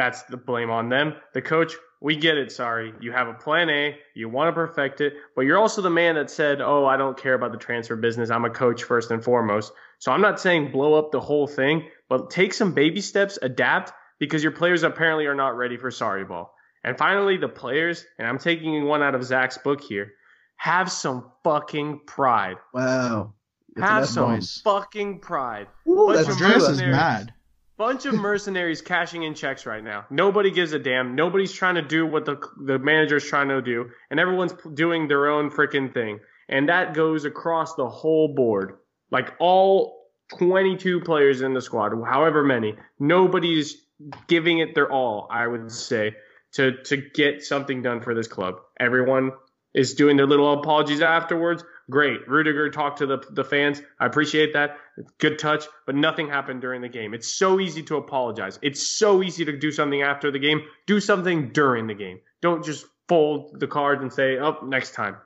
[0.00, 1.14] That's the blame on them.
[1.34, 2.48] The coach, we get it.
[2.48, 5.90] Sarri, you have a plan A, you want to perfect it, but you're also the
[5.90, 8.30] man that said, "Oh, I don't care about the transfer business.
[8.30, 11.88] I'm a coach first and foremost." So I'm not saying blow up the whole thing,
[12.08, 16.26] but take some baby steps, adapt, because your players apparently are not ready for Sarri
[16.26, 16.54] ball.
[16.82, 20.14] And finally, the players, and I'm taking one out of Zach's book here,
[20.56, 22.56] have some fucking pride.
[22.72, 23.34] Wow.
[23.76, 24.60] That's have some F-bombs.
[24.64, 25.68] fucking pride.
[25.86, 26.96] Ooh, Bunch that's of is mercenaries.
[26.96, 27.34] mad.
[27.80, 30.04] Bunch of mercenaries cashing in checks right now.
[30.10, 31.14] Nobody gives a damn.
[31.14, 35.30] Nobody's trying to do what the the manager's trying to do, and everyone's doing their
[35.30, 36.20] own freaking thing.
[36.46, 38.76] And that goes across the whole board.
[39.10, 43.78] Like all 22 players in the squad, however many, nobody's
[44.26, 45.26] giving it their all.
[45.30, 46.16] I would say
[46.56, 48.56] to to get something done for this club.
[48.78, 49.32] Everyone
[49.72, 51.64] is doing their little apologies afterwards.
[51.90, 52.26] Great.
[52.28, 53.82] Rudiger talked to the the fans.
[53.98, 54.76] I appreciate that.
[55.18, 57.12] Good touch, but nothing happened during the game.
[57.14, 58.58] It's so easy to apologize.
[58.62, 60.62] It's so easy to do something after the game.
[60.86, 62.20] Do something during the game.
[62.40, 65.16] Don't just fold the cards and say, "Oh, next time."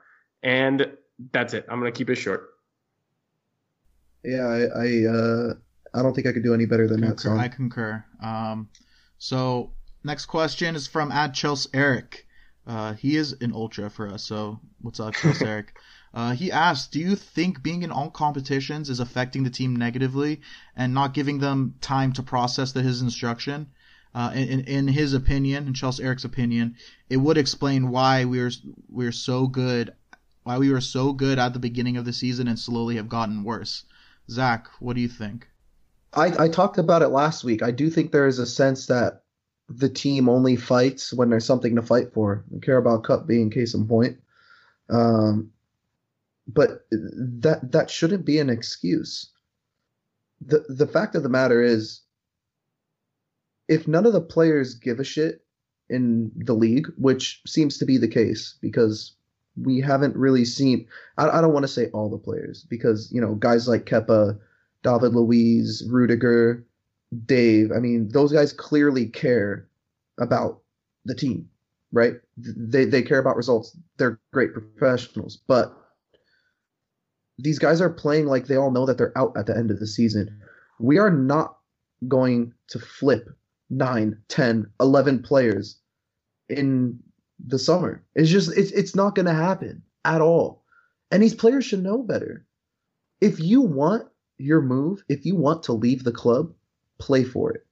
[0.43, 0.91] And
[1.31, 1.65] that's it.
[1.69, 2.49] I'm gonna keep it short.
[4.23, 5.53] Yeah, I I, uh,
[5.93, 7.21] I don't think I could do any better than that Concur.
[7.29, 7.39] song.
[7.39, 8.05] I concur.
[8.23, 8.69] Um,
[9.17, 9.71] so
[10.03, 12.25] next question is from at Chelsea Eric.
[12.65, 14.23] Uh, he is an ultra for us.
[14.23, 15.77] So what's up, Chelsea Eric?
[16.15, 20.39] Uh, he asked, "Do you think being in all competitions is affecting the team negatively
[20.73, 23.67] and not giving them time to process the, his instruction?"
[24.15, 26.75] Uh, in, in his opinion, in Chelsea Eric's opinion,
[27.09, 28.51] it would explain why we're
[28.87, 29.93] we're so good,
[30.43, 33.43] why we were so good at the beginning of the season and slowly have gotten
[33.43, 33.83] worse.
[34.31, 35.49] Zach, what do you think?
[36.13, 37.61] I, I talked about it last week.
[37.61, 39.23] I do think there is a sense that
[39.67, 42.45] the team only fights when there's something to fight for.
[42.61, 44.17] Carabao Cup being case in point.
[44.89, 45.51] Um,
[46.47, 49.31] but that that shouldn't be an excuse.
[50.41, 52.01] The the fact of the matter is
[53.67, 55.43] if none of the players give a shit
[55.89, 59.15] in the league, which seems to be the case because
[59.61, 60.87] we haven't really seen
[61.17, 64.37] I, I don't want to say all the players because you know guys like Kepa,
[64.83, 66.65] David Luiz, Rudiger,
[67.25, 67.71] Dave.
[67.75, 69.67] I mean, those guys clearly care
[70.19, 70.61] about
[71.05, 71.49] the team,
[71.91, 72.15] right?
[72.37, 73.75] They they care about results.
[73.97, 75.75] They're great professionals, but
[77.37, 79.79] these guys are playing like they all know that they're out at the end of
[79.79, 80.41] the season.
[80.79, 81.57] We are not
[82.07, 83.29] going to flip
[83.69, 85.77] 9, 10, 11 players
[86.49, 86.99] in
[87.45, 88.03] the summer.
[88.15, 90.63] It's just it's it's not going to happen at all.
[91.11, 92.45] And these players should know better.
[93.21, 94.07] If you want
[94.37, 96.53] your move, if you want to leave the club,
[96.97, 97.65] play for it.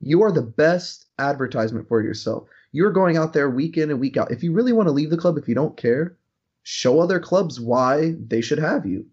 [0.00, 2.48] You are the best advertisement for yourself.
[2.72, 4.32] You're going out there week in and week out.
[4.32, 6.16] If you really want to leave the club, if you don't care,
[6.62, 9.06] show other clubs why they should have you.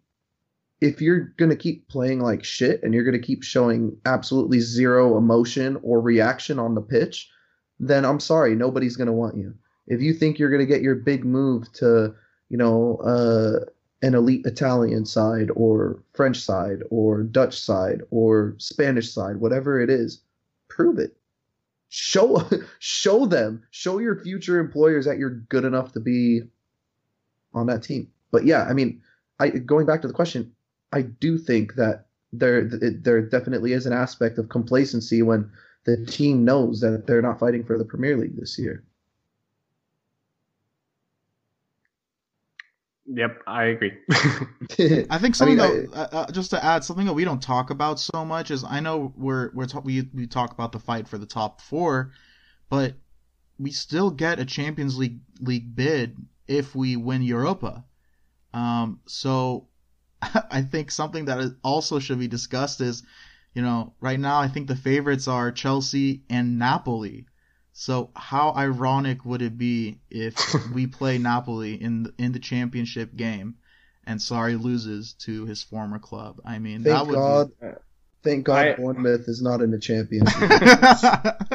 [0.81, 4.59] If you're going to keep playing like shit and you're going to keep showing absolutely
[4.59, 7.29] zero emotion or reaction on the pitch,
[7.79, 9.53] then I'm sorry, nobody's going to want you.
[9.87, 12.13] If you think you're going to get your big move to,
[12.49, 13.65] you know, uh,
[14.01, 19.89] an elite Italian side or French side or Dutch side or Spanish side, whatever it
[19.89, 20.21] is,
[20.69, 21.17] prove it.
[21.89, 22.47] Show
[22.79, 26.43] show them, show your future employers that you're good enough to be
[27.53, 28.09] on that team.
[28.31, 29.01] But yeah, I mean,
[29.39, 30.53] I going back to the question,
[30.91, 35.51] I do think that there there definitely is an aspect of complacency when
[35.85, 38.83] the team knows that they're not fighting for the Premier League this year.
[43.11, 43.93] Yep, I agree.
[45.09, 47.41] I think something I mean, that, uh, uh, just to add something that we don't
[47.41, 50.79] talk about so much is I know we're we're ta- we we talk about the
[50.79, 52.11] fight for the top four,
[52.69, 52.93] but
[53.57, 56.17] we still get a Champions League league bid
[56.49, 57.85] if we win Europa.
[58.53, 59.67] Um, so
[60.21, 63.03] I think something that also should be discussed is,
[63.53, 67.27] you know, right now I think the favorites are Chelsea and Napoli.
[67.71, 70.35] So how ironic would it be if
[70.73, 73.55] we play Napoli in the, in the championship game
[74.05, 76.41] and Sarri loses to his former club?
[76.43, 77.51] I mean, that Thank would God.
[77.61, 77.67] be-
[78.21, 80.29] Thank God I- Bournemouth is not in the Champions.
[80.41, 80.51] League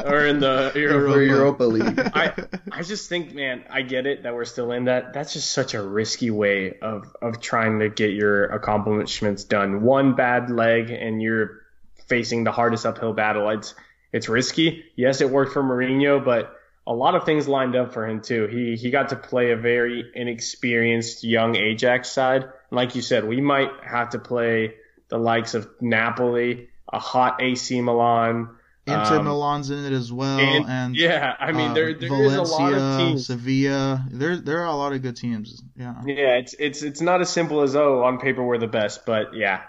[0.05, 1.25] or in the or Europa.
[1.25, 1.99] Europa League.
[2.13, 2.33] I
[2.71, 5.13] I just think, man, I get it that we're still in that.
[5.13, 9.83] That's just such a risky way of of trying to get your accomplishments done.
[9.83, 11.61] One bad leg and you're
[12.07, 13.49] facing the hardest uphill battle.
[13.49, 13.75] It's
[14.11, 14.85] it's risky.
[14.95, 16.51] Yes, it worked for Mourinho, but
[16.87, 18.47] a lot of things lined up for him too.
[18.47, 22.43] He he got to play a very inexperienced young Ajax side.
[22.43, 24.75] And like you said, we might have to play
[25.15, 28.49] the likes of Napoli, a hot AC Milan,
[28.87, 32.09] Inter Um, Milan's in it as well, and, and, yeah, I mean uh, there there
[32.09, 33.27] Valencia, is a lot of teams.
[33.27, 34.05] Sevilla.
[34.11, 35.63] There there are a lot of good teams.
[35.75, 35.95] Yeah.
[36.05, 39.33] Yeah, it's it's it's not as simple as oh on paper we're the best, but
[39.33, 39.61] yeah,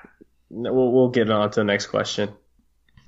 [0.50, 2.30] we'll we'll get on to the next question.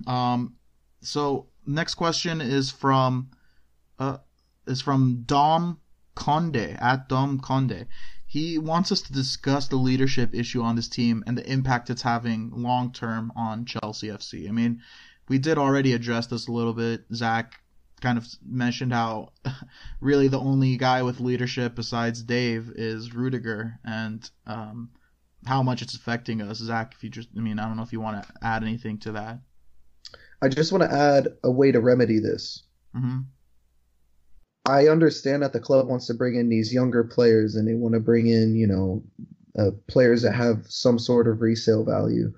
[0.06, 0.54] Um,
[1.00, 3.30] so next question is from,
[3.98, 4.18] uh,
[4.66, 5.80] is from Dom
[6.14, 7.86] Conde at Dom Conde.
[8.30, 12.02] He wants us to discuss the leadership issue on this team and the impact it's
[12.02, 14.46] having long term on Chelsea FC.
[14.46, 14.82] I mean,
[15.28, 17.06] we did already address this a little bit.
[17.14, 17.58] Zach
[18.02, 19.30] kind of mentioned how
[20.02, 24.90] really the only guy with leadership besides Dave is Rudiger, and um,
[25.46, 26.58] how much it's affecting us.
[26.58, 28.98] Zach, if you just, I mean, I don't know if you want to add anything
[28.98, 29.38] to that.
[30.42, 32.62] I just want to add a way to remedy this.
[32.94, 33.20] hmm
[34.68, 37.94] I understand that the club wants to bring in these younger players and they want
[37.94, 39.02] to bring in, you know,
[39.58, 42.34] uh, players that have some sort of resale value.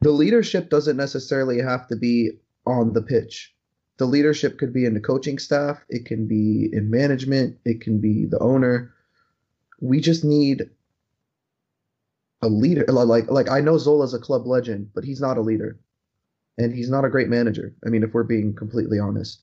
[0.00, 2.30] The leadership doesn't necessarily have to be
[2.64, 3.52] on the pitch.
[3.96, 8.00] The leadership could be in the coaching staff, it can be in management, it can
[8.00, 8.94] be the owner.
[9.80, 10.70] We just need
[12.40, 12.84] a leader.
[12.86, 15.76] Like like I know Zola's a club legend, but he's not a leader.
[16.56, 17.74] And he's not a great manager.
[17.84, 19.40] I mean, if we're being completely honest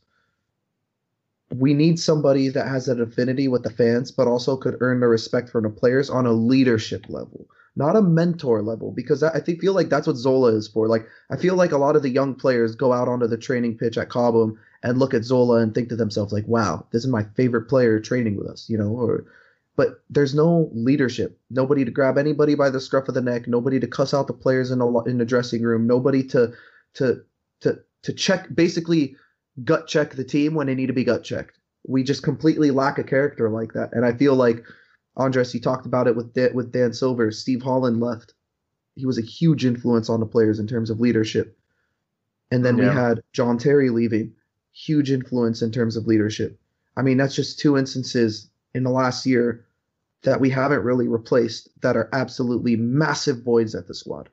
[1.60, 5.08] we need somebody that has an affinity with the fans, but also could earn the
[5.08, 8.92] respect from the players on a leadership level, not a mentor level.
[8.92, 10.88] Because I think feel like that's what Zola is for.
[10.88, 13.78] Like I feel like a lot of the young players go out onto the training
[13.78, 17.10] pitch at Cobham and look at Zola and think to themselves like, "Wow, this is
[17.10, 18.90] my favorite player training with us," you know.
[18.90, 19.26] Or,
[19.76, 21.38] but there's no leadership.
[21.50, 23.48] Nobody to grab anybody by the scruff of the neck.
[23.48, 25.86] Nobody to cuss out the players in the in the dressing room.
[25.86, 26.54] Nobody to
[26.96, 27.22] to
[27.62, 29.16] to to check basically
[29.64, 31.60] gut check the team when they need to be gut checked.
[31.88, 34.64] We just completely lack a character like that, and I feel like
[35.18, 37.32] Andres, he talked about it with Dan, with Dan Silver.
[37.32, 38.34] Steve Holland left.
[38.96, 41.58] He was a huge influence on the players in terms of leadership,
[42.52, 44.34] and then we had John Terry leaving,
[44.72, 46.60] huge influence in terms of leadership.
[46.98, 49.66] I mean, that's just two instances in the last year
[50.24, 54.30] that we haven't really replaced that are absolutely massive voids at the squad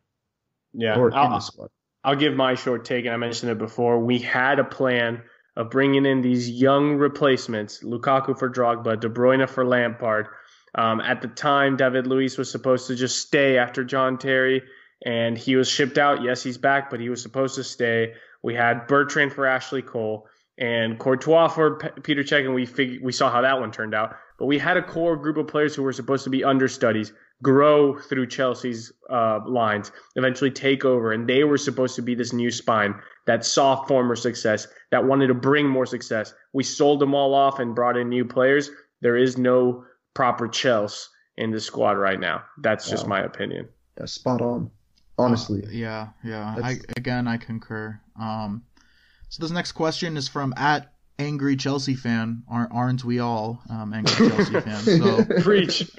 [0.73, 1.71] Yeah, or in I'll, the squad.
[2.05, 3.99] I'll give my short take, and I mentioned it before.
[3.99, 5.23] We had a plan
[5.57, 10.27] of bringing in these young replacements: Lukaku for Drogba, De Bruyne for Lampard.
[10.75, 14.63] Um, at the time, David Luiz was supposed to just stay after John Terry,
[15.05, 16.23] and he was shipped out.
[16.23, 18.15] Yes, he's back, but he was supposed to stay.
[18.43, 20.27] We had Bertrand for Ashley Cole
[20.59, 23.95] and Courtois for P- Peter Cech, and we fig- we saw how that one turned
[23.95, 24.17] out.
[24.39, 27.13] But we had a core group of players who were supposed to be understudies,
[27.43, 32.33] grow through Chelsea's uh, lines, eventually take over, and they were supposed to be this
[32.33, 32.95] new spine
[33.27, 36.33] that saw former success, that wanted to bring more success.
[36.53, 38.71] We sold them all off and brought in new players.
[39.01, 39.85] There is no
[40.15, 42.43] proper Chelsea in the squad right now.
[42.59, 43.11] That's just Wow.
[43.11, 43.69] my opinion.
[43.99, 44.71] Yeah, spot on.
[45.19, 46.57] Honestly, Uh, yeah, yeah.
[46.63, 48.01] I, again, I concur.
[48.21, 48.63] Um,
[49.29, 52.43] so this next question is from at angry Chelsea fan.
[52.49, 54.85] Aren't, aren't we all um, angry Chelsea fans?
[54.85, 55.91] So, Preach.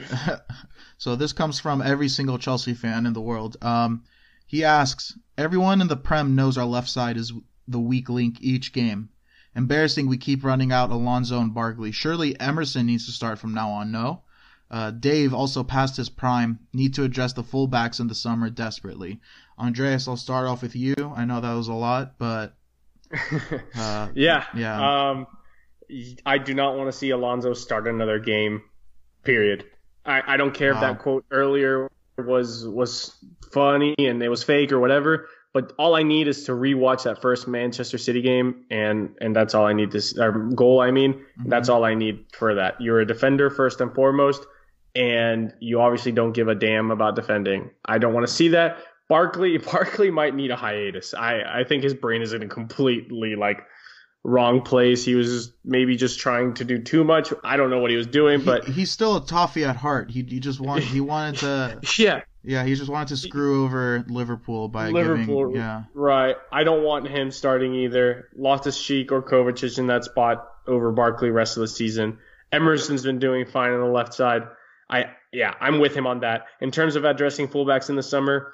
[0.98, 3.58] so this comes from every single Chelsea fan in the world.
[3.62, 4.04] Um,
[4.46, 7.34] he asks, everyone in the Prem knows our left side is
[7.68, 9.10] the weak link each game.
[9.56, 11.92] Embarrassing, we keep running out Alonso and Barkley.
[11.92, 13.92] Surely Emerson needs to start from now on.
[13.92, 14.24] No.
[14.72, 16.60] Uh, Dave also past his prime.
[16.74, 19.22] Need to address the fullbacks in the summer desperately.
[19.58, 20.96] Andreas, I'll start off with you.
[21.16, 22.56] I know that was a lot, but
[23.78, 24.46] uh, yeah.
[24.56, 25.10] yeah.
[25.10, 25.28] Um,
[26.26, 28.64] I do not want to see Alonso start another game.
[29.24, 29.66] Period.
[30.06, 33.16] I, I don't care if that quote earlier was was
[33.52, 35.28] funny and it was fake or whatever.
[35.54, 39.54] But all I need is to rewatch that first Manchester City game, and and that's
[39.54, 40.14] all I need This
[40.56, 40.82] goal.
[40.82, 41.50] I mean, Mm-hmm.
[41.50, 42.82] that's all I need for that.
[42.82, 44.46] You're a defender first and foremost,
[44.96, 47.70] and you obviously don't give a damn about defending.
[47.86, 48.78] I don't want to see that.
[49.10, 51.14] Barkley Barkley might need a hiatus.
[51.14, 53.62] I I think his brain is in a completely like
[54.24, 55.04] wrong place.
[55.04, 57.34] He was maybe just trying to do too much.
[57.44, 60.10] I don't know what he was doing, He- but he's still a toffee at heart.
[60.10, 64.06] He he just want he wanted to yeah, yeah he just wanted to screw over
[64.08, 66.38] Liverpool by Liverpool, giving yeah right.
[66.52, 68.30] I don't want him starting either.
[68.36, 72.20] Loftus Cheek or Kovacic in that spot over Barkley rest of the season.
[72.54, 74.44] Emerson's been doing fine on the left side.
[74.90, 76.46] I yeah, I'm with him on that.
[76.62, 78.54] In terms of addressing fullbacks in the summer,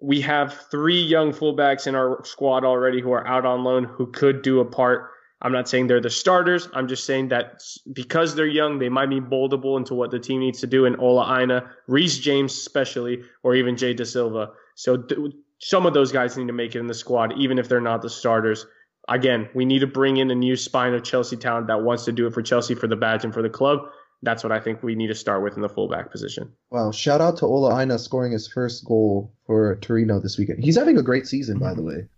[0.00, 4.06] we have three young fullbacks in our squad already who are out on loan who
[4.06, 5.10] could do a part.
[5.40, 6.68] I'm not saying they're the starters.
[6.72, 10.40] I'm just saying that because they're young, they might be moldable into what the team
[10.40, 10.84] needs to do.
[10.84, 14.50] And Ola Aina, Reece James, especially, or even Jay Dasilva.
[14.74, 17.68] So th- some of those guys need to make it in the squad, even if
[17.68, 18.66] they're not the starters.
[19.08, 22.12] Again, we need to bring in a new spine of Chelsea talent that wants to
[22.12, 23.80] do it for Chelsea, for the badge, and for the club.
[24.22, 26.52] That's what I think we need to start with in the fullback position.
[26.70, 30.64] Wow, shout out to Ola Aina scoring his first goal for Torino this weekend.
[30.64, 32.08] He's having a great season, by the way.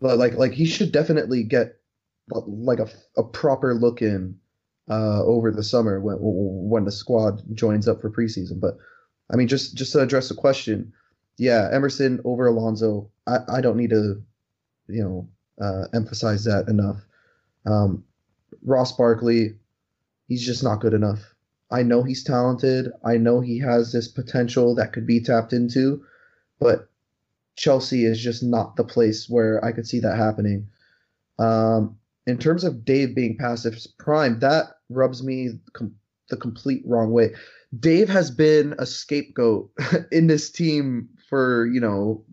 [0.00, 1.76] But like like he should definitely get
[2.28, 4.38] like a, a proper look in
[4.88, 8.60] uh, over the summer when when the squad joins up for preseason.
[8.60, 8.76] But
[9.30, 10.92] I mean, just just to address the question,
[11.36, 13.10] yeah, Emerson over Alonso.
[13.26, 14.22] I, I don't need to,
[14.88, 15.28] you know,
[15.64, 16.98] uh, emphasize that enough.
[17.66, 18.04] Um,
[18.62, 19.54] Ross Barkley,
[20.26, 21.29] he's just not good enough.
[21.70, 22.90] I know he's talented.
[23.04, 26.04] I know he has this potential that could be tapped into,
[26.58, 26.88] but
[27.56, 30.68] Chelsea is just not the place where I could see that happening.
[31.38, 31.96] Um,
[32.26, 35.94] in terms of Dave being his prime, that rubs me com-
[36.28, 37.34] the complete wrong way.
[37.78, 39.70] Dave has been a scapegoat
[40.12, 42.24] in this team for, you know,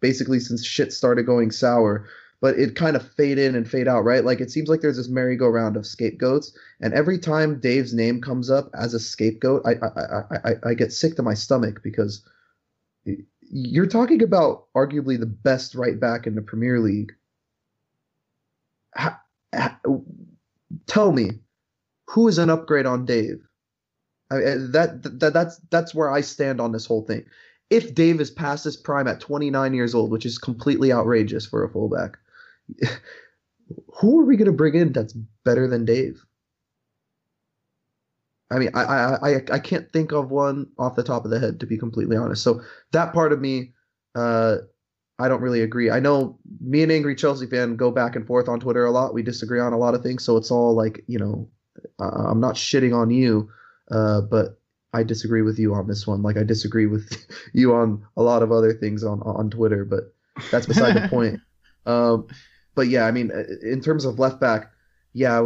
[0.00, 2.06] basically since shit started going sour
[2.40, 4.24] but it kind of fade in and fade out, right?
[4.24, 8.50] Like it seems like there's this merry-go-round of scapegoats, and every time Dave's name comes
[8.50, 12.24] up as a scapegoat, I I, I, I get sick to my stomach because
[13.50, 17.12] you're talking about arguably the best right back in the Premier League.
[20.86, 21.30] tell me,
[22.08, 23.40] who is an upgrade on Dave?
[24.30, 27.24] I, that, that that's that's where I stand on this whole thing.
[27.70, 31.64] If Dave is past his prime at 29 years old, which is completely outrageous for
[31.64, 32.18] a fullback,
[34.00, 35.14] who are we going to bring in that's
[35.44, 36.24] better than Dave?
[38.50, 41.38] I mean, I, I, I, I can't think of one off the top of the
[41.38, 42.42] head, to be completely honest.
[42.42, 42.62] So
[42.92, 43.72] that part of me,
[44.14, 44.58] uh,
[45.18, 45.90] I don't really agree.
[45.90, 49.12] I know me and Angry Chelsea fan go back and forth on Twitter a lot.
[49.12, 51.48] We disagree on a lot of things, so it's all like, you know,
[52.00, 53.50] uh, I'm not shitting on you,
[53.90, 54.58] uh, but
[54.94, 56.22] I disagree with you on this one.
[56.22, 60.14] Like I disagree with you on a lot of other things on on Twitter, but
[60.50, 61.40] that's beside the point.
[61.84, 62.28] Um,
[62.78, 64.70] but yeah, I mean, uh, in terms of left back,
[65.12, 65.44] yeah,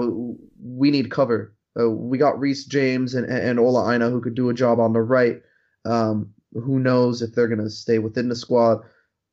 [0.63, 1.57] we need cover.
[1.81, 4.93] Uh, we got Reece James and, and Ola Aina who could do a job on
[4.93, 5.41] the right.
[5.87, 8.81] Um, who knows if they're going to stay within the squad?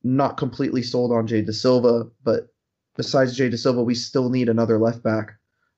[0.01, 2.47] Not completely sold on Jay Dasilva, but
[2.95, 5.31] besides Jay Dasilva, we still need another left back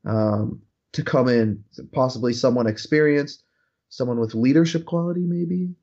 [0.05, 0.61] um,
[0.93, 3.41] to come in, possibly someone experienced,
[3.89, 5.73] someone with leadership quality, maybe.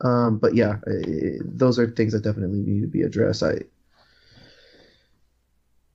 [0.00, 3.42] Um, but yeah, it, those are things that definitely need to be addressed.
[3.42, 3.62] I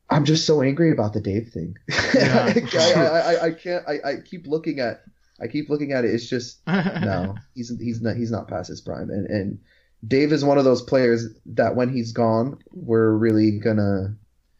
[0.10, 1.78] I'm just so angry about the Dave thing.
[2.14, 2.54] Yeah.
[2.76, 3.84] I, I, I, can't.
[3.88, 5.04] I, I keep looking at.
[5.40, 6.14] I keep looking at it.
[6.14, 7.36] It's just no.
[7.54, 9.10] He's he's not he's not past his prime.
[9.10, 9.60] And and
[10.08, 14.16] Dave is one of those players that when he's gone, we're really gonna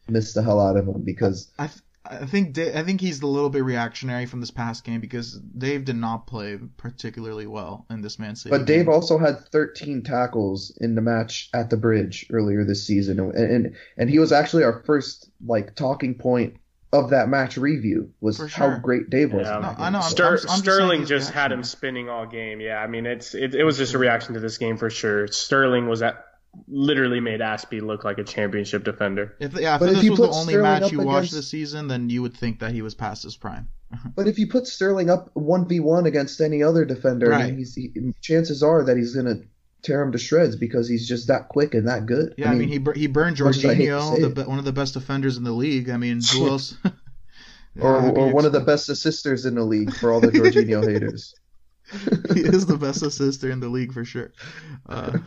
[0.08, 1.68] miss the hell out of him because I,
[2.10, 5.34] I think Dave, I think he's a little bit reactionary from this past game because
[5.34, 8.50] Dave did not play particularly well in this Man City.
[8.50, 8.94] But Dave game.
[8.94, 13.76] also had 13 tackles in the match at the bridge earlier this season, and and,
[13.96, 16.56] and he was actually our first like talking point
[16.92, 18.48] of that match review was sure.
[18.48, 19.46] how great Dave was.
[19.46, 19.58] Yeah.
[19.58, 20.00] No, I know.
[20.00, 22.60] Ster- I'm, I'm Sterling just, just had him spinning all game.
[22.60, 25.26] Yeah, I mean it's it, it was just a reaction to this game for sure.
[25.28, 26.24] Sterling was at
[26.66, 29.36] literally made Azpi look like a championship defender.
[29.38, 31.88] If yeah, if but this if was the only Sterling match you watched this season,
[31.88, 33.68] then you would think that he was past his prime.
[34.14, 37.44] but if you put Sterling up one v one against any other defender, right.
[37.44, 39.40] I mean, he, chances are that he's gonna
[39.82, 42.34] tear him to shreds because he's just that quick and that good.
[42.36, 45.36] Yeah, I mean, I mean he he burned Jorginho, the, one of the best defenders
[45.36, 45.90] in the league.
[45.90, 46.76] I mean, who else?
[46.84, 50.86] yeah, or or one of the best assisters in the league for all the Jorginho
[50.86, 51.34] haters.
[52.34, 54.30] he is the best assister in the league for sure.
[54.86, 55.18] Uh,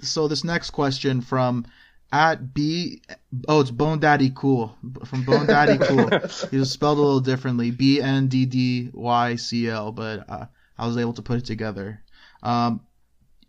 [0.00, 1.66] so this next question from
[2.12, 3.02] at B
[3.48, 6.08] oh it's Bone Daddy Cool from Bone Daddy Cool.
[6.50, 10.46] He was spelled a little differently B N D D Y C L, but uh,
[10.78, 12.02] I was able to put it together.
[12.42, 12.80] Um,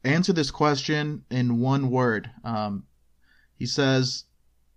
[0.03, 2.29] answer this question in one word.
[2.43, 2.85] Um,
[3.55, 4.25] he says,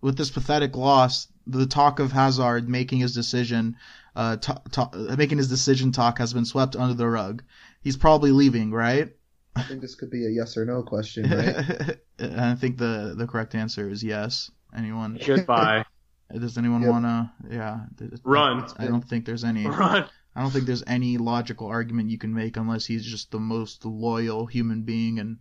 [0.01, 3.76] with this pathetic loss, the talk of Hazard making his decision,
[4.16, 7.42] uh, t- t- making his decision talk has been swept under the rug.
[7.82, 9.12] He's probably leaving, right?
[9.56, 11.98] I think this could be a yes or no question, right?
[12.39, 14.51] I think the the correct answer is yes.
[14.77, 15.18] Anyone?
[15.24, 15.85] Goodbye.
[16.32, 16.90] Does anyone yep.
[16.90, 17.32] wanna?
[17.51, 17.81] Yeah.
[18.22, 18.66] Run.
[18.78, 19.66] I don't think there's any.
[19.66, 20.05] Run.
[20.36, 23.85] I don't think there's any logical argument you can make unless he's just the most
[23.85, 25.39] loyal human being and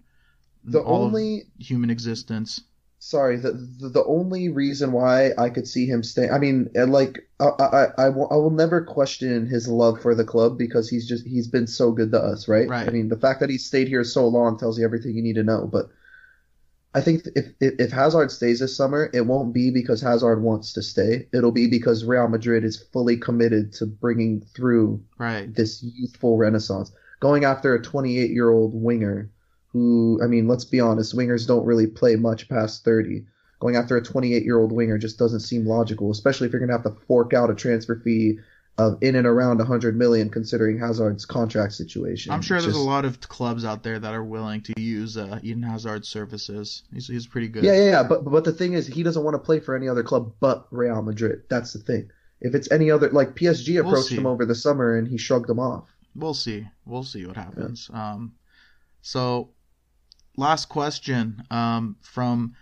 [0.63, 2.61] the only human existence
[2.99, 6.85] sorry the, the, the only reason why I could see him stay I mean uh,
[6.85, 10.89] like I, I I will, I will never question his love for the club because
[10.89, 12.67] he's just he's been so good to us right?
[12.67, 12.87] Right.
[12.87, 15.35] I mean the fact that he stayed here so long tells you everything you need
[15.35, 15.89] to know but
[16.93, 20.73] I think if, if if Hazard stays this summer it won't be because Hazard wants
[20.73, 21.27] to stay.
[21.31, 25.53] It'll be because Real Madrid is fully committed to bringing through right.
[25.53, 26.91] this youthful renaissance.
[27.19, 29.29] Going after a 28 year old winger
[29.71, 33.25] who, I mean, let's be honest, wingers don't really play much past 30.
[33.59, 36.69] Going after a 28 year old winger just doesn't seem logical, especially if you're going
[36.69, 38.39] to have to fork out a transfer fee
[38.77, 42.31] of in and around 100 million, considering Hazard's contract situation.
[42.31, 44.73] I'm sure It's there's just- a lot of clubs out there that are willing to
[44.79, 46.83] use uh, Eden Hazard's services.
[46.93, 47.65] He's, he's pretty good.
[47.65, 48.03] Yeah, yeah, yeah.
[48.03, 50.65] But but the thing is, he doesn't want to play for any other club but
[50.71, 51.43] Real Madrid.
[51.49, 52.09] That's the thing.
[52.39, 55.47] If it's any other, like PSG We'll approached him over the summer and he shrugged
[55.47, 55.89] them off.
[56.15, 56.65] We'll see.
[56.85, 57.89] We'll see what happens.
[57.93, 58.33] Um,
[59.01, 59.49] so,
[60.39, 62.55] last question um, from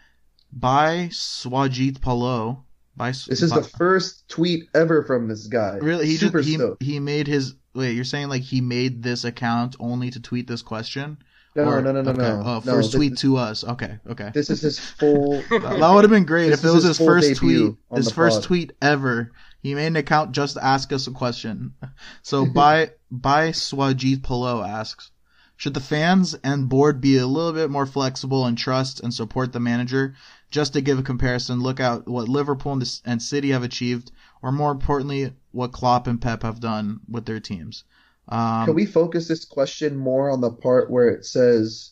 [0.52, 2.64] by Swajit Palo.
[2.95, 5.78] By This is by, the first tweet ever from this guy.
[5.82, 6.82] really he super just he, stoked.
[6.84, 7.94] he made his wait.
[7.94, 11.18] You're saying like he made this account only to tweet this question?
[11.56, 12.22] No, Or- no, no, no, okay.
[12.22, 12.44] no.
[12.45, 13.64] Oh, no first tweet to us.
[13.64, 14.32] Okay, okay.
[14.34, 15.41] This is his full.
[15.49, 18.44] That would have been great if it was his his first tweet, his first pod.
[18.44, 19.32] tweet ever.
[19.62, 21.74] He made an account just to ask us a question.
[22.22, 25.12] So by by Swajit Palo asks,
[25.58, 29.52] should the fans and board be a little bit more flexible and trust and support
[29.54, 30.14] the manager?
[30.50, 34.12] Just to give a comparison, look at what Liverpool and, the, and City have achieved,
[34.42, 37.84] or more importantly, what Klopp and Pep have done with their teams.
[38.30, 41.92] Um, Can we focus this question more on the part where it says,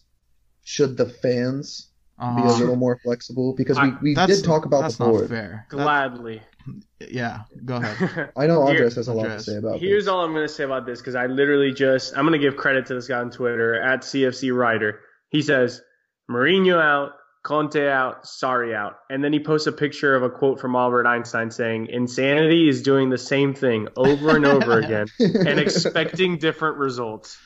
[0.63, 1.87] "Should the fans
[2.19, 4.97] be a uh, little more flexible?" Because we, I- we that's- did talk about that's
[4.97, 5.29] the not board.
[5.29, 5.65] fair.
[5.71, 6.41] That- Gladly.
[6.99, 8.31] Yeah, go ahead.
[8.37, 10.09] I know Here- Andres has a lot to say about Here's this.
[10.11, 12.57] all I'm going to say about this because I literally just I'm going to give
[12.57, 14.99] credit to this guy on Twitter at CFC Writer.
[15.29, 15.81] He says
[16.29, 17.11] Mourinho out,
[17.43, 21.05] Conte out, Sarri out, and then he posts a picture of a quote from Albert
[21.05, 26.77] Einstein saying insanity is doing the same thing over and over again and expecting different
[26.77, 27.37] results.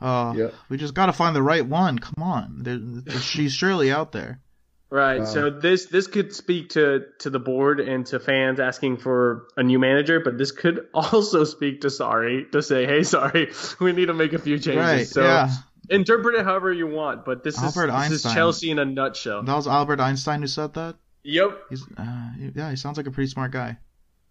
[0.00, 0.48] Uh, Yeah.
[0.68, 1.98] We just got to find the right one.
[1.98, 4.40] Come on, there, she's surely out there.
[4.90, 5.20] Right.
[5.20, 5.24] Wow.
[5.24, 9.62] So this this could speak to to the board and to fans asking for a
[9.62, 14.06] new manager, but this could also speak to Sarri to say, hey, sorry, we need
[14.06, 14.82] to make a few changes.
[14.82, 15.06] Right?
[15.06, 15.50] So yeah,
[15.88, 19.44] interpret it however you want, but this Albert is this is Chelsea in a nutshell.
[19.44, 20.96] that was Albert Einstein who said that.
[21.22, 21.60] Yep.
[21.68, 23.76] He's, uh, yeah, he sounds like a pretty smart guy.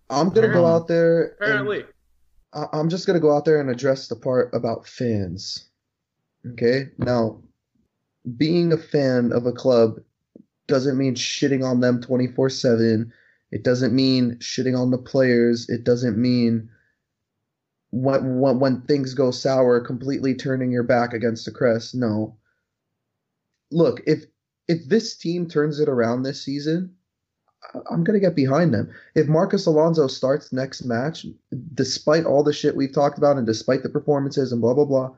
[0.10, 1.36] I'm gonna go out there.
[1.40, 1.86] Apparently.
[2.52, 5.69] I'm just gonna go out there and address the part about fans.
[6.53, 7.44] Okay, now
[8.38, 9.99] being a fan of a club
[10.70, 13.12] doesn't mean shitting on them 24/7.
[13.52, 15.68] It doesn't mean shitting on the players.
[15.70, 16.70] It doesn't mean
[17.91, 21.96] when when, when things go sour, completely turning your back against the crest.
[21.96, 22.38] No.
[23.72, 24.26] Look, if
[24.68, 26.96] if this team turns it around this season,
[27.90, 28.91] I'm gonna get behind them.
[29.16, 31.26] If Marcos Alonso starts next match,
[31.74, 35.16] despite all the shit we've talked about and despite the performances and blah blah blah,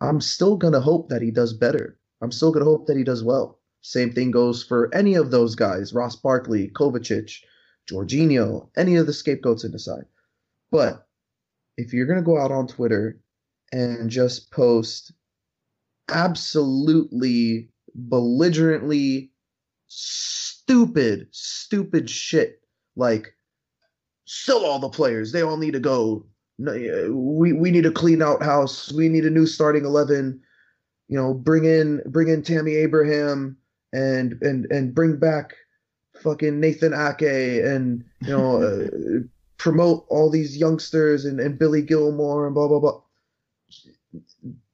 [0.00, 1.98] I'm still gonna hope that he does better.
[2.20, 3.58] I'm still gonna hope that he does well.
[3.82, 7.42] Same thing goes for any of those guys: Ross Barkley, Kovacic,
[7.90, 10.06] Jorginho, any of the scapegoats in the side.
[10.70, 11.06] But
[11.76, 13.20] if you're gonna go out on Twitter
[13.72, 15.12] and just post
[16.08, 19.32] absolutely belligerently
[19.88, 22.60] stupid, stupid shit
[22.96, 23.34] like
[24.26, 25.32] sell all the players.
[25.32, 26.26] They all need to go.
[26.64, 28.92] Uh, we we need to clean out house.
[28.92, 30.40] We need a new starting eleven.
[31.08, 33.56] You know, bring in bring in Tammy Abraham
[33.92, 35.54] and and and bring back
[36.22, 37.22] fucking Nathan Ake
[37.64, 39.20] and you know uh,
[39.58, 43.00] promote all these youngsters and, and Billy Gilmour and blah blah blah.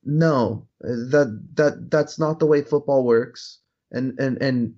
[0.05, 3.59] No, that that that's not the way football works.
[3.90, 4.74] And and and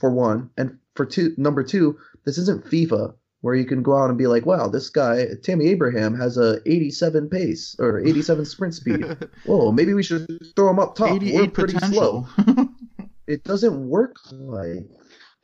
[0.00, 3.14] for one, and for two, number two, this isn't FIFA
[3.44, 6.60] where you can go out and be like, wow, this guy Tammy Abraham has a
[6.64, 9.04] 87 pace or 87 sprint speed.
[9.44, 10.26] Whoa, maybe we should
[10.56, 11.10] throw him up top.
[11.10, 12.26] We're 88 pretty slow.
[13.26, 14.86] It doesn't work like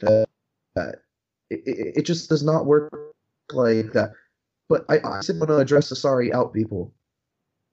[0.01, 0.27] that.
[1.51, 2.93] It, it, it just does not work
[3.52, 4.12] like that.
[4.69, 6.94] But I, I want to address the Sarri out people.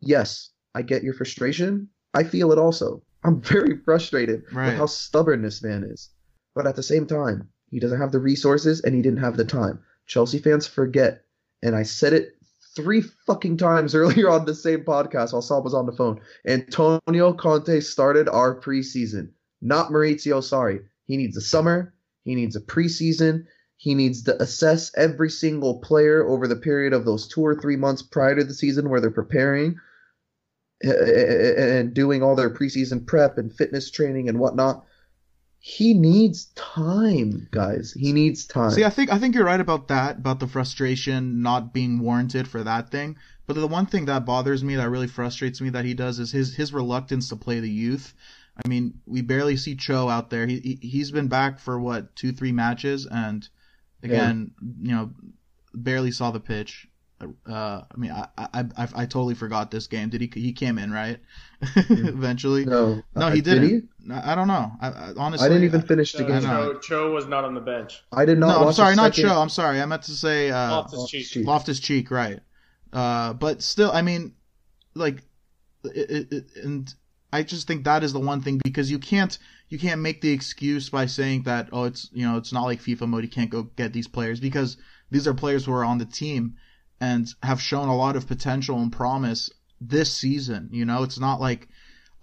[0.02, 1.90] Yes, I get your frustration.
[2.14, 3.04] I feel it also.
[3.24, 4.68] I'm very frustrated Right.
[4.68, 6.10] with how stubborn this man is.
[6.56, 9.46] But at the same time, he doesn't have the resources and he didn't have the
[9.46, 9.80] time.
[10.08, 11.24] Chelsea fans forget,
[11.62, 12.30] and I said it
[12.76, 16.20] three fucking times earlier on the same podcast while Sam was on the phone.
[16.48, 19.30] Antonio Conte started our preseason,
[19.62, 20.82] not Maurizio Sarri.
[21.06, 21.94] He needs a summer,
[22.24, 23.46] he needs a preseason,
[23.78, 27.78] he needs to assess every single player over the period of those two or three
[27.78, 29.76] months prior to the season where they're preparing
[30.86, 34.84] uh, and doing all their preseason prep and fitness training and whatnot.
[35.60, 37.94] He needs time, guys.
[37.94, 38.72] He needs time.
[38.72, 42.48] See, I think I think you're right about that, about the frustration not being warranted
[42.48, 43.18] for that thing.
[43.48, 46.32] But the one thing that bothers me, that really frustrates me, that he does is
[46.32, 48.14] his his reluctance to play the youth.
[48.64, 50.48] I mean, we barely see Cho out there.
[50.48, 53.48] He, he he's been back for what two three matches, and
[54.04, 54.52] again,
[54.82, 55.12] you know,
[55.74, 56.88] barely saw the pitch.
[57.50, 60.10] Uh, I mean, I, I I I totally forgot this game.
[60.10, 61.20] Did he he came in right?
[61.76, 63.90] Eventually, no, no, uh, he did didn't.
[64.12, 64.72] I, I don't know.
[64.80, 66.42] I, I honestly, I didn't even finish the game.
[66.42, 68.04] Cho, Cho was not on the bench.
[68.12, 68.48] I did not.
[68.62, 69.42] No, I'm sorry, not second- Cho.
[69.42, 69.82] I'm sorry.
[69.82, 71.28] I meant to say uh, Loftus Cheek.
[71.28, 71.48] Cheek.
[71.48, 72.40] Loftus Cheek, right?
[72.94, 74.34] Uh, but still, I mean,
[74.94, 75.24] like,
[75.84, 76.94] it, it, and
[77.32, 79.38] I just think that is the one thing because you can't
[79.70, 82.82] you can't make the excuse by saying that oh it's you know it's not like
[82.82, 84.78] FIFA mode you can't go get these players because
[85.12, 86.56] these are players who are on the team
[87.00, 89.50] and have shown a lot of potential and promise
[89.80, 90.70] this season.
[90.72, 91.68] You know, it's not like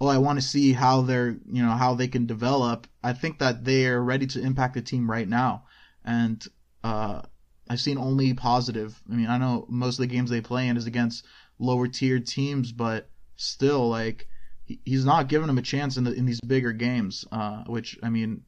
[0.01, 2.87] oh I want to see how they're you know how they can develop.
[3.03, 5.63] I think that they are ready to impact the team right now,
[6.03, 6.45] and
[6.83, 7.21] uh,
[7.69, 9.01] I've seen only positive.
[9.09, 11.25] I mean I know most of the games they play in is against
[11.59, 14.27] lower tiered teams, but still like
[14.65, 17.25] he's not giving him a chance in the in these bigger games.
[17.31, 18.43] Uh, which I mean,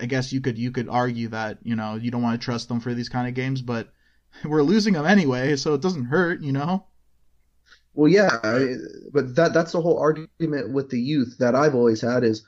[0.00, 2.68] I guess you could you could argue that you know you don't want to trust
[2.68, 3.88] them for these kind of games, but
[4.44, 6.84] we're losing them anyway, so it doesn't hurt, you know.
[7.94, 8.38] Well, yeah,
[9.12, 12.44] but that that's the whole argument with the youth that I've always had is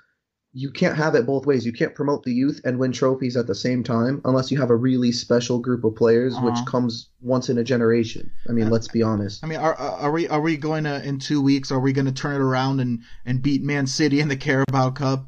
[0.53, 1.65] you can't have it both ways.
[1.65, 4.71] You can't promote the youth and win trophies at the same time unless you have
[4.71, 6.47] a really special group of players, uh-huh.
[6.47, 8.31] which comes once in a generation.
[8.49, 9.45] I mean, let's be honest.
[9.45, 11.71] I mean, are are we are we going to in two weeks?
[11.71, 14.91] Are we going to turn it around and and beat Man City in the Carabao
[14.91, 15.27] Cup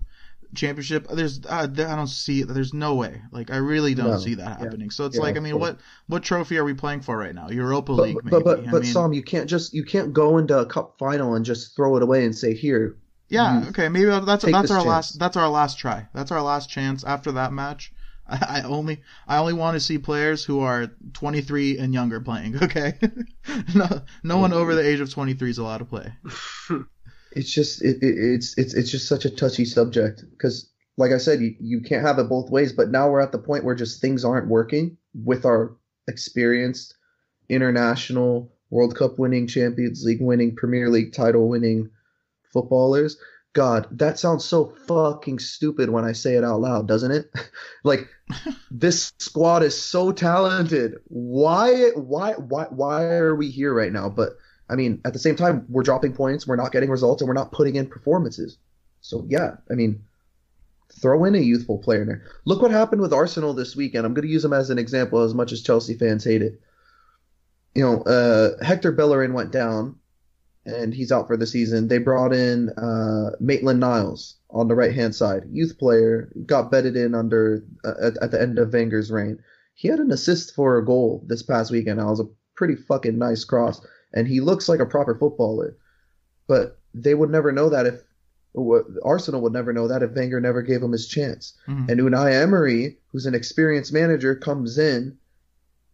[0.57, 1.07] championship?
[1.07, 3.23] There's uh, I don't see there's no way.
[3.31, 4.19] Like I really don't no.
[4.19, 4.89] see that happening.
[4.89, 4.93] Yeah.
[4.93, 5.78] So it's yeah, like I mean, what
[6.09, 7.49] what trophy are we playing for right now?
[7.49, 8.31] Europa but, League, maybe.
[8.31, 11.36] But but, but mean, Sam, you can't just you can't go into a cup final
[11.36, 12.97] and just throw it away and say here
[13.33, 13.69] yeah, mm-hmm.
[13.71, 14.85] okay, maybe that's that's our chance.
[14.85, 16.07] last that's our last try.
[16.13, 17.93] That's our last chance after that match.
[18.29, 22.57] I, I only I only want to see players who are 23 and younger playing.
[22.63, 22.93] Okay,
[23.75, 26.13] no no one over the age of 23 is allowed to play.
[27.33, 31.19] it's just it, it, it's it's it's just such a touchy subject because like I
[31.19, 32.75] said, you, you can't have it both ways.
[32.75, 35.75] But now we're at the point where just things aren't working with our
[36.07, 36.95] experienced
[37.49, 41.89] international World Cup winning, Champions League winning, Premier League title winning
[42.53, 43.16] footballers.
[43.55, 47.31] God, that sounds so fucking stupid when I say it out loud, doesn't it?
[47.85, 48.09] like
[48.70, 50.95] this squad is so talented.
[51.09, 54.09] Why why why why are we here right now?
[54.09, 54.31] But
[54.70, 57.35] I mean, at the same time, we're dropping points, we're not getting results, and we're
[57.35, 58.57] not putting in performances.
[59.03, 60.03] So yeah, I mean,
[61.01, 62.24] throw in a youthful player in there.
[62.47, 64.07] Look what happened with Arsenal this weekend.
[64.07, 66.61] I'm going to use them as an example, as much as Chelsea fans hate it.
[67.74, 69.97] You know, uh, Hector Bellerin went down
[70.64, 71.89] and he's out for the season.
[71.89, 76.97] They brought in uh, Maitland Niles on the right hand side, youth player, got bedded
[76.97, 79.39] in under uh, at, at, the end of Wenger's reign.
[79.74, 81.98] He had an assist for a goal this past weekend.
[81.98, 85.76] That was a pretty fucking nice cross, and he looks like a proper footballer.
[86.47, 88.02] But they would never know that if
[89.02, 91.55] Arsenal would never know that if Wenger never gave him his chance.
[91.66, 91.90] Mm-hmm.
[91.90, 95.16] And Unai Emery, who's an experienced manager, comes in,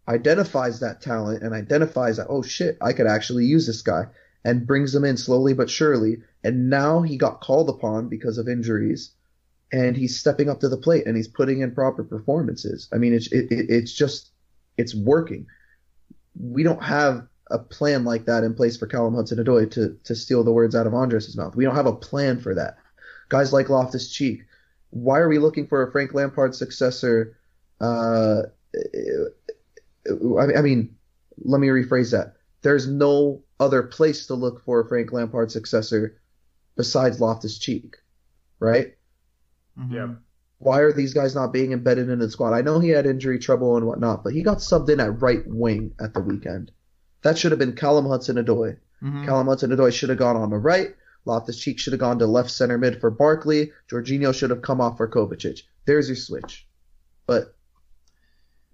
[0.08, 4.06] identifies that talent, and identifies that oh shit, I could actually use this guy
[4.44, 6.19] and brings them in slowly but surely.
[6.44, 9.12] And now he got called upon because of injuries,
[9.73, 12.89] and he's stepping up to the plate and he's putting in proper performances.
[12.93, 14.31] I mean, it's it, it's just
[14.77, 15.47] it's working.
[16.40, 20.44] We don't have a plan like that in place for Callum Hudson-Odoi to to steal
[20.44, 21.56] the words out of Andres' mouth.
[21.56, 22.78] We don't have a plan for that.
[23.28, 24.43] Guys like Loftus Cheek.
[24.90, 27.36] Why are we looking for a Frank Lampard successor?
[27.81, 28.43] Uh,
[30.06, 30.97] I mean,
[31.44, 32.35] let me rephrase that.
[32.62, 36.20] There's no other place to look for a Frank Lampard successor
[36.76, 37.97] besides Loftus Cheek,
[38.60, 38.94] right?
[39.78, 39.94] Mm-hmm.
[39.94, 40.14] Yeah.
[40.59, 42.52] Why are these guys not being embedded in the squad?
[42.52, 45.43] I know he had injury trouble and whatnot, but he got subbed in at right
[45.47, 46.72] wing at the weekend.
[47.22, 48.78] That should have been Callum Hudson-Odoi.
[49.02, 49.24] Mm-hmm.
[49.24, 50.94] Callum Hudson-Odoi should have gone on the right.
[51.24, 53.72] Loftus Cheek should have gone to left center mid for Barkley.
[53.90, 55.60] Jorginho should have come off for Kovacic.
[55.85, 56.66] There's your switch.
[57.26, 57.55] But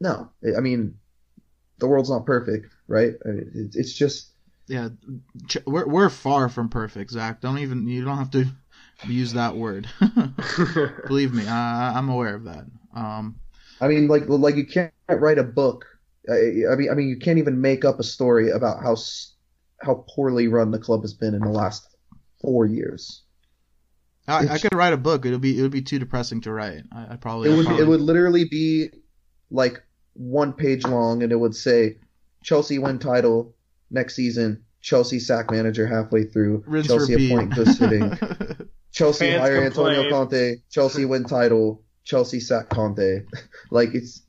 [0.00, 0.98] no, I mean,
[1.78, 3.14] the world's not perfect, right?
[3.24, 4.28] It's just
[4.66, 4.88] yeah,
[5.66, 7.40] we're we're far from perfect, Zach.
[7.40, 8.46] Don't even you don't have to
[9.06, 9.88] use that word.
[11.06, 12.64] Believe me, I, I'm aware of that.
[12.94, 13.36] Um,
[13.80, 15.84] I mean, like like you can't write a book.
[16.28, 18.96] I mean, I mean, you can't even make up a story about how
[19.80, 21.86] how poorly run the club has been in the last
[22.40, 23.22] four years.
[24.26, 25.26] I, I could write a book.
[25.26, 26.84] It would be it would be too depressing to write.
[26.92, 27.84] I, I probably it would probably...
[27.84, 28.88] it would literally be
[29.50, 29.82] like
[30.14, 31.98] one page long, and it would say
[32.42, 33.53] Chelsea win title,
[33.94, 37.32] next season, Chelsea sack manager halfway through, Rinse Chelsea repeat.
[37.32, 38.18] appoint good sitting,
[38.92, 39.94] Chelsea Fans hire complain.
[39.94, 43.22] Antonio Conte, Chelsea win title, Chelsea sack Conte.
[43.70, 44.20] like it's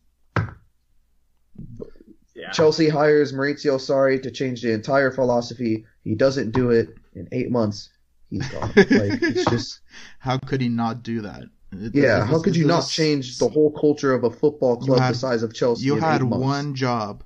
[2.35, 2.51] Yeah.
[2.51, 5.85] Chelsea hires Maurizio Sarri to change the entire philosophy.
[6.03, 7.89] He doesn't do it in eight months.
[8.29, 8.71] He's gone.
[8.75, 9.79] like it's just
[10.19, 11.43] how could he not do that?
[11.71, 12.23] It- yeah.
[12.23, 15.13] it- How could you it- not change the whole culture of a football club had-
[15.13, 15.85] the size of Chelsea?
[15.85, 17.23] You in had eight one job.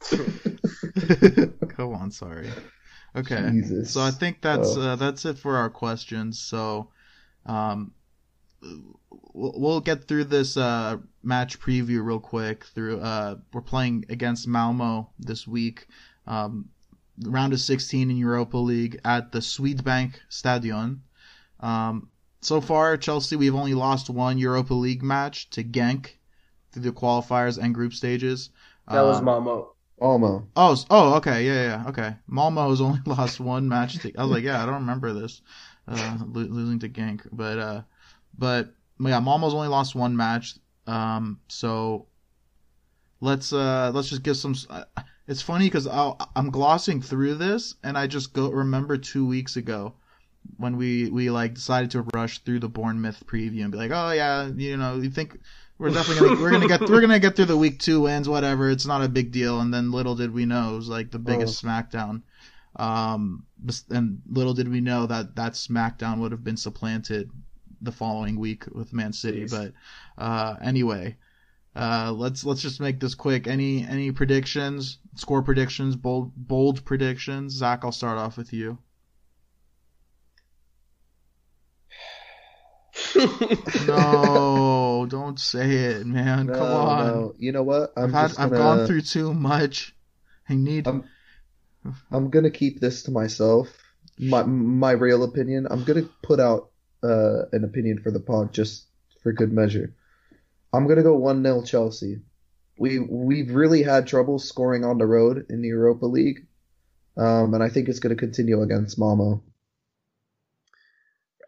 [1.76, 2.48] Go on, sorry.
[3.14, 3.92] Okay, Jesus.
[3.92, 4.80] so I think that's Oh.
[4.82, 6.38] uh, that's it for our questions.
[6.38, 6.90] So,
[7.46, 7.92] um,
[8.60, 12.64] we'll, we'll get through this uh, match preview real quick.
[12.64, 15.86] Through uh, we're playing against Malmo this week.
[16.26, 16.68] um,
[17.24, 21.00] round of 16 in Europa League at the Swedbank Stadion.
[21.60, 22.10] Um,
[22.42, 26.10] so far, Chelsea, we've only lost one Europa League match to Genk
[26.72, 28.50] through the qualifiers and group stages.
[28.90, 29.24] That was Um,
[30.00, 30.48] Malmo.
[30.56, 32.16] Oh, oh, okay, yeah, yeah, okay.
[32.26, 33.98] Malmo has only lost one match.
[34.00, 35.40] To, I was like, yeah, I don't remember this,
[35.88, 37.82] uh, lo- losing to Genk, but uh,
[38.38, 40.54] but yeah, Malmo's only lost one match.
[40.86, 42.06] Um, so
[43.20, 44.54] let's uh let's just get some.
[44.70, 44.84] uh,
[45.26, 49.94] It's funny because I'm glossing through this, and I just go remember two weeks ago
[50.58, 54.10] when we we like decided to rush through the Bournemouth preview and be like, oh
[54.12, 55.38] yeah, you know, you think
[55.78, 58.70] we're definitely gonna we're gonna get we're gonna get through the week two wins, whatever.
[58.70, 59.60] It's not a big deal.
[59.60, 62.22] And then little did we know it was like the biggest SmackDown.
[62.76, 63.44] Um,
[63.90, 67.30] and little did we know that that SmackDown would have been supplanted
[67.80, 69.44] the following week with Man City.
[69.44, 69.50] Jeez.
[69.50, 71.16] But uh, anyway,
[71.74, 73.46] uh, let's let's just make this quick.
[73.46, 74.98] Any any predictions?
[75.14, 75.96] Score predictions?
[75.96, 77.52] Bold bold predictions?
[77.52, 78.78] Zach, I'll start off with you.
[83.86, 86.48] No, don't say it, man.
[86.48, 87.06] Come on.
[87.06, 87.34] no.
[87.38, 87.92] You know what?
[87.96, 89.94] I'm I've had just I've gonna, gone through too much.
[90.48, 90.86] I need.
[90.86, 91.04] I'm-
[92.10, 93.68] I'm gonna keep this to myself.
[94.18, 95.68] My my real opinion.
[95.70, 96.70] I'm gonna put out
[97.04, 98.86] uh, an opinion for the pod just
[99.22, 99.94] for good measure.
[100.72, 102.22] I'm gonna go one 0 Chelsea.
[102.76, 106.46] We we've really had trouble scoring on the road in the Europa League,
[107.16, 109.44] um, and I think it's gonna continue against Malmo.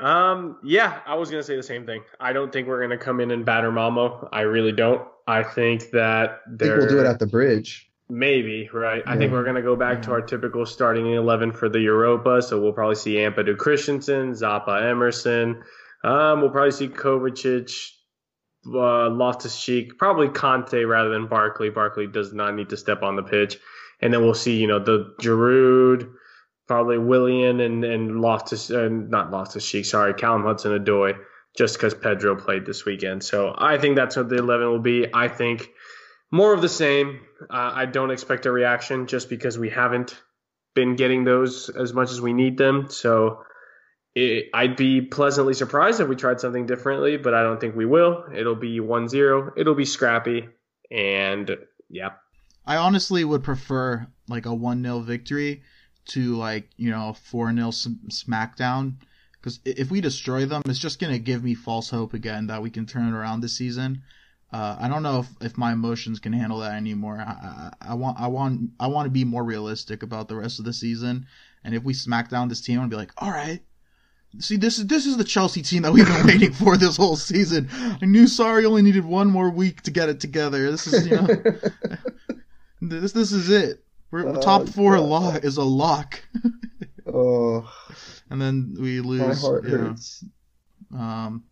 [0.01, 2.03] Um, yeah, I was gonna say the same thing.
[2.21, 4.29] I don't think we're gonna come in and batter Malmo.
[4.33, 5.07] I really don't.
[5.27, 7.91] I think that I think they're we'll do it at the bridge.
[8.09, 9.03] maybe right.
[9.07, 12.43] I think we're gonna go back to our typical starting eleven for the Europa.
[12.43, 15.63] So we'll probably see Ampadu Christensen, Zappa Emerson.
[16.05, 17.91] Um, we'll probably see Kovacic,
[18.67, 21.71] uh, Loftus Cheek, probably Kante rather than Barkley.
[21.71, 23.59] Barkley does not need to step on the pitch,
[24.01, 26.09] and then we'll see you know the Giroud,
[26.69, 31.19] probably Willian and and Loftus, uh, not Loftus Cheek, sorry, Callum Hudson Odoi,
[31.57, 33.25] just because Pedro played this weekend.
[33.25, 35.07] So I think that's what the eleven will be.
[35.13, 35.71] I think
[36.31, 37.21] more of the same.
[37.51, 40.21] Uh, I don't expect a reaction just because we haven't
[40.75, 42.89] been getting those as much as we need them.
[42.91, 43.43] So
[44.15, 47.87] it, I'd be pleasantly surprised if we tried something differently, but I don't think we
[47.87, 48.25] will.
[48.35, 49.53] It'll be 1 0.
[49.57, 50.49] It'll be scrappy.
[50.91, 51.57] And
[51.89, 52.11] yeah.
[52.67, 55.63] I honestly would prefer like a one 0 victory
[56.09, 58.95] to like you know four 0 SmackDown
[59.41, 62.71] because if we destroy them, it's just gonna give me false hope again that we
[62.71, 64.03] can turn it around this season.
[64.51, 67.19] Uh, I don't know if, if my emotions can handle that anymore.
[67.19, 70.59] I, I, I want I want I want to be more realistic about the rest
[70.59, 71.27] of the season.
[71.65, 73.61] And if we smack down this team, I'll be like, all right,
[74.39, 77.17] see this is this is the Chelsea team that we've been waiting for this whole
[77.17, 77.69] season.
[77.73, 80.71] I knew Sarri only needed one more week to get it together.
[80.71, 81.27] This is you know
[82.81, 83.85] this this is it.
[84.11, 85.09] We're Oh, top four God.
[85.09, 86.23] lock is a lock,
[87.07, 87.71] oh,
[88.31, 89.21] and then we lose.
[89.21, 89.85] my heart you know.
[89.89, 90.25] hurts.
[90.97, 91.45] Um,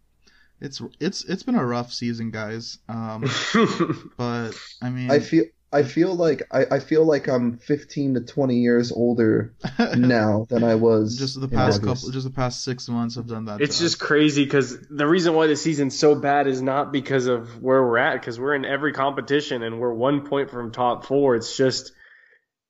[0.60, 2.78] it's it's it's been a rough season, guys.
[2.88, 3.24] Um,
[4.16, 8.20] but I mean, I feel I feel like I, I feel like I'm 15 to
[8.20, 9.54] 20 years older
[9.94, 13.44] now than I was just the past couple, just the past six months have done
[13.46, 13.60] that.
[13.60, 14.08] it's just us.
[14.08, 17.98] crazy because the reason why the season's so bad is not because of where we're
[17.98, 21.36] at, because we're in every competition and we're one point from top four.
[21.36, 21.92] It's just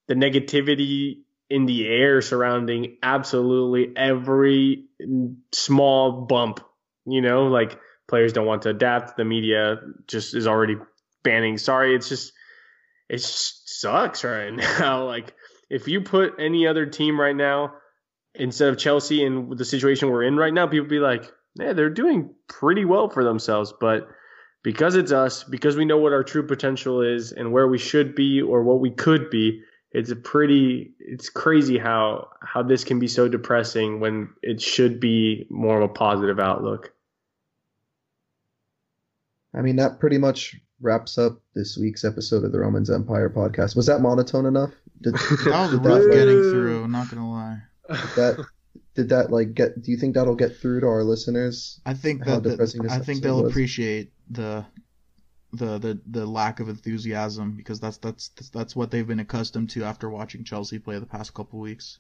[0.09, 4.87] the negativity in the air surrounding absolutely every
[5.53, 6.61] small bump.
[7.05, 7.79] You know, like
[8.09, 9.17] players don't want to adapt.
[9.17, 9.77] The media
[10.07, 10.77] just is already
[11.23, 11.59] banning.
[11.59, 12.33] Sorry, it's just
[13.09, 15.05] it sucks right now.
[15.05, 15.35] Like
[15.71, 17.75] if you put any other team right now
[18.35, 21.91] instead of Chelsea and the situation we're in right now, people be like, yeah, they're
[21.91, 23.73] doing pretty well for themselves.
[23.79, 24.09] But
[24.63, 28.15] because it's us, because we know what our true potential is and where we should
[28.15, 29.63] be or what we could be,
[29.97, 35.01] it's a pretty it's crazy how how this can be so depressing when it should
[35.01, 36.93] be more of a positive outlook.
[39.55, 43.75] I mean, that pretty much wraps up this week's episode of the Romans Empire podcast.
[43.75, 44.73] Was that monotone enough?
[45.01, 45.15] Did,
[45.47, 46.85] that was did rough that, getting through.
[46.85, 47.59] I'm not gonna lie.
[47.89, 48.45] that
[48.95, 49.81] did that like get?
[49.81, 51.81] Do you think that'll get through to our listeners?
[51.87, 53.51] I think How that the- depressing this I think they'll was.
[53.51, 54.67] appreciate the
[55.57, 59.85] the the the lack of enthusiasm because that's that's that's what they've been accustomed to
[59.85, 61.99] after watching Chelsea play the past couple weeks.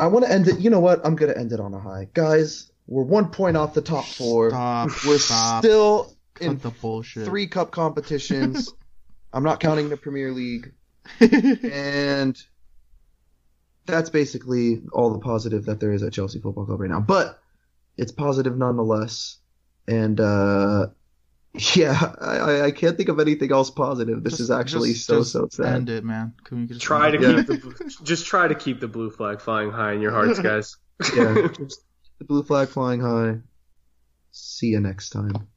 [0.00, 0.60] I want to end it.
[0.60, 1.04] You know what?
[1.04, 2.70] I'm gonna end it on a high, guys.
[2.86, 4.50] We're one point off the top four.
[4.50, 4.90] Stop.
[5.06, 5.62] We're stop.
[5.64, 7.26] still Cut in the bullshit.
[7.26, 8.72] three cup competitions.
[9.32, 10.72] I'm not counting the Premier League,
[11.20, 12.40] and
[13.84, 17.00] that's basically all the positive that there is at Chelsea Football Club right now.
[17.00, 17.38] But
[17.98, 19.36] it's positive nonetheless,
[19.86, 20.86] and uh,
[21.74, 24.22] Yeah, I, I can't think of anything else positive.
[24.22, 25.74] This Just- is actually just- so just so sad.
[25.74, 26.34] End it, man.
[26.44, 27.42] Can we just Try to Yeah.
[27.42, 30.76] keep the just try to keep the blue flag flying high in your hearts, guys.
[31.14, 31.82] Yeah, just
[32.18, 33.38] the blue flag flying high.
[34.32, 35.48] See you next time.